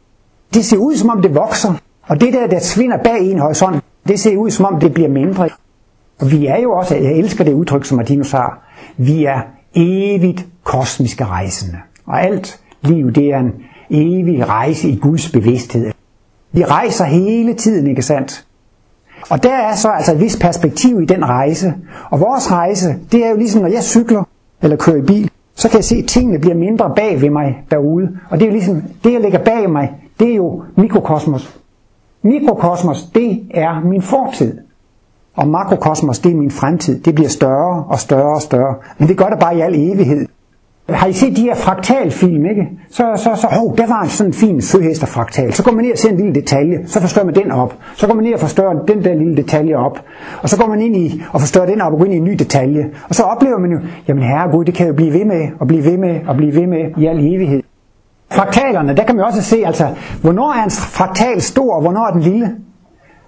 det 0.53 0.65
ser 0.65 0.77
ud 0.77 0.95
som 0.95 1.09
om 1.09 1.21
det 1.21 1.35
vokser. 1.35 1.73
Og 2.07 2.21
det 2.21 2.33
der, 2.33 2.47
der 2.47 2.59
svinder 2.59 2.97
bag 3.03 3.19
en 3.19 3.39
horisont, 3.39 3.83
det 4.07 4.19
ser 4.19 4.37
ud 4.37 4.49
som 4.49 4.65
om 4.65 4.79
det 4.79 4.93
bliver 4.93 5.09
mindre. 5.09 5.49
Og 6.21 6.31
vi 6.31 6.45
er 6.45 6.61
jo 6.61 6.71
også, 6.71 6.95
jeg 6.95 7.11
elsker 7.11 7.43
det 7.43 7.53
udtryk, 7.53 7.85
som 7.85 7.97
Martinus 7.97 8.31
har, 8.31 8.67
vi 8.97 9.25
er 9.25 9.41
evigt 9.75 10.45
kosmiske 10.63 11.25
rejsende. 11.25 11.77
Og 12.05 12.21
alt 12.21 12.59
liv, 12.81 13.11
det 13.11 13.25
er 13.33 13.39
en 13.39 13.53
evig 13.89 14.47
rejse 14.47 14.89
i 14.89 14.95
Guds 14.95 15.31
bevidsthed. 15.31 15.91
Vi 16.51 16.63
rejser 16.63 17.05
hele 17.05 17.53
tiden, 17.53 17.87
ikke 17.87 18.01
sandt? 18.01 18.45
Og 19.29 19.43
der 19.43 19.53
er 19.53 19.75
så 19.75 19.89
altså 19.89 20.13
et 20.13 20.19
vis 20.19 20.37
perspektiv 20.41 21.01
i 21.01 21.05
den 21.05 21.25
rejse. 21.25 21.73
Og 22.09 22.19
vores 22.19 22.51
rejse, 22.51 22.95
det 23.11 23.25
er 23.25 23.29
jo 23.29 23.37
ligesom, 23.37 23.61
når 23.61 23.69
jeg 23.69 23.83
cykler 23.83 24.23
eller 24.61 24.77
kører 24.77 24.97
i 24.97 25.01
bil, 25.01 25.29
så 25.55 25.69
kan 25.69 25.77
jeg 25.77 25.83
se, 25.83 25.95
at 25.95 26.05
tingene 26.05 26.39
bliver 26.39 26.55
mindre 26.55 26.93
bag 26.95 27.21
ved 27.21 27.29
mig 27.29 27.63
derude. 27.71 28.09
Og 28.29 28.39
det 28.39 28.45
er 28.45 28.49
jo 28.49 28.53
ligesom, 28.53 28.81
det 29.03 29.13
jeg 29.13 29.21
ligger 29.21 29.39
bag 29.39 29.69
mig, 29.69 29.91
det 30.19 30.31
er 30.31 30.35
jo 30.35 30.63
mikrokosmos. 30.75 31.59
Mikrokosmos, 32.21 33.03
det 33.15 33.43
er 33.53 33.79
min 33.79 34.01
fortid. 34.01 34.57
Og 35.35 35.47
makrokosmos, 35.47 36.19
det 36.19 36.31
er 36.31 36.35
min 36.35 36.51
fremtid. 36.51 36.99
Det 36.99 37.15
bliver 37.15 37.29
større 37.29 37.83
og 37.83 37.99
større 37.99 38.35
og 38.35 38.41
større. 38.41 38.75
Men 38.97 39.07
det 39.07 39.17
gør 39.17 39.25
det 39.25 39.39
bare 39.39 39.57
i 39.57 39.61
al 39.61 39.75
evighed. 39.75 40.27
Har 40.89 41.07
I 41.07 41.13
set 41.13 41.37
de 41.37 41.41
her 41.41 41.55
fraktalfilm, 41.55 42.45
ikke? 42.45 42.69
Så, 42.89 43.03
så, 43.15 43.29
så, 43.35 43.47
oh, 43.61 43.77
der 43.77 43.87
var 43.87 44.01
en 44.01 44.09
sådan 44.09 44.33
fin 44.33 44.61
søhesterfraktal. 44.61 45.53
Så 45.53 45.63
går 45.63 45.71
man 45.71 45.85
ned 45.85 45.91
og 45.91 45.97
ser 45.97 46.09
en 46.09 46.17
lille 46.17 46.35
detalje, 46.35 46.77
så 46.85 47.01
forstørrer 47.01 47.25
man 47.25 47.35
den 47.35 47.51
op. 47.51 47.75
Så 47.95 48.07
går 48.07 48.13
man 48.13 48.23
ned 48.23 48.33
og 48.33 48.39
forstørrer 48.39 48.85
den 48.87 49.03
der 49.03 49.15
lille 49.15 49.37
detalje 49.37 49.75
op. 49.75 49.99
Og 50.41 50.49
så 50.49 50.57
går 50.57 50.67
man 50.67 50.81
ind 50.81 50.95
i 50.95 51.23
og 51.31 51.39
forstørrer 51.39 51.65
den 51.65 51.81
op 51.81 51.93
og 51.93 51.97
går 51.97 52.05
ind 52.05 52.13
i 52.13 52.17
en 52.17 52.23
ny 52.23 52.33
detalje. 52.33 52.89
Og 53.09 53.15
så 53.15 53.23
oplever 53.23 53.59
man 53.59 53.71
jo, 53.71 53.79
jamen 54.07 54.23
herregud, 54.23 54.65
det 54.65 54.73
kan 54.73 54.87
jo 54.87 54.93
blive 54.93 55.13
ved 55.13 55.25
med, 55.25 55.47
og 55.59 55.67
blive 55.67 55.85
ved 55.85 55.97
med, 55.97 56.19
og 56.27 56.35
blive 56.35 56.55
ved 56.55 56.67
med 56.67 56.91
i 56.97 57.05
al 57.05 57.19
evighed. 57.19 57.63
Fraktalerne, 58.31 58.95
der 58.95 59.03
kan 59.03 59.15
man 59.15 59.25
også 59.25 59.41
se, 59.41 59.63
altså, 59.65 59.87
hvornår 60.21 60.53
er 60.53 60.63
en 60.63 60.71
fraktal 60.71 61.41
stor, 61.41 61.75
og 61.75 61.81
hvornår 61.81 62.07
er 62.07 62.11
den 62.11 62.21
lille? 62.21 62.55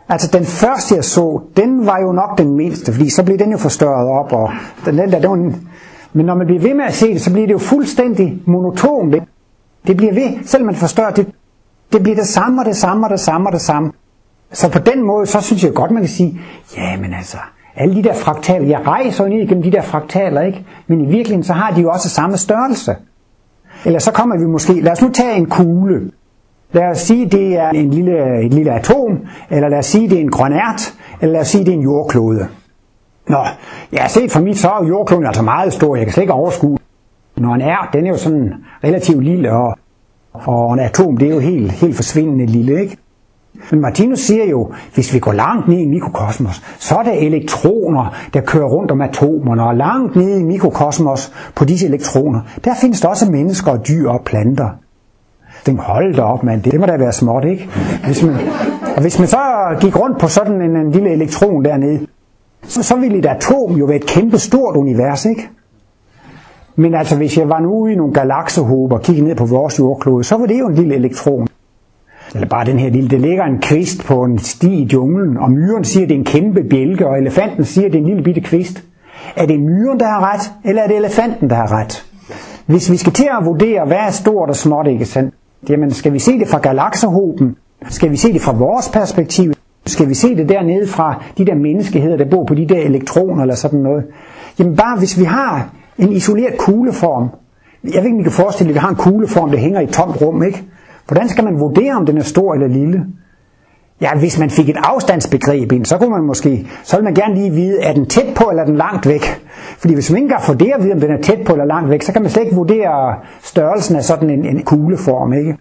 Altså 0.09 0.29
den 0.33 0.45
første 0.45 0.95
jeg 0.95 1.03
så, 1.03 1.41
den 1.57 1.85
var 1.85 1.99
jo 1.99 2.11
nok 2.11 2.37
den 2.37 2.57
mindste, 2.57 2.93
fordi 2.93 3.09
så 3.09 3.23
blev 3.23 3.37
den 3.37 3.51
jo 3.51 3.57
forstørret 3.57 4.07
op, 4.07 4.33
og 4.33 4.51
den 4.85 4.97
der, 4.97 5.19
den 5.19 5.67
men 6.17 6.25
når 6.25 6.36
man 6.36 6.45
bliver 6.45 6.62
ved 6.62 6.73
med 6.73 6.86
at 6.86 6.93
se 6.93 7.13
det, 7.13 7.21
så 7.21 7.32
bliver 7.32 7.47
det 7.47 7.53
jo 7.53 7.58
fuldstændig 7.58 8.41
monotont. 8.45 9.15
Det 9.88 9.97
bliver 9.97 10.13
ved, 10.13 10.45
selvom 10.45 10.65
man 10.65 10.75
forstørrer 10.75 11.12
det, 11.12 11.27
det 11.93 12.03
bliver 12.03 12.15
det 12.15 12.27
samme 12.27 12.62
og 12.62 12.65
det 12.65 12.75
samme 12.75 13.06
og 13.06 13.10
det 13.10 13.19
samme 13.19 13.49
og 13.49 13.53
det 13.53 13.62
samme. 13.62 13.91
Så 14.51 14.71
på 14.71 14.80
den 14.80 15.03
måde, 15.03 15.25
så 15.25 15.41
synes 15.41 15.63
jeg 15.63 15.73
godt, 15.73 15.91
man 15.91 16.01
kan 16.01 16.10
sige, 16.10 16.39
ja, 16.77 16.97
men 17.01 17.13
altså, 17.13 17.38
alle 17.75 17.95
de 17.95 18.03
der 18.03 18.13
fraktaler, 18.13 18.67
jeg 18.67 18.88
rejser 18.88 19.23
jo 19.23 19.30
ned 19.30 19.39
igennem 19.39 19.63
de 19.63 19.71
der 19.71 19.82
fraktaler, 19.82 20.41
ikke? 20.41 20.65
Men 20.88 21.01
i 21.01 21.06
virkeligheden, 21.06 21.43
så 21.43 21.53
har 21.53 21.75
de 21.75 21.82
jo 21.82 21.89
også 21.89 22.10
samme 22.10 22.38
størrelse. 22.38 22.95
Eller 23.86 23.99
så 23.99 24.12
kommer 24.12 24.38
vi 24.38 24.45
måske, 24.45 24.82
lad 24.82 24.91
os 24.91 25.01
nu 25.01 25.10
tage 25.10 25.36
en 25.36 25.45
kugle. 25.45 26.12
Lad 26.71 26.84
os 26.84 26.97
sige, 26.97 27.25
det 27.25 27.56
er 27.58 27.69
en 27.69 27.89
lille, 27.89 28.45
et 28.45 28.53
lille 28.53 28.71
atom, 28.71 29.19
eller 29.49 29.69
lad 29.69 29.80
os 29.80 29.86
sige, 29.86 30.10
det 30.10 30.17
er 30.17 30.21
en 30.21 30.32
grønært, 30.32 30.93
eller 31.21 31.34
lad 31.34 31.41
os 31.41 31.47
sige, 31.47 31.65
det 31.65 31.71
er 31.71 31.77
en 31.77 31.82
jordklode. 31.82 32.47
Nå, 33.27 33.37
ja, 33.93 34.07
set 34.07 34.31
fra 34.31 34.39
mit 34.39 34.57
så 34.57 34.69
er 34.69 34.85
jordkloden 34.87 35.25
altså 35.25 35.43
meget 35.43 35.73
stor, 35.73 35.95
jeg 35.95 36.05
kan 36.05 36.13
slet 36.13 36.23
ikke 36.23 36.33
overskue. 36.33 36.77
Når 37.37 37.53
en 37.53 37.61
er, 37.61 37.89
den 37.93 38.05
er 38.05 38.09
jo 38.09 38.17
sådan 38.17 38.53
relativt 38.83 39.23
lille, 39.23 39.51
og, 39.51 39.77
og 40.33 40.73
en 40.73 40.79
atom, 40.79 41.17
det 41.17 41.27
er 41.27 41.33
jo 41.33 41.39
helt, 41.39 41.71
helt 41.71 41.95
forsvindende 41.95 42.45
lille, 42.45 42.81
ikke? 42.81 42.97
Men 43.71 43.81
Martinus 43.81 44.19
siger 44.19 44.45
jo, 44.45 44.71
hvis 44.93 45.13
vi 45.13 45.19
går 45.19 45.31
langt 45.31 45.67
ned 45.67 45.77
i 45.77 45.85
mikrokosmos, 45.85 46.61
så 46.79 46.95
er 46.95 47.03
der 47.03 47.11
elektroner, 47.11 48.15
der 48.33 48.41
kører 48.41 48.67
rundt 48.67 48.91
om 48.91 49.01
atomerne, 49.01 49.63
og 49.63 49.75
langt 49.75 50.15
ned 50.15 50.39
i 50.39 50.43
mikrokosmos 50.43 51.33
på 51.55 51.65
disse 51.65 51.87
elektroner, 51.87 52.41
der 52.65 52.71
findes 52.81 53.01
der 53.01 53.07
også 53.07 53.31
mennesker 53.31 53.71
og 53.71 53.87
dyr 53.87 54.09
og 54.09 54.21
planter. 54.25 54.69
Den 55.65 55.79
hold 55.79 56.15
da 56.15 56.21
op, 56.21 56.43
mand. 56.43 56.63
Det 56.63 56.79
må 56.79 56.85
da 56.85 56.97
være 56.97 57.11
småt, 57.11 57.45
ikke? 57.45 57.69
Hvis 58.05 58.23
man, 58.23 58.35
og 58.95 59.01
hvis 59.01 59.19
man 59.19 59.27
så 59.27 59.37
gik 59.81 59.99
rundt 59.99 60.19
på 60.19 60.27
sådan 60.27 60.61
en, 60.61 60.75
en 60.75 60.91
lille 60.91 61.10
elektron 61.10 61.65
dernede, 61.65 62.08
så, 62.67 62.83
så 62.83 62.95
ville 62.95 63.17
et 63.17 63.25
atom 63.25 63.71
jo 63.71 63.85
være 63.85 63.97
et 63.97 64.05
kæmpe 64.05 64.37
stort 64.37 64.75
univers, 64.75 65.25
ikke? 65.25 65.49
Men 66.75 66.93
altså, 66.93 67.15
hvis 67.17 67.37
jeg 67.37 67.49
var 67.49 67.59
nu 67.59 67.69
ude 67.69 67.93
i 67.93 67.95
nogle 67.95 68.13
galaksehober 68.13 68.95
og 68.95 69.01
kiggede 69.01 69.27
ned 69.27 69.35
på 69.35 69.45
vores 69.45 69.79
jordklode, 69.79 70.23
så 70.23 70.37
var 70.37 70.45
det 70.45 70.59
jo 70.59 70.67
en 70.67 70.75
lille 70.75 70.95
elektron. 70.95 71.47
Eller 72.33 72.47
bare 72.47 72.65
den 72.65 72.79
her 72.79 72.89
lille, 72.89 73.09
det 73.09 73.21
ligger 73.21 73.43
en 73.43 73.59
kvist 73.61 74.05
på 74.05 74.23
en 74.23 74.39
sti 74.39 74.73
i 74.73 74.89
junglen, 74.93 75.37
og 75.37 75.51
myren 75.51 75.83
siger, 75.83 76.03
at 76.03 76.09
det 76.09 76.15
er 76.15 76.19
en 76.19 76.25
kæmpe 76.25 76.63
bjælke, 76.63 77.07
og 77.07 77.17
elefanten 77.17 77.65
siger, 77.65 77.85
at 77.85 77.91
det 77.91 77.97
er 77.97 78.01
en 78.01 78.07
lille 78.07 78.23
bitte 78.23 78.41
kvist. 78.41 78.83
Er 79.35 79.45
det 79.45 79.59
myren, 79.59 79.99
der 79.99 80.05
har 80.05 80.33
ret, 80.33 80.51
eller 80.65 80.81
er 80.81 80.87
det 80.87 80.97
elefanten, 80.97 81.49
der 81.49 81.55
har 81.55 81.71
ret? 81.71 82.05
Hvis 82.65 82.91
vi 82.91 82.97
skal 82.97 83.13
til 83.13 83.29
at 83.39 83.45
vurdere, 83.45 83.85
hvad 83.85 83.97
er 83.97 84.11
stort 84.11 84.49
og 84.49 84.55
småt, 84.55 84.87
ikke 84.87 85.05
sandt? 85.05 85.33
Jamen, 85.69 85.91
skal 85.91 86.13
vi 86.13 86.19
se 86.19 86.39
det 86.39 86.47
fra 86.47 86.59
galaksehoben? 86.59 87.55
Skal 87.89 88.11
vi 88.11 88.17
se 88.17 88.33
det 88.33 88.41
fra 88.41 88.53
vores 88.53 88.89
perspektiv? 88.89 89.53
Skal 89.88 90.10
vi 90.10 90.13
se 90.13 90.35
det 90.35 90.50
dernede 90.50 90.88
fra 90.88 91.23
de 91.38 91.46
der 91.46 91.56
menneskeheder, 91.56 92.17
der 92.17 92.25
bor 92.25 92.46
på 92.46 92.56
de 92.56 92.67
der 92.67 92.79
elektroner 92.79 93.42
eller 93.42 93.56
sådan 93.56 93.79
noget? 93.79 94.04
Jamen 94.60 94.75
bare 94.75 94.98
hvis 94.98 95.19
vi 95.19 95.23
har 95.23 95.69
en 95.98 96.12
isoleret 96.12 96.58
kugleform, 96.58 97.29
jeg 97.83 97.94
ved 97.94 98.06
ikke, 98.06 98.15
om 98.15 98.19
I 98.19 98.23
kan 98.23 98.31
forestille 98.31 98.69
at 98.69 98.73
vi 98.73 98.79
har 98.79 98.90
en 98.90 98.96
kugleform, 98.96 99.52
der 99.52 99.58
hænger 99.58 99.79
i 99.79 99.83
et 99.83 99.90
tomt 99.90 100.21
rum, 100.21 100.44
ikke? 100.44 100.63
Hvordan 101.08 101.29
skal 101.29 101.44
man 101.44 101.60
vurdere, 101.60 101.94
om 101.94 102.06
den 102.06 102.17
er 102.17 102.23
stor 102.23 102.54
eller 102.54 102.67
lille? 102.67 103.06
Ja, 104.02 104.15
hvis 104.19 104.40
man 104.40 104.50
fik 104.50 104.69
et 104.69 104.77
afstandsbegreb 104.83 105.71
ind, 105.71 105.85
så 105.85 105.98
kunne 105.98 106.10
man 106.10 106.23
måske, 106.23 106.67
så 106.83 106.98
ville 106.98 107.04
man 107.04 107.13
gerne 107.13 107.35
lige 107.35 107.52
vide, 107.52 107.81
er 107.81 107.94
den 107.94 108.06
tæt 108.06 108.35
på 108.35 108.50
eller 108.50 108.63
er 108.63 108.65
den 108.67 108.75
langt 108.75 109.08
væk? 109.08 109.21
Fordi 109.77 109.94
hvis 109.94 110.12
man 110.12 110.17
ikke 110.17 110.25
engang 110.25 110.44
får 110.44 110.54
det 110.54 110.71
at 110.75 110.83
vide, 110.83 110.94
om 110.94 111.00
den 111.00 111.12
er 111.12 111.21
tæt 111.21 111.40
på 111.46 111.54
eller 111.54 111.65
langt 111.65 111.90
væk, 111.90 112.02
så 112.02 112.13
kan 112.13 112.21
man 112.21 112.31
slet 112.31 112.44
ikke 112.44 112.56
vurdere 112.56 113.15
størrelsen 113.44 113.96
af 113.96 114.04
sådan 114.04 114.29
en, 114.29 114.46
en 114.46 114.63
kugleform, 114.63 115.33
ikke? 115.33 115.58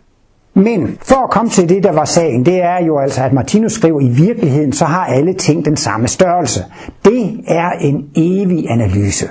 Men 0.57 0.99
for 1.03 1.25
at 1.25 1.31
komme 1.31 1.51
til 1.51 1.69
det, 1.69 1.83
der 1.83 1.93
var 1.93 2.05
sagen, 2.05 2.47
det 2.47 2.63
er 2.63 2.85
jo 2.85 2.99
altså, 2.99 3.23
at 3.23 3.33
Martinus 3.33 3.73
skriver, 3.73 4.01
i 4.01 4.09
virkeligheden 4.09 4.73
så 4.73 4.85
har 4.85 5.07
alle 5.07 5.33
ting 5.33 5.65
den 5.65 5.77
samme 5.77 6.09
størrelse. 6.09 6.65
Det 7.05 7.41
er 7.47 7.71
en 7.71 8.11
evig 8.15 8.71
analyse. 8.71 9.29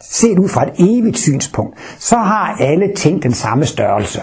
Set 0.00 0.38
ud 0.38 0.48
fra 0.48 0.62
et 0.62 0.72
evigt 0.78 1.18
synspunkt, 1.18 1.78
så 1.98 2.16
har 2.16 2.56
alle 2.60 2.94
ting 2.96 3.22
den 3.22 3.32
samme 3.32 3.66
størrelse. 3.66 4.20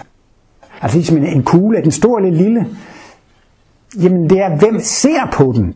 Altså 0.82 0.98
ligesom 0.98 1.16
en, 1.16 1.26
en 1.26 1.42
kugle, 1.42 1.78
er 1.78 1.82
den 1.82 1.92
stor 1.92 2.18
eller 2.18 2.30
lille? 2.30 2.66
Jamen 4.02 4.30
det 4.30 4.40
er, 4.40 4.56
hvem 4.56 4.80
ser 4.80 5.30
på 5.32 5.52
den. 5.56 5.74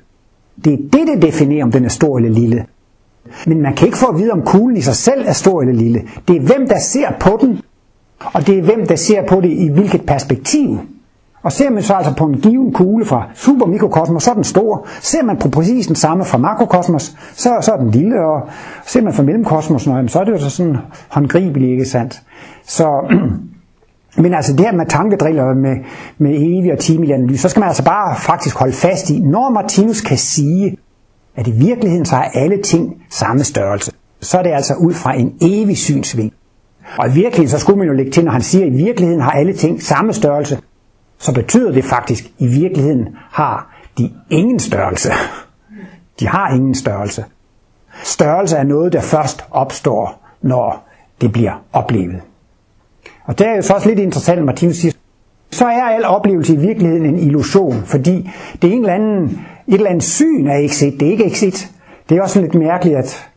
Det 0.65 0.73
er 0.73 0.77
det, 0.77 1.07
der 1.07 1.21
definerer, 1.21 1.65
om 1.65 1.73
den 1.73 1.85
er 1.85 1.89
stor 1.89 2.19
eller 2.19 2.31
lille. 2.31 2.67
Men 3.47 3.63
man 3.63 3.75
kan 3.75 3.87
ikke 3.87 3.99
få 3.99 4.07
at 4.07 4.19
vide, 4.19 4.33
om 4.33 4.43
kuglen 4.43 4.77
i 4.77 4.81
sig 4.81 4.97
selv 4.97 5.25
er 5.27 5.33
stor 5.33 5.61
eller 5.61 5.75
lille. 5.75 6.03
Det 6.29 6.37
er 6.37 6.41
hvem, 6.41 6.69
der 6.69 6.79
ser 6.79 7.09
på 7.21 7.39
den, 7.41 7.61
og 8.21 8.47
det 8.47 8.59
er 8.59 8.63
hvem, 8.63 8.87
der 8.87 8.97
ser 8.97 9.27
på 9.29 9.41
det 9.41 9.51
i 9.51 9.69
hvilket 9.69 10.07
perspektiv. 10.07 10.81
Og 11.43 11.53
ser 11.53 11.71
man 11.71 11.83
så 11.83 11.95
altså 11.95 12.15
på 12.15 12.25
en 12.25 12.41
given 12.41 12.73
kugle 12.73 13.05
fra 13.05 13.29
supermikrokosmos, 13.35 14.23
så 14.23 14.31
er 14.31 14.35
den 14.35 14.45
stor. 14.45 14.87
Ser 15.01 15.23
man 15.23 15.37
på 15.37 15.49
præcis 15.49 15.87
den 15.87 15.97
samme 15.97 16.25
fra 16.25 16.39
makrokosmos, 16.39 17.17
så, 17.33 17.59
så 17.61 17.73
er 17.73 17.77
den 17.77 17.91
lille. 17.91 18.21
Og 18.21 18.49
ser 18.87 19.03
man 19.03 19.13
fra 19.13 19.23
mellemkosmos, 19.23 19.83
så 19.83 20.19
er 20.21 20.25
det 20.25 20.33
jo 20.33 20.39
så 20.39 20.51
sådan 20.51 20.77
håndgribeligt, 21.09 21.71
ikke 21.71 21.85
sandt? 21.85 22.23
Så, 22.67 22.89
men 24.23 24.35
altså 24.35 24.53
det 24.53 24.61
her 24.61 24.73
med 24.73 24.87
tankedriller 24.87 25.55
med, 25.55 25.77
med 26.19 26.31
evig 26.31 26.73
og 26.73 26.79
timelig 26.79 27.15
analyse, 27.15 27.43
så 27.43 27.49
skal 27.49 27.61
man 27.61 27.69
altså 27.69 27.85
bare 27.85 28.17
faktisk 28.17 28.59
holde 28.59 28.73
fast 28.73 29.11
i, 29.11 29.21
når 29.21 29.51
Martinus 29.51 30.01
kan 30.01 30.19
sige, 30.19 30.77
at 31.37 31.47
i 31.47 31.51
virkeligheden 31.51 32.05
så 32.05 32.17
er 32.17 32.29
alle 32.35 32.63
ting 32.63 32.95
samme 33.11 33.45
størrelse, 33.45 33.93
så 34.21 34.39
er 34.39 34.43
det 34.43 34.51
altså 34.51 34.75
ud 34.75 34.95
fra 34.95 35.15
en 35.15 35.35
evig 35.41 35.79
synsvinkel. 35.79 36.38
Og 36.99 37.09
i 37.09 37.13
virkeligheden, 37.13 37.49
så 37.49 37.59
skulle 37.59 37.79
man 37.79 37.87
jo 37.89 37.93
lægge 37.93 38.13
til, 38.13 38.25
når 38.25 38.33
han 38.33 38.43
siger, 38.43 38.67
at 38.67 38.73
i 38.73 38.77
virkeligheden 38.77 39.21
har 39.23 39.31
alle 39.31 39.53
ting 39.53 39.83
samme 39.83 40.13
størrelse, 40.13 40.59
så 41.19 41.35
betyder 41.35 41.73
det 41.73 41.85
faktisk, 41.85 42.25
at 42.25 42.31
i 42.39 42.47
virkeligheden 42.47 43.09
har 43.31 43.77
de 43.99 44.11
ingen 44.31 44.59
størrelse. 44.59 45.11
De 46.21 46.29
har 46.29 46.55
ingen 46.55 46.75
størrelse. 46.75 47.25
Størrelse 48.03 48.57
er 48.57 48.63
noget, 48.63 48.93
der 48.93 49.01
først 49.01 49.45
opstår, 49.51 50.29
når 50.43 50.89
det 51.21 51.33
bliver 51.33 51.65
oplevet. 51.73 52.21
Og 53.25 53.39
det 53.39 53.47
er 53.47 53.57
jo 53.57 53.63
så 53.63 53.75
også 53.75 53.89
lidt 53.89 53.99
interessant, 53.99 54.39
at 54.39 54.45
Martinus 54.45 54.77
siger, 54.77 54.93
så 55.51 55.67
er 55.67 55.83
al 55.83 56.05
oplevelse 56.05 56.55
i 56.55 56.57
virkeligheden 56.57 57.07
en 57.07 57.19
illusion, 57.19 57.83
fordi 57.85 58.31
det 58.63 58.71
er 58.71 58.75
en 58.75 58.81
eller 58.81 58.95
anden, 58.95 59.25
et 59.69 59.75
eller 59.75 59.91
andet 59.91 60.05
syn 60.05 60.47
af 60.47 60.61
exit, 60.61 61.01
det 61.01 61.09
er 61.09 61.13
ikke 61.13 61.27
exit. 61.27 61.71
Det 62.09 62.19
er 62.19 62.23
også 62.23 62.41
lidt 62.41 62.55
mærkeligt, 62.55 62.97
at 62.97 63.29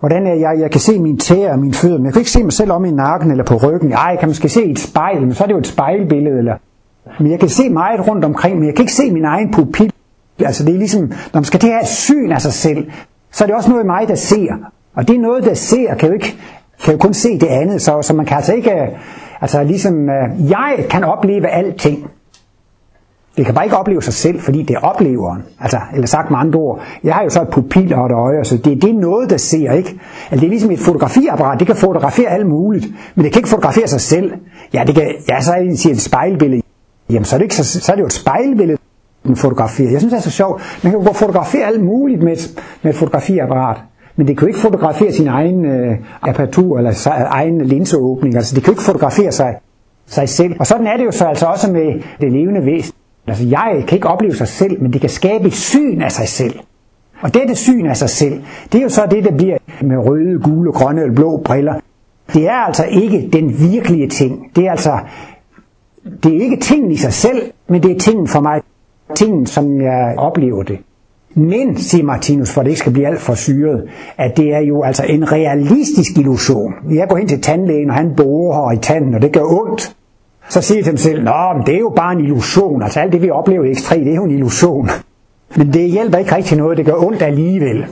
hvordan 0.00 0.26
er 0.26 0.34
jeg, 0.34 0.56
jeg 0.60 0.70
kan 0.70 0.80
se 0.80 0.98
mine 0.98 1.18
tæer 1.18 1.52
og 1.52 1.58
mine 1.58 1.74
fødder, 1.74 1.98
men 1.98 2.04
jeg 2.04 2.12
kan 2.12 2.20
ikke 2.20 2.30
se 2.30 2.42
mig 2.42 2.52
selv 2.52 2.72
om 2.72 2.84
i 2.84 2.90
nakken 2.90 3.30
eller 3.30 3.44
på 3.44 3.54
ryggen. 3.54 3.92
Ej, 3.92 4.02
jeg 4.02 4.18
kan 4.18 4.28
måske 4.28 4.48
se 4.48 4.64
et 4.64 4.78
spejl, 4.78 5.20
men 5.20 5.34
så 5.34 5.44
er 5.44 5.46
det 5.46 5.54
jo 5.54 5.58
et 5.58 5.66
spejlbillede, 5.66 6.38
eller 6.38 6.56
men 7.20 7.30
jeg 7.30 7.40
kan 7.40 7.48
se 7.48 7.68
meget 7.68 8.08
rundt 8.08 8.24
omkring, 8.24 8.58
men 8.58 8.66
jeg 8.66 8.74
kan 8.74 8.82
ikke 8.82 8.92
se 8.92 9.12
min 9.12 9.24
egen 9.24 9.52
pupil. 9.52 9.92
Altså 10.40 10.64
det 10.64 10.74
er 10.74 10.78
ligesom, 10.78 11.02
når 11.02 11.34
man 11.34 11.44
skal 11.44 11.60
det 11.60 11.68
her 11.68 11.84
syn 11.84 12.32
af 12.32 12.42
sig 12.42 12.52
selv, 12.52 12.90
så 13.32 13.44
er 13.44 13.46
det 13.46 13.56
også 13.56 13.70
noget 13.70 13.84
i 13.84 13.86
mig, 13.86 14.08
der 14.08 14.14
ser. 14.14 14.52
Og 14.94 15.08
det 15.08 15.16
er 15.16 15.20
noget, 15.20 15.44
der 15.44 15.54
ser, 15.54 15.94
kan 15.94 16.08
jo, 16.08 16.14
ikke, 16.14 16.36
kan 16.84 16.92
jo 16.92 16.98
kun 16.98 17.14
se 17.14 17.38
det 17.38 17.46
andet, 17.46 17.82
så, 17.82 18.02
så 18.02 18.14
man 18.14 18.26
kan 18.26 18.36
altså 18.36 18.54
ikke, 18.54 18.70
øh, 18.70 18.88
altså 19.40 19.62
ligesom, 19.62 20.08
øh, 20.10 20.50
jeg 20.50 20.86
kan 20.90 21.04
opleve 21.04 21.48
alting. 21.48 22.10
Det 23.36 23.44
kan 23.44 23.54
bare 23.54 23.64
ikke 23.64 23.76
opleve 23.76 24.02
sig 24.02 24.14
selv, 24.14 24.40
fordi 24.40 24.62
det 24.62 24.76
er 24.76 24.80
opleveren. 24.80 25.42
Altså, 25.60 25.78
eller 25.94 26.06
sagt 26.06 26.30
med 26.30 26.38
andre 26.38 26.58
ord, 26.58 26.80
jeg 27.04 27.14
har 27.14 27.22
jo 27.22 27.30
så 27.30 27.42
et 27.42 27.48
pupil 27.48 27.94
og 27.94 28.06
et 28.06 28.12
øje, 28.12 28.44
så 28.44 28.56
det, 28.56 28.82
det 28.82 28.90
er 28.90 28.94
noget, 28.94 29.30
der 29.30 29.36
ser, 29.36 29.72
ikke? 29.72 30.00
Altså, 30.30 30.40
det 30.40 30.44
er 30.44 30.48
ligesom 30.48 30.70
et 30.70 30.80
fotografiapparat, 30.80 31.58
det 31.58 31.66
kan 31.66 31.76
fotografere 31.76 32.28
alt 32.28 32.46
muligt, 32.46 32.86
men 33.14 33.24
det 33.24 33.32
kan 33.32 33.40
ikke 33.40 33.48
fotografere 33.48 33.88
sig 33.88 34.00
selv. 34.00 34.32
Ja, 34.74 34.84
det 34.86 34.94
kan, 34.94 35.14
ja 35.28 35.40
så 35.40 35.52
er 35.52 35.58
det 35.62 35.86
et 35.86 36.00
spejlbillede 36.00 36.62
jamen 37.10 37.24
så 37.24 37.36
er 37.36 37.38
det, 37.38 37.44
ikke 37.44 37.56
så, 37.56 37.80
så 37.80 37.92
er 37.92 37.96
det 37.96 38.02
jo 38.02 38.06
et 38.06 38.12
spejlbillede, 38.12 38.78
den 39.26 39.36
fotograferer. 39.36 39.90
Jeg 39.90 40.00
synes, 40.00 40.12
det 40.12 40.18
er 40.18 40.22
så 40.22 40.30
sjovt. 40.30 40.62
Man 40.82 40.92
kan 40.92 41.00
jo 41.00 41.12
fotografere 41.12 41.66
alt 41.66 41.84
muligt 41.84 42.22
med 42.22 42.32
et, 42.32 42.62
med 42.82 42.92
et 42.92 42.96
fotografiapparat. 42.98 43.76
Men 44.16 44.26
det 44.26 44.38
kan 44.38 44.46
jo 44.46 44.48
ikke 44.48 44.60
fotografere 44.60 45.12
sin 45.12 45.28
egen 45.28 45.64
øh, 45.64 45.96
apertur 46.22 46.78
eller 46.78 46.92
sig, 46.92 47.26
egen 47.30 47.60
linseåbning. 47.60 48.36
Altså 48.36 48.54
det 48.54 48.64
kan 48.64 48.72
jo 48.72 48.74
ikke 48.74 48.84
fotografere 48.84 49.32
sig, 49.32 49.54
sig 50.06 50.28
selv. 50.28 50.54
Og 50.58 50.66
sådan 50.66 50.86
er 50.86 50.96
det 50.96 51.04
jo 51.04 51.10
så 51.10 51.24
altså 51.24 51.46
også 51.46 51.72
med 51.72 52.02
det 52.20 52.32
levende 52.32 52.66
væsen. 52.66 52.95
Altså 53.26 53.44
jeg 53.44 53.84
kan 53.88 53.96
ikke 53.96 54.08
opleve 54.08 54.34
sig 54.34 54.48
selv, 54.48 54.82
men 54.82 54.92
det 54.92 55.00
kan 55.00 55.10
skabe 55.10 55.46
et 55.46 55.54
syn 55.54 56.02
af 56.02 56.12
sig 56.12 56.28
selv. 56.28 56.58
Og 57.20 57.34
dette 57.34 57.54
syn 57.54 57.86
af 57.86 57.96
sig 57.96 58.10
selv, 58.10 58.42
det 58.72 58.78
er 58.78 58.82
jo 58.82 58.88
så 58.88 59.06
det, 59.10 59.24
der 59.24 59.36
bliver 59.36 59.56
med 59.82 59.96
røde, 59.96 60.38
gule, 60.38 60.72
grønne 60.72 61.00
eller 61.02 61.14
blå 61.14 61.42
briller. 61.44 61.74
Det 62.34 62.48
er 62.48 62.66
altså 62.66 62.84
ikke 62.84 63.28
den 63.32 63.72
virkelige 63.72 64.08
ting. 64.08 64.50
Det 64.56 64.66
er 64.66 64.70
altså 64.70 64.98
det 66.22 66.36
er 66.36 66.40
ikke 66.40 66.56
tingen 66.56 66.90
i 66.90 66.96
sig 66.96 67.12
selv, 67.12 67.42
men 67.68 67.82
det 67.82 67.90
er 67.90 67.98
tingen 67.98 68.28
for 68.28 68.40
mig. 68.40 68.60
Tingen, 69.14 69.46
som 69.46 69.80
jeg 69.80 70.14
oplever 70.18 70.62
det. 70.62 70.78
Men, 71.34 71.76
siger 71.76 72.04
Martinus, 72.04 72.50
for 72.50 72.62
det 72.62 72.68
ikke 72.68 72.78
skal 72.78 72.92
blive 72.92 73.06
alt 73.06 73.20
for 73.20 73.34
syret, 73.34 73.88
at 74.18 74.36
det 74.36 74.54
er 74.54 74.58
jo 74.58 74.82
altså 74.82 75.04
en 75.04 75.32
realistisk 75.32 76.18
illusion. 76.18 76.72
Jeg 76.90 77.08
går 77.08 77.16
hen 77.16 77.28
til 77.28 77.42
tandlægen, 77.42 77.90
og 77.90 77.96
han 77.96 78.12
borer 78.16 78.72
i 78.72 78.78
tanden, 78.78 79.14
og 79.14 79.22
det 79.22 79.32
gør 79.32 79.42
ondt. 79.42 79.96
Så 80.48 80.60
siger 80.60 80.82
de 80.82 80.90
til 80.90 80.98
selv, 80.98 81.24
Nå, 81.24 81.52
men 81.56 81.66
det 81.66 81.74
er 81.74 81.78
jo 81.78 81.92
bare 81.96 82.12
en 82.12 82.20
illusion. 82.20 82.82
Altså 82.82 83.00
alt 83.00 83.12
det, 83.12 83.22
vi 83.22 83.30
oplever 83.30 83.64
i 83.64 83.72
X3, 83.72 83.94
det 83.94 84.10
er 84.10 84.16
jo 84.16 84.24
en 84.24 84.30
illusion. 84.30 84.90
Men 85.56 85.72
det 85.72 85.90
hjælper 85.90 86.18
ikke 86.18 86.36
rigtig 86.36 86.58
noget, 86.58 86.76
det 86.78 86.86
gør 86.86 87.06
ondt 87.06 87.22
alligevel. 87.22 87.86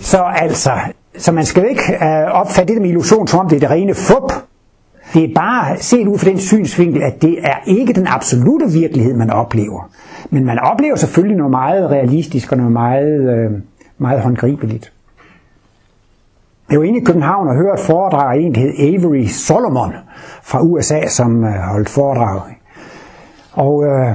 Så 0.00 0.22
altså, 0.36 0.70
så 1.18 1.32
man 1.32 1.44
skal 1.44 1.62
jo 1.62 1.68
ikke 1.68 1.82
øh, 1.92 2.24
opfatte 2.32 2.74
det 2.74 2.82
med 2.82 2.88
illusion, 2.88 3.26
som 3.26 3.40
om 3.40 3.48
det 3.48 3.56
er 3.56 3.60
det 3.60 3.70
rene 3.70 3.94
fup. 3.94 4.32
Det 5.14 5.24
er 5.24 5.34
bare 5.34 5.76
set 5.78 6.06
ud 6.06 6.18
fra 6.18 6.30
den 6.30 6.38
synsvinkel, 6.38 7.02
at 7.02 7.22
det 7.22 7.38
er 7.42 7.56
ikke 7.66 7.92
den 7.92 8.06
absolute 8.06 8.72
virkelighed, 8.72 9.14
man 9.14 9.30
oplever. 9.30 9.90
Men 10.30 10.44
man 10.44 10.58
oplever 10.58 10.96
selvfølgelig 10.96 11.36
noget 11.36 11.50
meget 11.50 11.90
realistisk 11.90 12.52
og 12.52 12.58
noget 12.58 12.72
meget, 12.72 13.38
øh, 13.38 13.50
meget 13.98 14.20
håndgribeligt. 14.20 14.92
Jeg 16.70 16.78
var 16.78 16.84
inde 16.84 17.00
i 17.00 17.04
København 17.04 17.48
og 17.48 17.54
hørte 17.54 17.80
et 17.80 17.86
foredrag 17.86 18.36
af 18.36 18.40
en, 18.40 18.54
der 18.54 18.60
hed 18.60 18.72
Avery 18.78 19.24
Solomon 19.24 19.92
fra 20.48 20.62
USA, 20.62 21.06
som 21.08 21.44
øh, 21.44 21.50
holdt 21.50 21.88
foredrag. 21.88 22.40
Og 23.52 23.84
øh, 23.84 24.14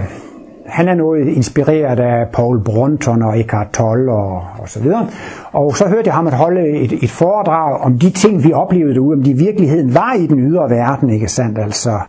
han 0.66 0.88
er 0.88 0.96
noget 0.96 1.28
inspireret 1.28 2.00
af 2.00 2.28
Paul 2.34 2.64
Brunton 2.64 3.22
og 3.22 3.40
Eckhart 3.40 3.68
Tolle 3.74 4.12
og, 4.12 4.44
og 4.60 4.70
så 4.70 4.80
videre. 4.80 5.08
Og 5.52 5.78
så 5.78 5.88
hørte 5.88 6.08
jeg 6.08 6.14
ham 6.14 6.28
at 6.28 6.34
holde 6.34 6.70
et, 6.70 7.04
et 7.04 7.12
foredrag 7.12 7.82
om 7.82 8.00
de 8.00 8.10
ting, 8.10 8.44
vi 8.44 8.54
oplevede 8.54 8.94
derude, 8.94 9.14
om 9.18 9.24
de 9.24 9.34
virkeligheden 9.34 9.94
var 9.94 10.14
i 10.14 10.28
den 10.28 10.40
ydre 10.40 10.70
verden, 10.70 11.10
ikke 11.10 11.28
sandt? 11.28 11.60
Altså, 11.60 12.00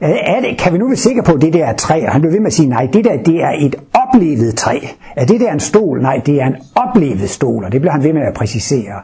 er 0.00 0.40
det, 0.40 0.58
kan 0.58 0.72
vi 0.72 0.78
nu 0.78 0.86
være 0.86 0.96
sikre 0.96 1.22
på, 1.22 1.32
at 1.32 1.42
det 1.42 1.52
der 1.52 1.64
er 1.64 1.72
træ? 1.72 2.04
Og 2.06 2.12
han 2.12 2.20
blev 2.20 2.32
ved 2.32 2.40
med 2.40 2.46
at 2.46 2.52
sige, 2.52 2.68
nej, 2.68 2.88
det 2.92 3.04
der 3.04 3.16
det 3.22 3.42
er 3.42 3.52
et 3.58 3.76
oplevet 3.94 4.54
træ. 4.54 4.78
Er 5.16 5.26
det 5.26 5.40
der 5.40 5.52
en 5.52 5.60
stol? 5.60 6.02
Nej, 6.02 6.20
det 6.26 6.42
er 6.42 6.46
en 6.46 6.56
oplevet 6.74 7.30
stol, 7.30 7.64
og 7.64 7.72
det 7.72 7.80
blev 7.80 7.92
han 7.92 8.02
ved 8.02 8.12
med 8.12 8.22
at 8.22 8.34
præcisere. 8.34 8.94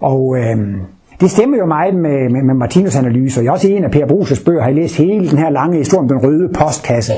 Og 0.00 0.36
øhm, 0.38 0.80
det 1.20 1.30
stemmer 1.30 1.58
jo 1.58 1.66
meget 1.66 1.94
med, 1.94 2.30
med, 2.30 2.42
med 2.42 2.54
Martinus 2.54 2.96
analyser. 2.96 3.42
Jeg 3.42 3.52
også 3.52 3.68
en 3.68 3.84
af 3.84 3.90
Per 3.90 4.06
Bruses 4.06 4.40
bøger 4.40 4.60
har 4.60 4.68
jeg 4.68 4.76
læst 4.76 4.96
hele 4.96 5.30
den 5.30 5.38
her 5.38 5.50
lange 5.50 5.78
historie 5.78 6.00
om 6.00 6.08
den 6.08 6.18
røde 6.18 6.48
postkasse. 6.48 7.12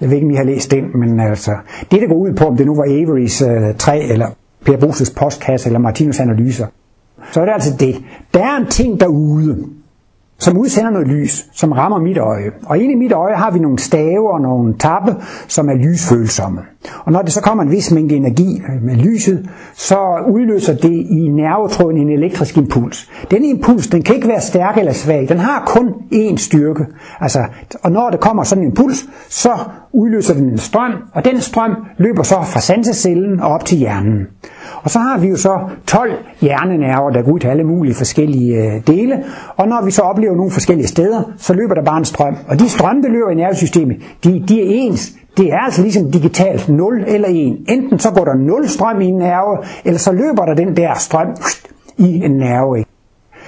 Jeg 0.00 0.08
ved 0.10 0.16
ikke, 0.16 0.26
om 0.26 0.30
I 0.30 0.34
har 0.34 0.44
læst 0.44 0.70
den, 0.70 0.84
men 1.00 1.20
altså, 1.20 1.50
det 1.90 2.00
der 2.00 2.08
går 2.08 2.14
ud 2.14 2.32
på, 2.32 2.44
om 2.44 2.56
det 2.56 2.66
nu 2.66 2.74
var 2.74 2.84
Averys 2.84 3.42
øh, 3.42 3.74
træ, 3.78 4.00
eller 4.10 4.26
Per 4.64 4.76
Bruses 4.76 5.10
postkasse, 5.10 5.68
eller 5.68 5.78
Martinus 5.78 6.20
analyser, 6.20 6.66
så 7.32 7.40
er 7.40 7.44
det 7.44 7.52
altså 7.52 7.76
det. 7.80 7.96
Der 8.34 8.40
er 8.40 8.56
en 8.56 8.66
ting 8.66 9.00
derude, 9.00 9.64
som 10.38 10.58
udsender 10.58 10.90
noget 10.90 11.08
lys, 11.08 11.46
som 11.52 11.72
rammer 11.72 11.98
mit 11.98 12.18
øje. 12.18 12.50
Og 12.66 12.78
inde 12.78 12.92
i 12.92 12.96
mit 12.96 13.12
øje 13.12 13.34
har 13.34 13.50
vi 13.50 13.58
nogle 13.58 13.78
stave 13.78 14.32
og 14.32 14.40
nogle 14.40 14.74
tappe, 14.78 15.14
som 15.48 15.68
er 15.68 15.74
lysfølsomme. 15.74 16.60
Og 17.04 17.12
når 17.12 17.22
det 17.22 17.32
så 17.32 17.40
kommer 17.40 17.64
en 17.64 17.70
vis 17.70 17.92
mængde 17.92 18.14
energi 18.14 18.62
med 18.82 18.96
lyset, 18.96 19.50
så 19.74 19.98
udløser 20.28 20.74
det 20.76 20.92
i 20.92 21.28
nervetråden 21.28 21.98
en 21.98 22.10
elektrisk 22.10 22.56
impuls. 22.56 23.10
Den 23.30 23.44
impuls, 23.44 23.86
den 23.86 24.02
kan 24.02 24.14
ikke 24.14 24.28
være 24.28 24.40
stærk 24.40 24.78
eller 24.78 24.92
svag. 24.92 25.28
Den 25.28 25.38
har 25.38 25.62
kun 25.66 25.88
én 26.12 26.36
styrke. 26.36 26.86
Altså, 27.20 27.44
og 27.82 27.92
når 27.92 28.10
det 28.10 28.20
kommer 28.20 28.42
sådan 28.42 28.64
en 28.64 28.70
impuls, 28.70 29.04
så 29.28 29.50
udløser 29.96 30.34
den 30.34 30.44
en 30.44 30.58
strøm, 30.58 30.92
og 31.14 31.24
den 31.24 31.40
strøm 31.40 31.76
løber 31.98 32.22
så 32.22 32.34
fra 32.42 32.60
sansecellen 32.60 33.40
og 33.40 33.48
op 33.48 33.64
til 33.64 33.78
hjernen. 33.78 34.26
Og 34.82 34.90
så 34.90 34.98
har 34.98 35.18
vi 35.18 35.26
jo 35.26 35.36
så 35.36 35.58
12 35.86 36.12
hjernenerver, 36.40 37.10
der 37.10 37.22
går 37.22 37.32
ud 37.32 37.38
til 37.38 37.48
alle 37.48 37.64
mulige 37.64 37.94
forskellige 37.94 38.56
øh, 38.56 38.86
dele, 38.86 39.24
og 39.56 39.68
når 39.68 39.84
vi 39.84 39.90
så 39.90 40.02
oplever 40.02 40.34
nogle 40.36 40.50
forskellige 40.50 40.88
steder, 40.88 41.22
så 41.36 41.54
løber 41.54 41.74
der 41.74 41.84
bare 41.84 41.98
en 41.98 42.04
strøm. 42.04 42.36
Og 42.48 42.60
de 42.60 42.68
strøm, 42.68 43.02
der 43.02 43.08
løber 43.08 43.30
i 43.30 43.34
nervesystemet, 43.34 43.96
de, 44.24 44.44
de 44.48 44.60
er 44.60 44.66
ens. 44.68 45.12
Det 45.36 45.52
er 45.52 45.58
altså 45.58 45.82
ligesom 45.82 46.10
digitalt 46.10 46.68
0 46.68 47.04
eller 47.06 47.28
1. 47.28 47.34
Enten 47.68 47.98
så 47.98 48.10
går 48.10 48.24
der 48.24 48.34
0 48.34 48.68
strøm 48.68 49.00
i 49.00 49.06
en 49.06 49.18
nerve, 49.18 49.58
eller 49.84 49.98
så 49.98 50.12
løber 50.12 50.44
der 50.44 50.54
den 50.54 50.76
der 50.76 50.94
strøm 50.94 51.28
i 51.98 52.24
en 52.24 52.30
nerve. 52.30 52.84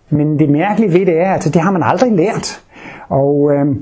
Men 0.10 0.40
det 0.40 0.50
mærkelige 0.50 0.94
ved 0.94 1.06
det 1.06 1.18
er, 1.18 1.28
at 1.28 1.34
altså, 1.34 1.50
det 1.50 1.62
har 1.62 1.72
man 1.72 1.84
aldrig 1.84 2.12
lært. 2.12 2.62
Og 3.10 3.52
øh, 3.54 3.76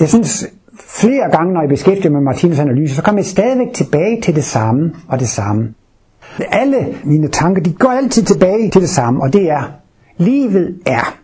jeg 0.00 0.08
synes, 0.08 0.46
flere 0.78 1.30
gange, 1.30 1.54
når 1.54 1.60
jeg 1.60 1.68
beskæftiger 1.68 2.10
mig 2.10 2.22
med 2.22 2.32
Martinus 2.32 2.58
analyse, 2.58 2.94
så 2.94 3.02
kommer 3.02 3.18
jeg 3.18 3.26
stadigvæk 3.26 3.72
tilbage 3.74 4.20
til 4.20 4.34
det 4.34 4.44
samme 4.44 4.92
og 5.08 5.20
det 5.20 5.28
samme. 5.28 5.74
Alle 6.38 6.86
mine 7.04 7.28
tanker, 7.28 7.62
de 7.62 7.72
går 7.72 7.88
altid 7.88 8.22
tilbage 8.22 8.70
til 8.70 8.80
det 8.80 8.90
samme, 8.90 9.22
og 9.22 9.32
det 9.32 9.50
er, 9.50 9.62
livet 10.16 10.78
er. 10.86 11.18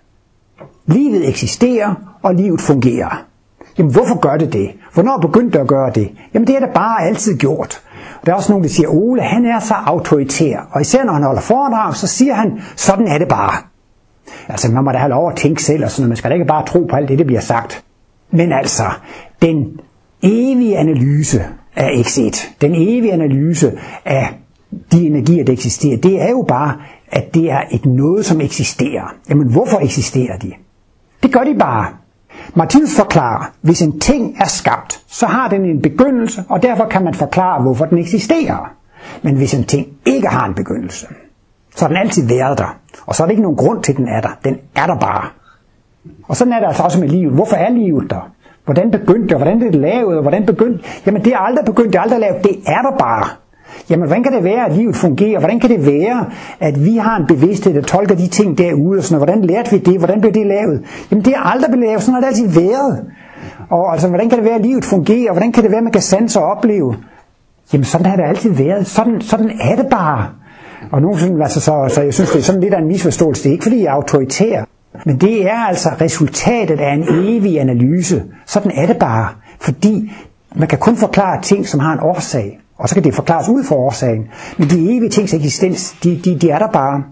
Livet 0.87 1.29
eksisterer, 1.29 2.19
og 2.23 2.35
livet 2.35 2.61
fungerer. 2.61 3.28
Jamen 3.79 3.93
hvorfor 3.93 4.19
gør 4.19 4.37
det 4.37 4.53
det? 4.53 4.71
Hvornår 4.95 5.19
begyndte 5.19 5.59
det 5.59 5.63
at 5.63 5.69
gøre 5.69 5.91
det? 5.95 6.11
Jamen 6.35 6.47
det 6.47 6.57
er 6.57 6.61
det 6.61 6.69
bare 6.75 7.03
altid 7.03 7.39
gjort. 7.39 7.81
Der 8.27 8.33
er 8.33 8.37
også 8.37 8.53
nogen, 8.53 8.65
der 8.65 8.71
siger, 8.71 8.89
Ole, 8.89 9.23
han 9.23 9.45
er 9.45 9.61
så 9.61 9.75
autoritær. 9.75 10.59
Og 10.71 10.81
især 10.81 11.05
når 11.05 11.13
han 11.13 11.23
holder 11.23 11.41
foredrag, 11.41 11.97
så 11.97 12.07
siger 12.07 12.35
han, 12.35 12.61
sådan 12.77 13.07
er 13.09 13.19
det 13.19 13.29
bare. 13.29 13.63
Altså 14.49 14.73
man 14.73 14.85
må 14.85 14.93
da 14.93 14.99
have 14.99 15.11
lov 15.11 15.31
at 15.31 15.37
tænke 15.37 15.63
selv 15.63 15.85
og 15.85 15.91
sådan 15.91 16.03
noget. 16.03 16.09
Man 16.09 16.17
skal 16.17 16.31
da 16.31 16.35
ikke 16.35 16.47
bare 16.47 16.67
tro 16.67 16.87
på 16.91 16.97
alt 16.97 17.09
det, 17.09 17.19
der 17.19 17.25
bliver 17.25 17.41
sagt. 17.41 17.85
Men 18.31 18.53
altså, 18.53 18.85
den 19.43 19.81
evige 20.23 20.79
analyse 20.79 21.45
af 21.77 21.89
X1, 21.89 22.47
den 22.61 22.75
evige 22.75 23.13
analyse 23.13 23.79
af 24.05 24.39
de 24.93 25.07
energier, 25.07 25.45
der 25.45 25.53
eksisterer, 25.53 25.97
det 25.97 26.23
er 26.23 26.31
jo 26.31 26.45
bare, 26.49 26.77
at 27.13 27.35
det 27.35 27.51
er 27.51 27.61
et 27.71 27.87
noget, 27.87 28.27
som 28.27 28.41
eksisterer. 28.41 29.15
Jamen 29.29 29.53
hvorfor 29.53 29.79
eksisterer 29.79 30.39
de? 30.39 30.53
Det 31.23 31.33
gør 31.33 31.45
de 31.45 31.57
bare. 31.59 31.87
Martinus 32.55 32.97
forklarer, 32.97 33.53
hvis 33.61 33.83
en 33.83 34.01
ting 34.01 34.37
er 34.41 34.45
skabt, 34.45 35.03
så 35.07 35.27
har 35.27 35.49
den 35.49 35.65
en 35.65 35.83
begyndelse, 35.83 36.45
og 36.49 36.63
derfor 36.63 36.85
kan 36.85 37.05
man 37.05 37.15
forklare, 37.15 37.63
hvorfor 37.63 37.85
den 37.85 37.99
eksisterer. 37.99 38.73
Men 39.23 39.37
hvis 39.37 39.55
en 39.55 39.65
ting 39.65 39.87
ikke 40.07 40.29
har 40.29 40.47
en 40.47 40.55
begyndelse, 40.55 41.07
så 41.77 41.85
har 41.85 41.89
den 41.89 41.97
altid 41.97 42.29
været 42.29 42.59
der. 42.59 42.79
Og 43.07 43.15
så 43.15 43.23
er 43.23 43.27
der 43.27 43.31
ikke 43.31 43.43
nogen 43.43 43.57
grund 43.57 43.83
til, 43.83 43.93
at 43.93 43.99
den 43.99 44.09
er 44.09 44.21
der. 44.21 44.31
Den 44.45 44.59
er 44.77 44.87
der 44.87 44.99
bare. 44.99 45.29
Og 46.29 46.37
sådan 46.37 46.53
er 46.53 46.61
det 46.61 46.67
altså 46.67 46.83
også 46.83 47.01
med 47.01 47.09
livet. 47.09 47.33
Hvorfor 47.33 47.57
er 47.57 47.71
livet 47.71 48.11
der? 48.11 48.31
Hvordan 48.65 48.91
begyndte 48.91 49.29
det? 49.29 49.37
Hvordan 49.37 49.59
blev 49.59 49.73
det 49.73 49.81
lavet? 49.81 50.17
Og 50.17 50.23
hvordan 50.23 50.47
begyndte 50.47 50.85
Jamen 51.07 51.25
det 51.25 51.33
er 51.33 51.39
aldrig 51.39 51.65
begyndt, 51.65 51.93
det 51.93 51.99
er 51.99 52.03
aldrig 52.03 52.21
lavet. 52.21 52.45
Det 52.45 52.57
er 52.67 52.83
der 52.83 52.97
bare. 52.99 53.29
Jamen, 53.91 54.07
hvordan 54.07 54.23
kan 54.23 54.33
det 54.33 54.45
være, 54.45 54.67
at 54.67 54.77
livet 54.77 54.97
fungerer? 54.97 55.39
Hvordan 55.39 55.61
kan 55.61 55.71
det 55.71 55.87
være, 55.87 56.27
at 56.61 56.85
vi 56.85 56.97
har 56.97 57.17
en 57.17 57.27
bevidsthed, 57.27 57.75
der 57.75 57.83
tolker 57.83 58.15
de 58.15 58.27
ting 58.27 58.59
derude? 58.59 58.99
Og 58.99 59.05
sådan, 59.05 59.21
og 59.23 59.25
hvordan 59.25 59.45
lærte 59.45 59.71
vi 59.71 59.79
det? 59.79 59.99
Hvordan 59.99 60.21
blev 60.21 60.33
det 60.33 60.47
lavet? 60.47 60.83
Jamen, 61.11 61.25
det 61.25 61.35
er 61.35 61.41
aldrig 61.41 61.71
blevet 61.71 61.87
lavet. 61.87 62.03
Sådan 62.03 62.15
har 62.15 62.21
det 62.21 62.27
altid 62.27 62.49
været. 62.49 63.05
Og 63.71 63.93
altså, 63.93 64.09
hvordan 64.09 64.29
kan 64.29 64.39
det 64.39 64.45
være, 64.47 64.55
at 64.55 64.67
livet 64.67 64.85
fungerer? 64.85 65.33
Hvordan 65.33 65.53
kan 65.53 65.63
det 65.63 65.71
være, 65.71 65.79
at 65.79 65.85
man 65.85 65.93
kan 65.93 66.03
sanse 66.03 66.41
og 66.41 66.47
opleve? 66.47 66.97
Jamen, 67.73 67.85
sådan 67.85 68.07
har 68.07 68.17
det 68.17 68.25
altid 68.25 68.51
været. 68.51 68.87
Sådan, 68.87 69.21
sådan 69.21 69.51
er 69.61 69.77
det 69.77 69.87
bare. 69.91 70.29
Og 70.93 71.03
nogen 71.03 71.19
synes, 71.19 71.41
altså, 71.43 71.61
så, 71.61 71.95
så 71.95 72.03
jeg 72.03 72.15
synes, 72.15 72.31
det 72.31 72.39
er 72.39 72.43
sådan 72.43 72.61
lidt 72.61 72.75
af 72.75 72.79
en 72.79 72.87
misforståelse. 72.87 73.43
Det 73.43 73.49
er 73.49 73.53
ikke, 73.53 73.63
fordi 73.63 73.83
jeg 73.83 73.89
er 73.89 73.93
autoritær. 73.93 74.65
Men 75.07 75.17
det 75.17 75.47
er 75.47 75.67
altså 75.69 75.89
resultatet 76.01 76.81
af 76.81 76.93
en 76.95 77.05
evig 77.09 77.61
analyse. 77.61 78.25
Sådan 78.47 78.73
er 78.75 78.87
det 78.87 78.97
bare. 78.99 79.29
Fordi 79.61 80.13
man 80.57 80.69
kan 80.69 80.79
kun 80.79 80.97
forklare 80.97 81.43
ting, 81.43 81.67
som 81.67 81.81
har 81.81 81.93
en 81.93 82.01
årsag. 82.01 82.61
Og 82.79 82.89
så 82.89 82.95
kan 82.95 83.05
det 83.05 83.15
forklares 83.15 83.49
ud 83.49 83.65
for 83.65 83.75
årsagen. 83.75 84.29
Men 84.59 84.69
de 84.69 84.97
evige 84.97 85.11
tings 85.11 85.35
eksistens, 85.35 85.97
de, 86.05 86.21
de, 86.25 86.39
de 86.39 86.51
er 86.51 86.59
der 86.59 86.69
bare. 86.69 87.03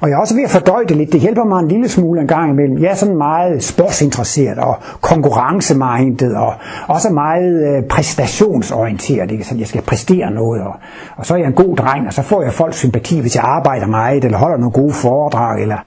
Og 0.00 0.08
jeg 0.08 0.16
er 0.16 0.20
også 0.20 0.34
ved 0.34 0.44
at 0.44 0.50
fordøje 0.50 0.84
det 0.84 0.96
lidt. 0.96 1.12
Det 1.12 1.20
hjælper 1.20 1.44
mig 1.44 1.60
en 1.60 1.68
lille 1.68 1.88
smule 1.88 2.20
en 2.20 2.26
gang 2.26 2.50
imellem. 2.50 2.82
Jeg 2.82 2.90
er 2.90 2.94
sådan 2.94 3.16
meget 3.16 3.62
sportsinteresseret 3.62 4.58
og 4.58 4.76
konkurrencemindet 5.00 6.36
og 6.36 6.54
også 6.88 7.10
meget 7.10 7.76
øh, 7.76 7.88
præstationsorienteret. 7.88 9.30
Ikke? 9.30 9.44
Så 9.44 9.54
jeg 9.58 9.66
skal 9.66 9.82
præstere 9.82 10.30
noget. 10.30 10.62
Og, 10.62 10.74
og 11.16 11.26
så 11.26 11.34
er 11.34 11.38
jeg 11.38 11.46
en 11.46 11.52
god 11.52 11.76
dreng, 11.76 12.06
og 12.06 12.12
så 12.12 12.22
får 12.22 12.42
jeg 12.42 12.52
folks 12.52 12.76
sympati, 12.76 13.20
hvis 13.20 13.36
jeg 13.36 13.44
arbejder 13.44 13.86
meget, 13.86 14.24
eller 14.24 14.38
holder 14.38 14.56
nogle 14.56 14.72
gode 14.72 14.92
foredrag, 14.92 15.62
eller, 15.62 15.78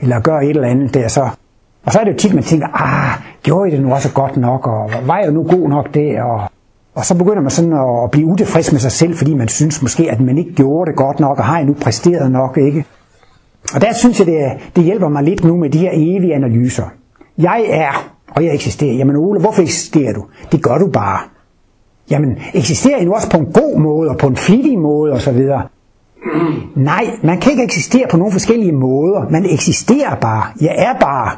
eller 0.00 0.20
gør 0.20 0.38
et 0.38 0.50
eller 0.50 0.68
andet 0.68 0.94
der. 0.94 1.08
Så. 1.08 1.28
Og 1.86 1.92
så 1.92 1.98
er 1.98 2.04
det 2.04 2.12
jo 2.12 2.16
tit, 2.16 2.34
man 2.34 2.44
tænker, 2.44 2.66
ah, 2.74 3.20
gjorde 3.42 3.68
I 3.68 3.72
det 3.72 3.82
nu 3.82 3.92
også 3.92 4.12
godt 4.12 4.36
nok, 4.36 4.66
og 4.66 4.90
var 5.06 5.18
jeg 5.18 5.30
nu 5.30 5.42
god 5.42 5.68
nok 5.68 5.94
der, 5.94 6.22
og 6.22 6.50
og 6.94 7.04
så 7.04 7.14
begynder 7.18 7.42
man 7.42 7.50
sådan 7.50 7.72
at 7.72 8.10
blive 8.10 8.26
utilfreds 8.26 8.72
med 8.72 8.80
sig 8.80 8.92
selv, 8.92 9.16
fordi 9.16 9.34
man 9.34 9.48
synes 9.48 9.82
måske, 9.82 10.10
at 10.10 10.20
man 10.20 10.38
ikke 10.38 10.52
gjorde 10.54 10.90
det 10.90 10.96
godt 10.96 11.20
nok, 11.20 11.38
og 11.38 11.44
har 11.44 11.64
nu 11.64 11.74
præsteret 11.80 12.32
nok, 12.32 12.58
ikke? 12.58 12.84
Og 13.74 13.80
der 13.80 13.92
synes 13.92 14.18
jeg, 14.18 14.26
det, 14.26 14.36
det 14.76 14.84
hjælper 14.84 15.08
mig 15.08 15.22
lidt 15.22 15.44
nu 15.44 15.56
med 15.56 15.70
de 15.70 15.78
her 15.78 15.90
evige 15.92 16.34
analyser. 16.34 16.84
Jeg 17.38 17.64
er, 17.68 18.12
og 18.28 18.44
jeg 18.44 18.54
eksisterer. 18.54 18.94
Jamen 18.94 19.16
Ole, 19.16 19.40
hvorfor 19.40 19.62
eksisterer 19.62 20.12
du? 20.12 20.24
Det 20.52 20.62
gør 20.62 20.78
du 20.78 20.90
bare. 20.90 21.18
Jamen, 22.10 22.38
eksisterer 22.54 22.98
I 22.98 23.04
nu 23.04 23.12
også 23.12 23.30
på 23.30 23.36
en 23.36 23.46
god 23.52 23.78
måde, 23.78 24.10
og 24.10 24.18
på 24.18 24.26
en 24.26 24.36
flittig 24.36 24.78
måde, 24.78 25.12
osv.? 25.12 25.48
Nej, 26.76 27.04
man 27.22 27.40
kan 27.40 27.52
ikke 27.52 27.64
eksistere 27.64 28.06
på 28.10 28.16
nogle 28.16 28.32
forskellige 28.32 28.72
måder. 28.72 29.30
Man 29.30 29.46
eksisterer 29.50 30.14
bare. 30.14 30.42
Jeg 30.60 30.74
er 30.78 31.00
bare 31.00 31.30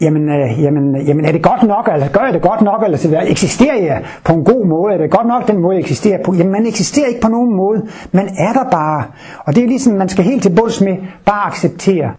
jamen, 0.00 0.28
øh, 0.28 0.62
jamen, 0.62 0.96
øh, 0.96 1.08
jamen 1.08 1.24
er 1.24 1.32
det 1.32 1.42
godt 1.42 1.62
nok, 1.62 1.88
eller 1.92 2.08
gør 2.08 2.24
jeg 2.24 2.34
det 2.34 2.42
godt 2.42 2.62
nok, 2.62 2.82
eller 2.84 2.98
så 2.98 3.08
videre? 3.08 3.28
Eksisterer 3.28 3.76
jeg 3.76 4.04
på 4.24 4.32
en 4.32 4.44
god 4.44 4.66
måde? 4.66 4.94
Er 4.94 4.98
det 4.98 5.10
godt 5.10 5.26
nok 5.26 5.48
den 5.48 5.58
måde, 5.58 5.74
jeg 5.74 5.80
eksisterer 5.80 6.22
på? 6.24 6.34
Jamen 6.34 6.52
man 6.52 6.66
eksisterer 6.66 7.06
ikke 7.06 7.20
på 7.20 7.28
nogen 7.28 7.56
måde. 7.56 7.86
Man 8.12 8.28
er 8.38 8.52
der 8.52 8.70
bare. 8.70 9.04
Og 9.44 9.54
det 9.54 9.64
er 9.64 9.68
ligesom, 9.68 9.92
man 9.94 10.08
skal 10.08 10.24
helt 10.24 10.42
til 10.42 10.56
bunds 10.56 10.80
med 10.80 10.96
bare 11.24 11.46
acceptere. 11.46 12.10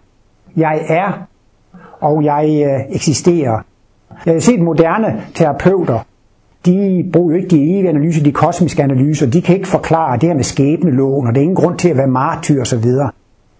Jeg 0.56 0.80
er, 0.88 1.26
og 2.00 2.24
jeg 2.24 2.62
øh, 2.66 2.94
eksisterer. 2.96 3.58
Jeg 4.26 4.34
har 4.34 4.40
set 4.40 4.60
moderne 4.60 5.22
terapeuter, 5.34 5.98
de 6.66 7.04
bruger 7.12 7.32
jo 7.32 7.36
ikke 7.36 7.48
de 7.48 7.62
evige 7.62 7.88
analyser, 7.88 8.22
de 8.24 8.32
kosmiske 8.32 8.82
analyser. 8.82 9.30
De 9.30 9.42
kan 9.42 9.56
ikke 9.56 9.68
forklare 9.68 10.18
det 10.18 10.28
her 10.28 10.36
med 10.36 10.44
skæbneloven, 10.44 11.26
og 11.26 11.34
det 11.34 11.40
er 11.40 11.42
ingen 11.42 11.56
grund 11.56 11.78
til 11.78 11.88
at 11.88 11.96
være 11.96 12.06
martyr 12.06 12.60
osv. 12.60 12.84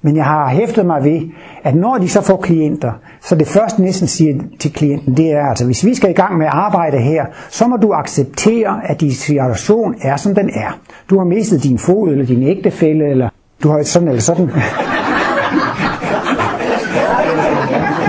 Men 0.03 0.17
jeg 0.17 0.25
har 0.25 0.49
hæftet 0.49 0.87
mig 0.87 1.05
ved, 1.05 1.21
at 1.65 1.75
når 1.75 1.99
de 1.99 2.09
så 2.09 2.23
får 2.23 2.37
klienter, 2.37 2.93
så 3.23 3.35
det 3.35 3.49
første 3.49 3.83
næsten 3.83 4.09
siger 4.09 4.43
til 4.61 4.73
klienten, 4.73 5.17
det 5.17 5.33
er, 5.33 5.47
altså 5.47 5.65
hvis 5.65 5.85
vi 5.85 5.95
skal 5.95 6.11
i 6.11 6.13
gang 6.13 6.39
med 6.39 6.47
at 6.47 6.53
arbejde 6.55 6.99
her, 6.99 7.25
så 7.51 7.67
må 7.67 7.77
du 7.77 7.93
acceptere, 7.93 8.81
at 8.85 9.01
din 9.01 9.13
situation 9.13 9.95
er, 10.03 10.17
som 10.17 10.35
den 10.35 10.51
er. 10.55 10.79
Du 11.11 11.19
har 11.19 11.25
mistet 11.25 11.63
din 11.63 11.79
fod, 11.79 12.11
eller 12.11 12.27
din 12.27 12.43
ægtefælle, 12.43 13.11
eller 13.11 13.29
du 13.63 13.69
har 13.71 13.83
sådan 13.83 14.09
eller 14.09 14.21
sådan. 14.21 14.51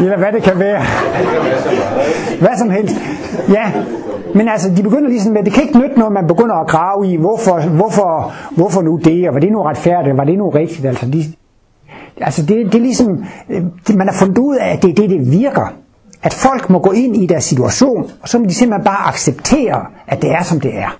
eller 0.04 0.18
hvad 0.18 0.32
det 0.34 0.44
kan 0.44 0.60
være. 0.60 0.82
Hvad 2.40 2.58
som 2.58 2.70
helst. 2.70 2.96
Ja, 3.50 3.72
Men 4.36 4.48
altså, 4.48 4.72
de 4.78 4.84
begynder 4.84 5.10
ligesom 5.10 5.34
med, 5.34 5.44
det 5.44 5.54
kan 5.54 5.64
ikke 5.64 5.80
nytte 5.80 6.00
noget, 6.00 6.14
man 6.14 6.28
begynder 6.28 6.56
at 6.56 6.68
grave 6.68 7.08
i, 7.08 7.16
hvorfor, 7.16 7.70
hvorfor, 7.70 8.34
hvorfor 8.56 8.82
nu 8.82 9.00
det, 9.04 9.28
og 9.28 9.34
var 9.34 9.40
det 9.40 9.52
nu 9.52 9.62
retfærdigt, 9.62 10.18
var 10.18 10.24
det 10.24 10.38
nu 10.38 10.50
rigtigt, 10.50 10.86
altså, 10.86 11.06
de, 11.06 11.24
altså 12.22 12.46
det, 12.46 12.66
det 12.66 12.76
er 12.76 12.80
ligesom, 12.80 13.26
det, 13.88 13.96
man 13.96 14.08
har 14.08 14.16
fundet 14.16 14.38
ud 14.38 14.56
af, 14.56 14.74
at 14.74 14.82
det 14.82 14.90
er 14.90 14.96
det, 14.96 15.10
det 15.10 15.32
virker. 15.32 15.74
At 16.24 16.34
folk 16.34 16.70
må 16.70 16.80
gå 16.80 16.92
ind 16.92 17.16
i 17.16 17.26
deres 17.26 17.44
situation, 17.44 18.12
og 18.22 18.30
så 18.30 18.40
må 18.40 18.46
de 18.46 18.54
simpelthen 18.54 18.86
bare 18.86 19.08
acceptere, 19.08 19.86
at 20.08 20.22
det 20.22 20.32
er, 20.32 20.44
som 20.44 20.60
det 20.60 20.78
er. 20.78 21.00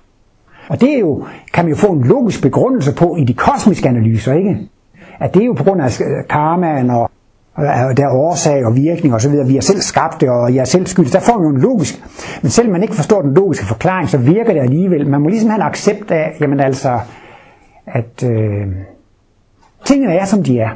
Og 0.68 0.80
det 0.80 0.94
er 0.94 0.98
jo, 0.98 1.26
kan 1.54 1.64
man 1.64 1.70
jo 1.70 1.76
få 1.76 1.86
en 1.86 2.04
logisk 2.04 2.42
begrundelse 2.42 2.92
på 2.94 3.16
i 3.16 3.24
de 3.24 3.34
kosmiske 3.34 3.88
analyser, 3.88 4.32
ikke? 4.34 4.58
At 5.20 5.34
det 5.34 5.42
er 5.42 5.46
jo 5.46 5.52
på 5.52 5.64
grund 5.64 5.82
af 5.82 6.00
øh, 6.00 6.28
karmaen 6.30 6.90
og 6.90 7.10
og 7.54 7.96
der 7.96 8.04
er 8.04 8.12
årsag 8.12 8.66
og 8.66 8.76
virkning 8.76 9.14
osv. 9.14 9.32
Vi 9.46 9.54
har 9.54 9.60
selv 9.60 9.80
skabt 9.80 10.20
det, 10.20 10.28
og 10.28 10.54
jeg 10.54 10.60
er 10.60 10.64
selv 10.64 10.86
skyldig. 10.86 11.12
Der 11.12 11.20
får 11.20 11.38
man 11.38 11.48
jo 11.48 11.54
en 11.54 11.60
logisk. 11.60 11.94
Men 12.42 12.50
selvom 12.50 12.72
man 12.72 12.82
ikke 12.82 12.94
forstår 12.94 13.22
den 13.22 13.34
logiske 13.34 13.66
forklaring, 13.66 14.08
så 14.08 14.18
virker 14.18 14.52
det 14.52 14.60
alligevel. 14.60 15.08
Man 15.08 15.20
må 15.20 15.28
ligesom 15.28 15.50
have 15.50 15.56
en 15.56 15.66
accept 15.66 16.10
af, 16.10 16.36
jamen 16.40 16.60
altså, 16.60 17.00
at 17.86 18.24
øh, 18.24 18.66
tingene 19.84 20.14
er, 20.14 20.24
som 20.24 20.42
de 20.42 20.58
er. 20.58 20.70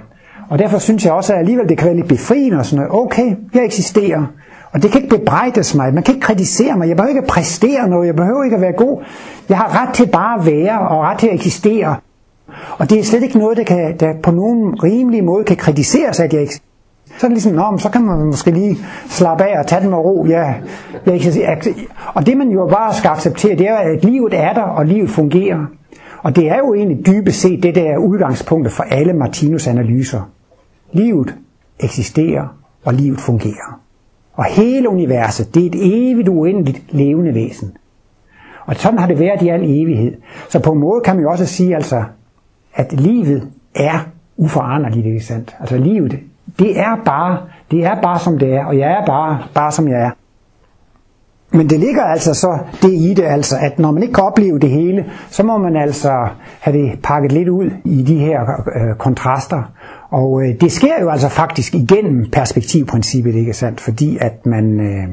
Og 0.48 0.58
derfor 0.58 0.78
synes 0.78 1.04
jeg 1.04 1.12
også, 1.12 1.32
at 1.32 1.38
alligevel 1.38 1.68
det 1.68 1.78
kan 1.78 1.86
være 1.86 1.96
lidt 1.96 2.08
befriende 2.08 2.58
og 2.58 2.66
sådan 2.66 2.86
noget. 2.86 3.04
Okay, 3.04 3.36
jeg 3.54 3.64
eksisterer. 3.64 4.26
Og 4.72 4.82
det 4.82 4.90
kan 4.90 5.02
ikke 5.02 5.16
bebrejdes 5.16 5.74
mig. 5.74 5.94
Man 5.94 6.02
kan 6.02 6.14
ikke 6.14 6.26
kritisere 6.26 6.76
mig. 6.76 6.88
Jeg 6.88 6.96
behøver 6.96 7.08
ikke 7.08 7.20
at 7.20 7.26
præstere 7.26 7.88
noget. 7.88 8.06
Jeg 8.06 8.16
behøver 8.16 8.44
ikke 8.44 8.56
at 8.56 8.62
være 8.62 8.72
god. 8.72 9.02
Jeg 9.48 9.56
har 9.56 9.82
ret 9.82 9.94
til 9.94 10.06
bare 10.06 10.40
at 10.40 10.46
være 10.46 10.88
og 10.88 11.00
ret 11.00 11.18
til 11.18 11.26
at 11.26 11.34
eksistere. 11.34 11.96
Og 12.78 12.90
det 12.90 12.98
er 12.98 13.04
slet 13.04 13.22
ikke 13.22 13.38
noget, 13.38 13.56
der, 13.56 13.64
kan, 13.64 13.96
der 14.00 14.12
på 14.22 14.30
nogen 14.30 14.82
rimelig 14.82 15.24
måde 15.24 15.44
kan 15.44 15.56
kritiseres, 15.56 16.20
at 16.20 16.32
jeg 16.32 16.40
ikke 16.40 16.60
så 17.18 17.26
er 17.26 17.28
det 17.28 17.34
ligesom, 17.34 17.52
Nå, 17.52 17.78
så 17.78 17.90
kan 17.90 18.02
man 18.02 18.18
måske 18.18 18.50
lige 18.50 18.78
slappe 19.08 19.44
af 19.44 19.58
og 19.58 19.66
tage 19.66 19.80
den 19.80 19.90
med 19.90 19.98
ro. 19.98 20.26
Ja, 20.28 20.54
jeg, 21.06 21.20
jeg, 21.36 21.62
og 22.14 22.26
det 22.26 22.36
man 22.36 22.48
jo 22.48 22.66
bare 22.66 22.94
skal 22.94 23.08
acceptere, 23.08 23.56
det 23.56 23.68
er, 23.68 23.76
at 23.76 24.04
livet 24.04 24.34
er 24.34 24.52
der, 24.52 24.62
og 24.62 24.86
livet 24.86 25.10
fungerer. 25.10 25.66
Og 26.22 26.36
det 26.36 26.48
er 26.48 26.56
jo 26.56 26.74
egentlig 26.74 27.06
dybest 27.06 27.40
set 27.40 27.62
det, 27.62 27.74
der 27.74 27.82
er 27.82 27.96
udgangspunktet 27.96 28.72
for 28.72 28.82
alle 28.82 29.12
Martinus 29.12 29.66
analyser. 29.66 30.30
Livet 30.96 31.34
eksisterer, 31.80 32.56
og 32.84 32.94
livet 32.94 33.20
fungerer. 33.20 33.80
Og 34.34 34.44
hele 34.44 34.88
universet, 34.88 35.54
det 35.54 35.62
er 35.62 35.66
et 35.66 36.10
evigt 36.10 36.28
uendeligt 36.28 36.82
levende 36.88 37.34
væsen. 37.34 37.76
Og 38.66 38.76
sådan 38.76 38.98
har 38.98 39.06
det 39.06 39.18
været 39.18 39.42
i 39.42 39.48
al 39.48 39.62
evighed. 39.62 40.14
Så 40.48 40.58
på 40.58 40.72
en 40.72 40.78
måde 40.78 41.00
kan 41.00 41.16
man 41.16 41.22
jo 41.22 41.30
også 41.30 41.46
sige, 41.46 41.74
altså, 41.74 42.04
at 42.74 42.92
livet 42.92 43.48
er 43.74 43.98
uforanderligt, 44.36 45.06
ikke 45.06 45.20
sandt? 45.20 45.56
Altså 45.60 45.78
livet, 45.78 46.18
det 46.58 46.78
er 46.78 46.96
bare, 47.04 47.38
det 47.70 47.84
er 47.84 48.00
bare 48.02 48.18
som 48.18 48.38
det 48.38 48.54
er, 48.54 48.64
og 48.64 48.78
jeg 48.78 48.90
er 48.92 49.06
bare, 49.06 49.38
bare 49.54 49.72
som 49.72 49.88
jeg 49.88 50.00
er. 50.00 50.10
Men 51.50 51.70
det 51.70 51.80
ligger 51.80 52.02
altså 52.02 52.34
så 52.34 52.58
det 52.82 52.92
i 52.92 53.14
det, 53.14 53.22
altså, 53.24 53.56
at 53.60 53.78
når 53.78 53.90
man 53.90 54.02
ikke 54.02 54.14
kan 54.14 54.24
opleve 54.24 54.58
det 54.58 54.70
hele, 54.70 55.04
så 55.30 55.42
må 55.42 55.58
man 55.58 55.76
altså 55.76 56.28
have 56.60 56.78
det 56.78 56.98
pakket 57.02 57.32
lidt 57.32 57.48
ud 57.48 57.70
i 57.84 58.02
de 58.02 58.18
her 58.18 58.40
øh, 58.76 58.96
kontraster. 58.96 59.62
Og 60.10 60.42
øh, 60.42 60.60
det 60.60 60.72
sker 60.72 61.02
jo 61.02 61.10
altså 61.10 61.28
faktisk 61.28 61.74
igennem 61.74 62.30
perspektivprincippet, 62.30 63.34
ikke 63.34 63.52
sandt? 63.52 63.80
Fordi 63.80 64.18
at 64.20 64.46
man, 64.46 64.80
øh, 64.80 65.08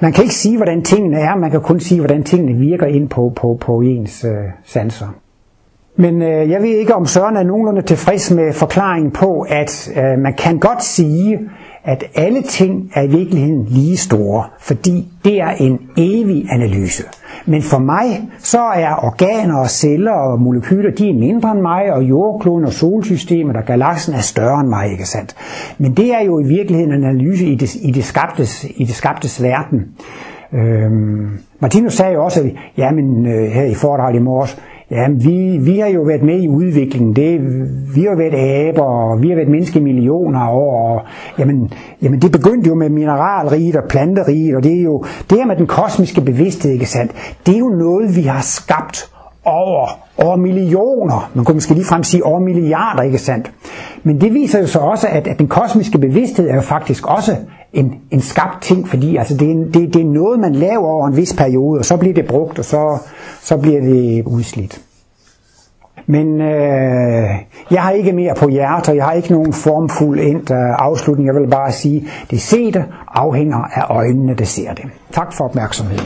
man 0.00 0.12
kan 0.12 0.24
ikke 0.24 0.34
sige, 0.34 0.56
hvordan 0.56 0.82
tingene 0.82 1.18
er, 1.20 1.36
man 1.36 1.50
kan 1.50 1.60
kun 1.60 1.80
sige, 1.80 2.00
hvordan 2.00 2.22
tingene 2.22 2.58
virker 2.58 2.86
ind 2.86 3.08
på, 3.08 3.32
på, 3.36 3.58
på 3.60 3.80
ens 3.80 4.24
øh, 4.24 4.30
sanser. 4.64 5.14
Men 5.96 6.22
øh, 6.22 6.50
jeg 6.50 6.62
ved 6.62 6.68
ikke, 6.68 6.94
om 6.94 7.06
Søren 7.06 7.36
er 7.36 7.42
nogenlunde 7.42 7.82
tilfreds 7.82 8.30
med 8.30 8.52
forklaringen 8.52 9.10
på, 9.10 9.46
at 9.48 9.90
øh, 9.96 10.18
man 10.18 10.34
kan 10.34 10.58
godt 10.58 10.84
sige, 10.84 11.40
at 11.84 12.04
alle 12.14 12.42
ting 12.42 12.90
er 12.94 13.02
i 13.02 13.06
virkeligheden 13.06 13.64
lige 13.64 13.96
store, 13.96 14.44
fordi 14.60 15.08
det 15.24 15.40
er 15.40 15.50
en 15.50 15.80
evig 15.96 16.46
analyse. 16.50 17.04
Men 17.48 17.62
for 17.62 17.78
mig, 17.78 18.28
så 18.38 18.60
er 18.60 19.04
organer 19.04 19.56
og 19.56 19.70
celler 19.70 20.12
og 20.12 20.40
molekyler, 20.40 20.90
de 20.90 21.10
er 21.10 21.14
mindre 21.14 21.50
end 21.50 21.60
mig, 21.60 21.92
og 21.92 22.02
jordkloden 22.02 22.64
og 22.64 22.72
solsystemet 22.72 23.56
og 23.56 23.64
galaksen 23.64 24.14
er 24.14 24.20
større 24.20 24.60
end 24.60 24.68
mig, 24.68 24.92
ikke 24.92 25.06
sandt? 25.06 25.34
Men 25.78 25.92
det 25.92 26.14
er 26.14 26.20
jo 26.20 26.40
i 26.40 26.44
virkeligheden 26.44 26.92
en 26.92 27.04
analyse 27.04 27.46
i 27.46 27.54
det, 27.54 27.74
i 27.74 27.90
det, 27.90 28.04
skabtes, 28.04 28.66
i 28.76 28.84
det 28.84 28.94
skabtes 28.94 29.42
verden. 29.42 29.86
Øhm, 30.52 31.38
Martinus 31.60 31.94
sagde 31.94 32.12
jo 32.12 32.24
også, 32.24 32.40
at 32.40 32.50
jamen, 32.76 33.26
øh, 33.26 33.50
her 33.50 33.64
i 33.64 33.74
foredraget 33.74 34.16
i 34.16 34.18
morges, 34.18 34.58
Ja, 34.90 35.08
vi, 35.08 35.58
vi 35.58 35.78
har 35.78 35.88
jo 35.88 36.02
været 36.02 36.22
med 36.22 36.40
i 36.40 36.48
udviklingen. 36.48 37.16
Det, 37.16 37.40
vi 37.94 38.02
har 38.02 38.16
været 38.16 38.34
aber, 38.34 38.82
og 38.82 39.22
vi 39.22 39.28
har 39.28 39.36
været 39.36 39.48
menneske 39.48 39.78
i 39.78 39.82
millioner 39.82 40.48
år. 40.48 40.94
Og, 40.94 41.02
jamen, 41.38 41.72
jamen, 42.02 42.22
det 42.22 42.32
begyndte 42.32 42.68
jo 42.68 42.74
med 42.74 42.90
mineralriget 42.90 43.76
og 43.76 43.88
planteriget, 43.88 44.56
og 44.56 44.62
det 44.62 44.78
er 44.78 44.82
jo 44.82 45.04
det 45.30 45.38
her 45.38 45.46
med 45.46 45.56
den 45.56 45.66
kosmiske 45.66 46.20
bevidsthed, 46.20 46.72
ikke 46.72 46.86
sandt? 46.86 47.12
Det 47.46 47.54
er 47.54 47.58
jo 47.58 47.68
noget, 47.68 48.16
vi 48.16 48.22
har 48.22 48.40
skabt 48.40 49.10
over, 49.48 49.88
over 50.18 50.36
millioner. 50.36 51.30
Man 51.34 51.44
kunne 51.44 51.54
måske 51.54 51.74
lige 51.74 51.84
frem 51.84 52.04
sige 52.04 52.24
over 52.24 52.40
milliarder, 52.40 53.02
ikke 53.02 53.18
sandt? 53.18 53.50
Men 54.02 54.20
det 54.20 54.34
viser 54.34 54.60
jo 54.60 54.66
så 54.66 54.78
også, 54.78 55.08
at, 55.08 55.26
at 55.26 55.38
den 55.38 55.48
kosmiske 55.48 55.98
bevidsthed 55.98 56.50
er 56.50 56.54
jo 56.54 56.60
faktisk 56.60 57.06
også 57.06 57.36
en, 57.72 57.94
en 58.10 58.20
skabt 58.20 58.62
ting, 58.62 58.88
fordi 58.88 59.16
altså 59.16 59.36
det, 59.36 59.50
er, 59.50 59.54
det, 59.54 59.94
det 59.94 60.02
er 60.02 60.06
noget, 60.06 60.40
man 60.40 60.54
laver 60.54 60.88
over 60.88 61.08
en 61.08 61.16
vis 61.16 61.34
periode, 61.38 61.78
og 61.78 61.84
så 61.84 61.96
bliver 61.96 62.14
det 62.14 62.26
brugt, 62.26 62.58
og 62.58 62.64
så, 62.64 62.98
så 63.42 63.56
bliver 63.56 63.80
det 63.80 64.24
udslidt. 64.26 64.80
Men 66.06 66.40
øh, 66.40 67.28
jeg 67.70 67.82
har 67.82 67.90
ikke 67.90 68.12
mere 68.12 68.34
på 68.34 68.48
hjertet, 68.48 68.96
jeg 68.96 69.04
har 69.04 69.12
ikke 69.12 69.32
nogen 69.32 69.52
formfuld 69.52 70.20
endt 70.20 70.50
øh, 70.50 70.56
afslutning. 70.58 71.26
Jeg 71.26 71.34
vil 71.34 71.48
bare 71.48 71.72
sige, 71.72 72.08
det 72.30 72.40
sete 72.40 72.84
afhænger 73.14 73.58
af 73.74 73.94
øjnene, 73.94 74.34
der 74.34 74.44
ser 74.44 74.74
det. 74.74 74.84
Tak 75.12 75.32
for 75.32 75.44
opmærksomheden. 75.44 76.04